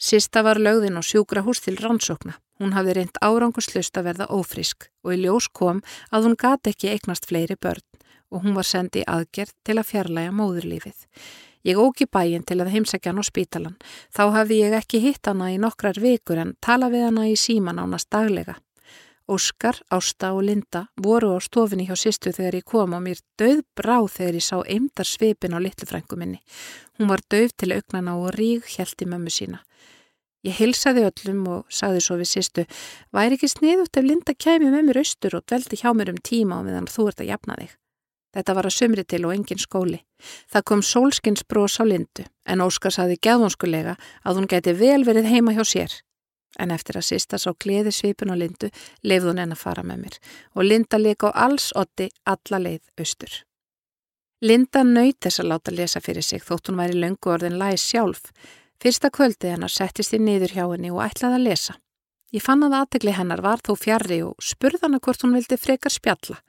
Sista 0.00 0.40
var 0.42 0.56
lögðin 0.56 0.96
á 0.96 1.02
sjúkrahús 1.04 1.60
til 1.60 1.76
rannsókna. 1.76 2.38
Hún 2.58 2.72
hafði 2.72 2.94
reynd 2.96 3.20
árangurslust 3.20 3.96
að 4.00 4.08
verða 4.08 4.30
ófrisk 4.32 4.88
og 5.04 5.12
í 5.12 5.20
ljós 5.20 5.50
kom 5.52 5.82
að 6.10 6.26
hún 6.26 6.38
gati 6.40 6.72
ekki 6.72 6.88
eignast 6.88 7.28
fleiri 7.28 7.58
börn 7.60 7.84
og 8.32 8.46
hún 8.46 8.56
var 8.56 8.64
sendið 8.64 9.04
aðgerð 9.12 9.52
til 9.60 9.76
að 9.76 9.88
fjarlæga 9.92 10.32
móðurlífið. 10.40 11.06
Ég 11.68 11.78
óki 11.78 12.08
bæin 12.08 12.42
til 12.48 12.58
að 12.62 12.72
heimsækja 12.72 13.12
hann 13.12 13.20
á 13.20 13.24
spítalan. 13.28 13.76
Þá 14.08 14.22
hafði 14.40 14.62
ég 14.64 14.76
ekki 14.80 15.02
hitt 15.04 15.28
hana 15.28 15.52
í 15.52 15.60
nokkrar 15.60 16.00
vikur 16.00 16.40
en 16.40 16.56
tala 16.64 16.88
við 16.90 17.10
hana 17.10 17.28
í 17.28 17.36
síman 17.36 17.78
ánast 17.78 18.08
daglega. 18.10 18.56
Óskar, 19.28 19.78
Ásta 19.90 20.32
og 20.34 20.42
Linda 20.42 20.86
voru 20.96 21.34
á 21.34 21.38
stofinni 21.40 21.86
hjá 21.86 21.94
sýstu 21.94 22.32
þegar 22.34 22.56
ég 22.58 22.64
kom 22.66 22.94
og 22.96 23.02
mér 23.04 23.20
döð 23.38 23.62
brá 23.78 24.00
þegar 24.10 24.38
ég 24.38 24.46
sá 24.46 24.56
eimdar 24.66 25.06
svipin 25.06 25.54
á 25.54 25.62
litlufrængu 25.62 26.18
minni. 26.18 26.40
Hún 26.98 27.08
var 27.08 27.22
döð 27.30 27.54
til 27.56 27.72
auknana 27.72 28.16
og 28.18 28.34
ríg 28.34 28.66
hjælti 28.66 29.06
mömmu 29.06 29.30
sína. 29.30 29.62
Ég 30.42 30.58
hilsaði 30.58 31.06
öllum 31.06 31.44
og 31.46 31.66
sagði 31.70 32.00
svo 32.02 32.16
við 32.18 32.32
sýstu, 32.32 32.64
væri 33.14 33.38
ekki 33.38 33.46
sniðut 33.46 33.94
ef 33.94 34.04
Linda 34.04 34.34
kemi 34.34 34.72
með 34.74 34.88
mér 34.88 35.02
austur 35.04 35.38
og 35.38 35.46
dveldi 35.46 35.78
hjá 35.78 35.92
mér 35.94 36.10
um 36.10 36.18
tíma 36.18 36.58
og 36.58 36.66
meðan 36.66 36.90
þú 36.90 37.06
ert 37.12 37.22
að 37.22 37.30
jafna 37.30 37.58
þig. 37.60 37.76
Þetta 38.32 38.54
var 38.56 38.66
að 38.66 38.74
sömri 38.74 39.04
til 39.04 39.26
og 39.28 39.34
engin 39.36 39.60
skóli. 39.60 40.00
Það 40.50 40.64
kom 40.66 40.82
sólskins 40.82 41.44
brós 41.46 41.76
á 41.78 41.84
Lindu 41.86 42.24
en 42.48 42.64
Óskar 42.64 42.94
saði 42.94 43.20
gæðvonskulega 43.22 43.94
að 44.24 44.40
hún 44.40 44.48
geti 44.50 44.72
vel 44.74 45.04
verið 45.06 45.28
heima 45.30 45.54
hjá 45.54 45.62
sér. 45.68 45.94
En 46.60 46.70
eftir 46.70 46.98
að 46.98 47.06
sýsta 47.08 47.38
sá 47.40 47.50
gleði 47.64 47.92
svipin 47.94 48.32
og 48.32 48.40
Lindu 48.42 48.68
leifð 49.02 49.30
hún 49.30 49.40
enn 49.40 49.54
að 49.54 49.62
fara 49.62 49.84
með 49.86 50.02
mér 50.04 50.18
og 50.52 50.66
Linda 50.66 50.98
leik 51.00 51.24
á 51.24 51.30
alls 51.46 51.70
otti 51.72 52.10
alla 52.28 52.60
leið 52.60 52.82
austur. 53.00 53.38
Linda 54.42 54.82
nöyt 54.82 55.20
þess 55.22 55.40
að 55.40 55.48
láta 55.52 55.72
lesa 55.72 56.02
fyrir 56.02 56.26
sig 56.26 56.42
þótt 56.42 56.68
hún 56.68 56.80
væri 56.82 56.98
löngu 56.98 57.30
orðin 57.30 57.60
læs 57.60 57.84
sjálf. 57.86 58.32
Fyrsta 58.82 59.08
kvöldið 59.14 59.54
hennar 59.54 59.70
settist 59.70 60.12
ég 60.12 60.20
niður 60.20 60.52
hjá 60.56 60.64
henni 60.66 60.90
og 60.90 61.04
ætlaði 61.04 61.38
að 61.38 61.46
lesa. 61.46 61.76
Ég 62.34 62.42
fann 62.42 62.64
að 62.66 62.74
aðtegli 62.80 63.12
hennar 63.14 63.42
var 63.44 63.62
þó 63.62 63.76
fjarrri 63.78 64.18
og 64.26 64.42
spurð 64.42 64.82
hana 64.82 64.98
hvort 65.04 65.22
hún 65.22 65.36
vildi 65.36 65.58
frekar 65.60 65.94
spjalla. 65.94 66.40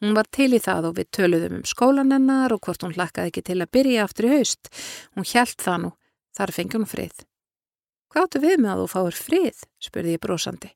Hún 0.00 0.14
var 0.16 0.28
til 0.32 0.52
í 0.54 0.60
það 0.62 0.90
og 0.90 0.94
við 1.00 1.10
töluðum 1.16 1.58
um 1.58 1.66
skólan 1.68 2.12
hennar 2.14 2.54
og 2.54 2.62
hvort 2.64 2.84
hún 2.86 2.94
hlakkaði 2.94 3.32
ekki 3.32 3.44
til 3.50 3.58
að 3.60 3.72
byrja 3.74 4.04
aftur 4.06 4.28
í 4.28 4.32
haust. 4.36 4.70
Hún 5.16 5.28
hjælt 5.28 5.58
það 5.64 5.82
nú, 5.82 5.90
þar 6.36 6.54
fengi 6.56 6.78
hún 6.78 6.88
frið. 6.88 7.24
Hvað 8.10 8.26
áttu 8.26 8.42
við 8.42 8.56
með 8.58 8.70
að 8.72 8.80
þú 8.80 8.86
fáir 8.90 9.16
frið? 9.16 9.58
spurði 9.78 10.14
ég 10.16 10.22
brosandi. 10.24 10.70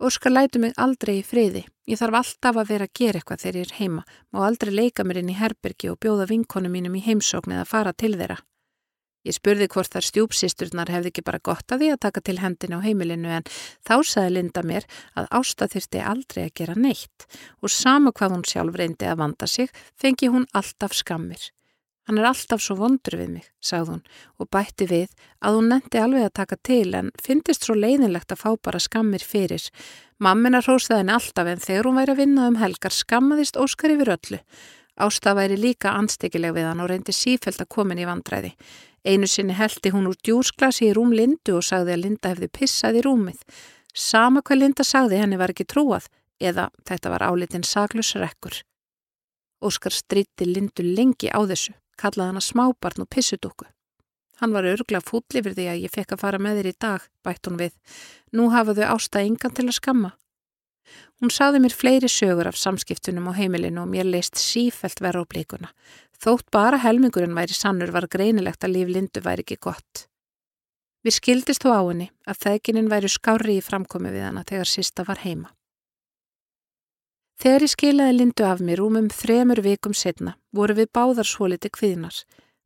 Óskar 0.00 0.32
lætu 0.32 0.60
mig 0.62 0.72
aldrei 0.80 1.18
í 1.18 1.24
friði. 1.26 1.66
Ég 1.84 2.00
þarf 2.00 2.16
alltaf 2.22 2.60
að 2.62 2.70
vera 2.70 2.86
að 2.88 2.94
gera 2.96 3.20
eitthvað 3.20 3.42
þegar 3.42 3.58
ég 3.58 3.66
er 3.66 3.74
heima 3.76 4.04
og 4.32 4.46
aldrei 4.46 4.70
leika 4.72 5.04
mér 5.04 5.20
inn 5.20 5.32
í 5.34 5.36
herbergi 5.36 5.90
og 5.92 5.98
bjóða 6.00 6.30
vinkonu 6.30 6.70
mínum 6.72 6.96
í 6.96 7.02
heimsókn 7.04 7.52
eða 7.58 7.66
fara 7.68 7.92
til 7.92 8.14
þeirra. 8.16 8.38
Ég 9.28 9.36
spurði 9.36 9.68
hvort 9.68 9.92
þar 9.92 10.06
stjúpsisturnar 10.08 10.88
hefði 10.88 11.12
ekki 11.12 11.26
bara 11.26 11.42
gott 11.44 11.74
að 11.74 11.82
því 11.82 11.92
að 11.92 12.02
taka 12.06 12.24
til 12.24 12.38
hendin 12.40 12.72
á 12.72 12.80
heimilinu 12.80 13.34
en 13.36 13.48
þá 13.84 13.94
saði 14.00 14.32
Linda 14.38 14.64
mér 14.64 14.88
að 15.12 15.28
Ásta 15.36 15.68
þurfti 15.68 16.00
aldrei 16.00 16.46
að 16.46 16.54
gera 16.62 16.80
neitt 16.80 17.26
og 17.60 17.74
sama 17.74 18.16
hvað 18.16 18.38
hún 18.38 18.48
sjálf 18.48 18.80
reyndi 18.80 19.10
að 19.10 19.20
vanda 19.20 19.50
sig 19.50 19.68
fengi 20.00 20.32
hún 20.32 20.48
alltaf 20.56 20.96
skammir. 20.96 21.50
Hann 22.10 22.18
er 22.18 22.26
alltaf 22.26 22.58
svo 22.58 22.74
vondur 22.74 23.14
við 23.20 23.28
mig, 23.36 23.44
sagði 23.62 23.92
hún 23.92 24.00
og 24.42 24.48
bætti 24.50 24.86
við 24.90 25.12
að 25.46 25.56
hún 25.56 25.68
nendi 25.70 25.98
alveg 26.02 26.24
að 26.26 26.32
taka 26.40 26.56
til 26.66 26.88
en 26.98 27.12
fyndist 27.22 27.68
svo 27.68 27.76
leiðinlegt 27.78 28.32
að 28.34 28.40
fá 28.40 28.48
bara 28.66 28.80
skammir 28.82 29.22
fyrir. 29.22 29.68
Mammina 30.18 30.58
hrósaði 30.58 31.04
henni 31.04 31.14
alltaf 31.14 31.46
en 31.52 31.60
þegar 31.62 31.86
hún 31.86 32.00
væri 32.00 32.16
að 32.16 32.22
vinna 32.24 32.48
um 32.50 32.56
helgar 32.58 32.96
skammaðist 32.96 33.60
Óskar 33.62 33.94
yfir 33.94 34.10
öllu. 34.16 34.40
Ásta 34.98 35.36
væri 35.38 35.54
líka 35.62 35.92
anstíkileg 36.00 36.56
við 36.56 36.66
hann 36.66 36.82
og 36.82 36.90
reyndi 36.90 37.14
sífælt 37.14 37.62
að 37.62 37.70
komin 37.76 38.02
í 38.02 38.08
vandræði. 38.08 38.50
Einu 39.06 39.30
sinni 39.30 39.54
heldi 39.54 39.92
hún 39.94 40.08
úr 40.10 40.18
djúsglasi 40.18 40.88
í 40.88 40.96
rúm 40.98 41.14
Lindu 41.14 41.60
og 41.60 41.62
sagði 41.68 41.94
að 41.94 42.02
Linda 42.08 42.32
hefði 42.34 42.50
pissað 42.58 42.98
í 42.98 43.04
rúmið. 43.06 43.38
Sama 43.94 44.42
hvað 44.42 44.64
Linda 44.64 44.88
sagði 44.88 45.22
henni 45.22 45.38
var 45.38 45.54
ekki 45.54 45.68
trúað 45.70 46.10
eða 46.42 46.72
þetta 46.90 47.14
var 47.14 47.28
álitinn 47.30 47.62
saglusrekkur. 47.62 48.64
Óskar 49.62 49.94
stritti 49.94 50.50
Lindu 50.50 50.82
lengi 50.82 51.30
á 51.30 51.38
þessu, 51.44 51.76
kallaði 52.00 52.32
hana 52.32 52.42
smábarn 52.44 53.04
og 53.04 53.10
pissudúku. 53.12 53.68
Hann 54.40 54.54
var 54.56 54.64
örgla 54.64 55.02
fúll 55.04 55.36
yfir 55.36 55.52
því 55.52 55.66
að 55.68 55.82
ég 55.84 55.92
fekk 55.92 56.14
að 56.16 56.22
fara 56.22 56.40
með 56.40 56.60
þér 56.60 56.68
í 56.70 56.76
dag, 56.80 57.02
bætt 57.24 57.48
hún 57.48 57.60
við. 57.60 57.74
Nú 58.32 58.48
hafaðu 58.54 58.86
ásta 58.88 59.20
engan 59.20 59.52
til 59.52 59.66
að 59.68 59.76
skamma. 59.76 60.14
Hún 61.20 61.32
saði 61.34 61.60
mér 61.60 61.76
fleiri 61.76 62.08
sögur 62.08 62.48
af 62.48 62.56
samskiptunum 62.56 63.28
á 63.28 63.36
heimilinu 63.36 63.82
og 63.82 63.90
mér 63.92 64.08
leist 64.08 64.40
sífelt 64.40 65.02
vera 65.04 65.20
á 65.20 65.28
blíkuna. 65.28 65.68
Þótt 66.20 66.48
bara 66.52 66.80
helmingurinn 66.80 67.36
væri 67.36 67.56
sannur 67.56 67.92
var 67.92 68.08
greinilegt 68.08 68.64
að 68.64 68.78
líf 68.78 68.88
Lindu 68.88 69.20
væri 69.24 69.44
ekki 69.44 69.60
gott. 69.60 70.06
Við 71.04 71.16
skildist 71.16 71.64
þó 71.64 71.70
á 71.76 71.82
henni 71.84 72.10
að 72.28 72.40
þegininn 72.44 72.90
væri 72.92 73.12
skári 73.12 73.60
í 73.60 73.64
framkomi 73.64 74.12
við 74.12 74.26
hana 74.30 74.44
þegar 74.48 74.68
sista 74.68 75.04
var 75.04 75.20
heima. 75.24 75.52
Þegar 77.40 77.62
ég 77.64 77.70
skilaði 77.72 78.12
Lindu 78.18 78.44
af 78.44 78.58
mér 78.60 78.82
um 78.84 78.98
um 78.98 79.06
þremur 79.08 79.62
vikum 79.64 79.94
setna 79.96 80.34
voru 80.52 80.74
við 80.76 80.90
báðar 80.92 81.24
svo 81.24 81.46
liti 81.48 81.70
kviðnar. 81.72 82.18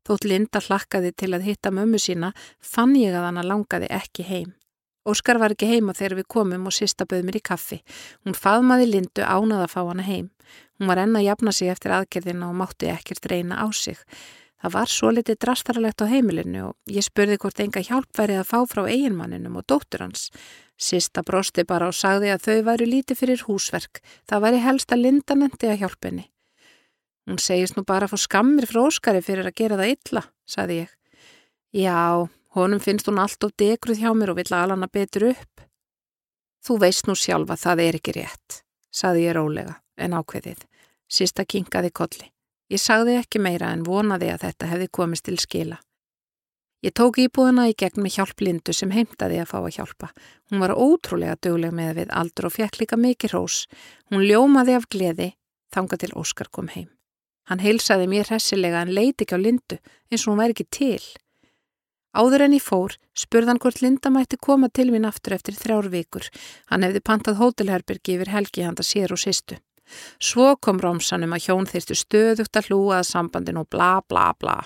Þótt 0.03 0.27
Linda 0.27 0.59
hlakkaði 0.59 1.13
til 1.15 1.29
að 1.37 1.45
hitta 1.47 1.71
mömmu 1.71 2.01
sína 2.03 2.33
fann 2.59 2.97
ég 2.99 3.15
að 3.15 3.29
hana 3.29 3.45
langaði 3.47 3.87
ekki 3.95 4.27
heim. 4.27 4.51
Óskar 5.07 5.39
var 5.39 5.55
ekki 5.55 5.69
heima 5.71 5.95
þegar 5.95 6.17
við 6.19 6.27
komum 6.35 6.67
og 6.67 6.75
sista 6.75 7.07
bauð 7.07 7.23
mér 7.29 7.39
í 7.39 7.45
kaffi. 7.47 7.79
Hún 8.27 8.35
faðmaði 8.35 8.91
Lindu 8.91 9.23
ánað 9.23 9.63
að 9.69 9.73
fá 9.77 9.81
hana 9.85 10.09
heim. 10.09 10.33
Hún 10.81 10.91
var 10.91 11.05
enna 11.05 11.23
jafna 11.23 11.55
sig 11.55 11.71
eftir 11.71 11.95
aðgerðina 11.95 12.51
og 12.51 12.59
mátti 12.59 12.91
ekkert 12.91 13.31
reyna 13.31 13.63
á 13.63 13.71
sig. 13.71 14.03
Það 14.65 14.73
var 14.73 14.89
svo 14.89 15.11
litið 15.13 15.37
drastaralegt 15.45 16.01
á 16.01 16.09
heimilinu 16.09 16.61
og 16.71 16.89
ég 16.89 17.05
spurði 17.05 17.37
hvort 17.43 17.59
enga 17.61 17.83
hjálp 17.85 18.17
væri 18.17 18.39
að 18.41 18.47
fá 18.49 18.63
frá 18.65 18.87
eiginmanninum 18.89 19.59
og 19.61 19.67
dóttur 19.69 20.01
hans. 20.07 20.31
Sista 20.81 21.21
brosti 21.21 21.67
bara 21.69 21.91
og 21.91 21.99
sagði 21.99 22.31
að 22.33 22.47
þau 22.47 22.63
væri 22.71 22.87
lítið 22.89 23.21
fyrir 23.21 23.45
húsverk. 23.45 24.01
Það 24.25 24.47
væri 24.47 24.63
helst 24.65 24.97
að 24.97 25.05
Linda 25.05 25.37
nendi 25.37 25.69
að 25.69 25.85
hjálpenni. 25.85 26.25
Hún 27.29 27.45
segist 27.45 27.77
nú 27.77 27.85
bara 27.85 28.09
að 28.09 28.17
fá 28.17 28.25
skammir 28.25 28.65
frá 28.71 28.81
Óskari 28.87 29.21
fyrir 29.21 29.53
að 29.53 29.59
gera 29.61 29.81
það 29.83 29.95
illa, 29.99 30.27
sagði 30.49 30.81
ég. 30.81 30.97
Já, 31.85 32.01
Honum 32.57 32.81
finnst 32.81 33.09
hún 33.11 33.21
allt 33.21 33.45
of 33.45 33.53
degruð 33.61 34.01
hjá 34.01 34.13
mér 34.17 34.33
og 34.33 34.41
vill 34.41 34.53
alana 34.57 34.89
betur 34.89 35.29
upp. 35.35 35.65
Þú 36.65 36.81
veist 36.81 37.05
nú 37.05 37.13
sjálfa 37.13 37.61
það 37.61 37.85
er 37.85 37.99
ekki 38.01 38.17
rétt, 38.17 38.63
saði 38.89 39.29
ég 39.29 39.37
rólega 39.37 39.83
en 40.01 40.17
ákveðið. 40.17 40.65
Sista 41.05 41.45
kinkaði 41.45 41.93
kolli. 41.93 42.34
Ég 42.75 42.83
sagði 42.83 43.19
ekki 43.21 43.39
meira 43.39 43.69
en 43.71 43.85
vonaði 43.87 44.33
að 44.33 44.49
þetta 44.49 44.69
hefði 44.73 44.89
komist 44.99 45.29
til 45.29 45.37
skila. 45.39 45.77
Ég 46.85 46.93
tók 46.99 47.21
íbúðuna 47.23 47.69
í 47.71 47.75
gegn 47.79 48.03
með 48.03 48.17
hjálp 48.19 48.43
Lindu 48.43 48.75
sem 48.75 48.91
heimtaði 48.93 49.39
að 49.41 49.51
fá 49.53 49.59
að 49.61 49.77
hjálpa. 49.77 50.09
Hún 50.51 50.61
var 50.61 50.75
ótrúlega 50.75 51.39
dögleg 51.41 51.73
með 51.73 51.93
við 52.01 52.11
aldur 52.13 52.49
og 52.51 52.55
fekk 52.57 52.81
líka 52.83 52.99
mikið 53.01 53.37
rós. 53.37 53.61
Hún 54.11 54.27
ljómaði 54.27 54.75
af 54.77 54.89
gleði 54.91 55.29
þanga 55.73 56.01
til 56.03 56.11
Óskar 56.19 56.51
kom 56.51 56.69
heim. 56.75 56.91
Hann 57.49 57.63
heilsaði 57.63 58.09
mér 58.11 58.29
hressilega 58.29 58.83
en 58.83 58.93
leiti 58.97 59.25
ekki 59.25 59.39
á 59.39 59.41
Lindu 59.41 59.79
eins 60.11 60.27
og 60.27 60.35
hún 60.35 60.43
væri 60.43 60.57
ekki 60.57 60.67
til. 60.75 61.05
Áður 62.15 62.45
en 62.47 62.57
ég 62.59 62.63
fór, 62.63 62.99
spurðan 63.15 63.59
hvort 63.63 63.81
Linda 63.83 64.11
mætti 64.11 64.39
koma 64.39 64.69
til 64.71 64.91
mín 64.91 65.07
aftur 65.09 65.35
eftir 65.39 65.57
þrjár 65.59 65.89
vikur. 65.95 66.27
Hann 66.71 66.87
hefði 66.87 67.03
pantað 67.07 67.41
hótelherbergi 67.41 68.19
yfir 68.19 68.31
helgi 68.35 68.67
handa 68.67 68.87
sér 68.87 69.15
og 69.15 69.23
sýstu. 69.23 69.59
Svo 70.23 70.55
kom 70.57 70.81
Rómsanum 70.83 71.35
að 71.37 71.49
hjón 71.49 71.69
þeirstu 71.71 71.99
stöðugt 71.99 72.57
að 72.59 72.71
hlúa 72.71 73.01
að 73.01 73.11
sambandin 73.11 73.61
og 73.61 73.69
bla 73.73 73.99
bla 74.09 74.33
bla. 74.39 74.59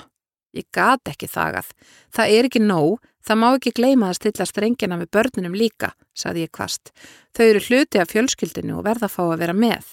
Ég 0.56 0.64
gat 0.72 1.10
ekki 1.10 1.28
þagað. 1.28 1.70
Það 2.14 2.34
er 2.34 2.48
ekki 2.48 2.60
nóg, 2.64 2.98
það 3.26 3.40
má 3.42 3.48
ekki 3.50 3.74
gleima 3.76 4.08
að 4.08 4.18
stilla 4.18 4.46
strengina 4.48 4.96
með 4.96 5.10
börnunum 5.14 5.56
líka, 5.58 5.92
saði 6.16 6.46
ég 6.46 6.52
kvast. 6.54 6.92
Þau 7.36 7.44
eru 7.44 7.64
hluti 7.68 8.00
af 8.00 8.12
fjölskyldinu 8.14 8.78
og 8.78 8.86
verða 8.88 9.10
að 9.10 9.16
fá 9.16 9.24
að 9.26 9.40
vera 9.44 9.56
með. 9.56 9.90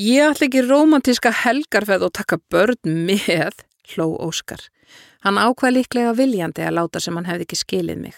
Ég 0.00 0.32
ætla 0.32 0.48
ekki 0.48 0.64
romantíska 0.64 1.30
helgarfeð 1.44 2.08
og 2.08 2.14
taka 2.16 2.40
börn 2.50 3.04
með, 3.06 3.60
hló 3.92 4.08
Óskar. 4.24 4.64
Hann 5.22 5.38
ákvað 5.38 5.76
líklega 5.76 6.16
viljandi 6.16 6.64
að 6.64 6.80
láta 6.80 7.00
sem 7.00 7.14
hann 7.14 7.28
hefði 7.28 7.46
ekki 7.46 7.60
skilið 7.60 8.00
mig. 8.08 8.16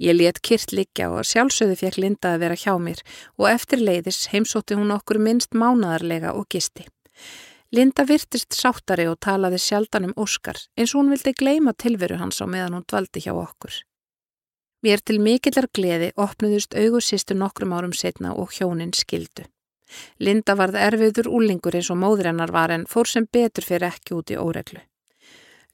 Ég 0.00 0.16
let 0.16 0.40
kyrt 0.40 0.72
liggja 0.72 1.10
og 1.12 1.26
sjálfsögðu 1.28 1.76
fekk 1.76 1.98
Linda 2.00 2.32
að 2.32 2.42
vera 2.46 2.56
hjá 2.56 2.72
mér 2.80 3.02
og 3.36 3.50
eftir 3.50 3.82
leiðis 3.84 4.30
heimsótti 4.32 4.78
hún 4.78 4.94
okkur 4.94 5.20
minnst 5.20 5.52
mánadarlega 5.52 6.32
og 6.32 6.48
gisti. 6.48 6.86
Linda 7.70 8.06
virtist 8.08 8.56
sáttari 8.56 9.04
og 9.10 9.20
talaði 9.20 9.60
sjaldan 9.60 10.08
um 10.08 10.16
Óskar 10.16 10.56
eins 10.74 10.94
og 10.94 11.02
hún 11.02 11.12
vildi 11.12 11.36
gleima 11.36 11.76
tilveru 11.76 12.16
hans 12.18 12.40
á 12.40 12.48
meðan 12.48 12.78
hún 12.78 12.88
dvaldi 12.88 13.22
hjá 13.26 13.34
okkur. 13.36 13.76
Mér 14.80 15.04
til 15.04 15.20
mikillar 15.20 15.68
gleði 15.68 16.10
opnuðust 16.16 16.74
augusýstu 16.74 17.36
nokkrum 17.36 17.76
árum 17.76 17.92
setna 17.92 18.32
og 18.32 18.56
hjónin 18.56 18.96
skildu. 18.96 19.44
Linda 20.18 20.56
varð 20.56 20.80
erfiður 20.80 21.28
úlingur 21.28 21.76
eins 21.76 21.90
og 21.92 22.00
móðrennar 22.00 22.54
var 22.56 22.72
en 22.72 22.88
fór 22.88 23.10
sem 23.10 23.28
betur 23.28 23.68
fyrir 23.68 23.90
ekki 23.92 24.16
út 24.16 24.32
í 24.32 24.40
óreglu. 24.40 24.80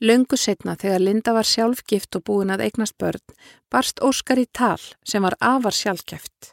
Laungu 0.00 0.36
setna 0.36 0.74
þegar 0.76 1.00
Linda 1.00 1.32
var 1.32 1.48
sjálfgift 1.48 2.18
og 2.18 2.26
búin 2.28 2.52
að 2.52 2.66
eignast 2.66 2.98
börn 3.00 3.22
barst 3.72 4.02
Óskar 4.04 4.42
í 4.42 4.44
tal 4.52 4.80
sem 5.08 5.24
var 5.24 5.38
afar 5.40 5.72
sjálfgeft. 5.72 6.52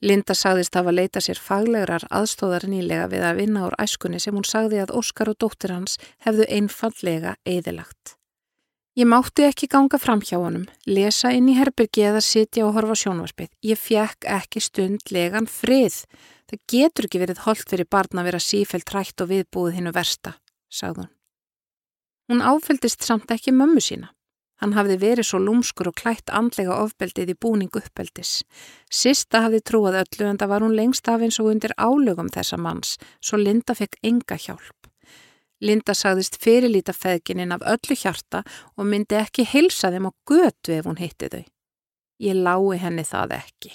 Linda 0.00 0.32
sagðist 0.32 0.78
hafa 0.78 0.94
leita 0.94 1.20
sér 1.20 1.36
faglegar 1.36 2.06
aðstóðar 2.08 2.64
nýlega 2.72 3.10
við 3.12 3.26
að 3.28 3.42
vinna 3.42 3.66
úr 3.66 3.76
æskunni 3.84 4.20
sem 4.22 4.32
hún 4.32 4.48
sagði 4.48 4.80
að 4.80 4.94
Óskar 4.96 5.28
og 5.28 5.36
dóttir 5.44 5.74
hans 5.74 5.98
hefðu 6.24 6.48
einfallega 6.48 7.34
eðilagt. 7.44 8.16
Ég 8.96 9.06
mátti 9.06 9.44
ekki 9.44 9.68
ganga 9.70 10.00
fram 10.00 10.24
hjá 10.24 10.38
honum, 10.40 10.64
lesa 10.88 11.30
inn 11.36 11.52
í 11.52 11.58
herbyrgi 11.60 12.08
eða 12.08 12.24
sitja 12.24 12.64
og 12.66 12.74
horfa 12.78 12.96
sjónvarpið. 13.04 13.52
Ég 13.62 13.78
fjekk 13.78 14.26
ekki 14.40 14.64
stundlegan 14.64 15.46
frið. 15.46 16.00
Það 16.48 16.64
getur 16.72 17.06
ekki 17.06 17.22
verið 17.22 17.44
holdt 17.44 17.68
fyrir 17.70 17.92
barn 17.92 18.24
að 18.24 18.32
vera 18.32 18.42
sífælt 18.48 18.96
rætt 18.96 19.22
og 19.22 19.30
viðbúið 19.30 19.78
hinnu 19.78 19.94
versta, 19.94 20.38
sagði 20.72 21.04
hún. 21.04 21.14
Hún 22.30 22.44
áfældist 22.46 23.02
samt 23.02 23.32
ekki 23.34 23.50
mömmu 23.50 23.82
sína. 23.82 24.12
Hann 24.62 24.76
hafði 24.76 24.96
verið 25.02 25.26
svo 25.26 25.38
lúmskur 25.42 25.88
og 25.90 25.96
klætt 25.98 26.30
andlega 26.30 26.76
ofbeldið 26.84 27.32
í 27.32 27.34
búning 27.42 27.72
uppeldis. 27.74 28.44
Sista 28.86 29.40
hafði 29.46 29.58
trúað 29.66 29.98
öllu 30.04 30.28
en 30.28 30.38
það 30.38 30.52
var 30.52 30.62
hún 30.62 30.76
lengst 30.78 31.10
af 31.10 31.24
eins 31.26 31.40
og 31.42 31.48
undir 31.50 31.74
álögum 31.74 32.30
þessa 32.30 32.60
manns, 32.60 32.92
svo 33.18 33.40
Linda 33.40 33.74
fekk 33.74 33.98
enga 34.06 34.38
hjálp. 34.38 34.86
Linda 35.60 35.96
sagðist 35.96 36.38
fyrirlíta 36.44 36.94
feðgininn 36.94 37.56
af 37.56 37.66
öllu 37.66 37.98
hjarta 37.98 38.44
og 38.76 38.86
myndi 38.86 39.18
ekki 39.18 39.48
heilsa 39.50 39.90
þeim 39.90 40.06
á 40.06 40.12
götu 40.30 40.76
ef 40.78 40.86
hún 40.86 41.02
hitti 41.02 41.32
þau. 41.34 41.44
Ég 42.20 42.38
lái 42.46 42.78
henni 42.78 43.08
það 43.10 43.40
ekki. 43.40 43.74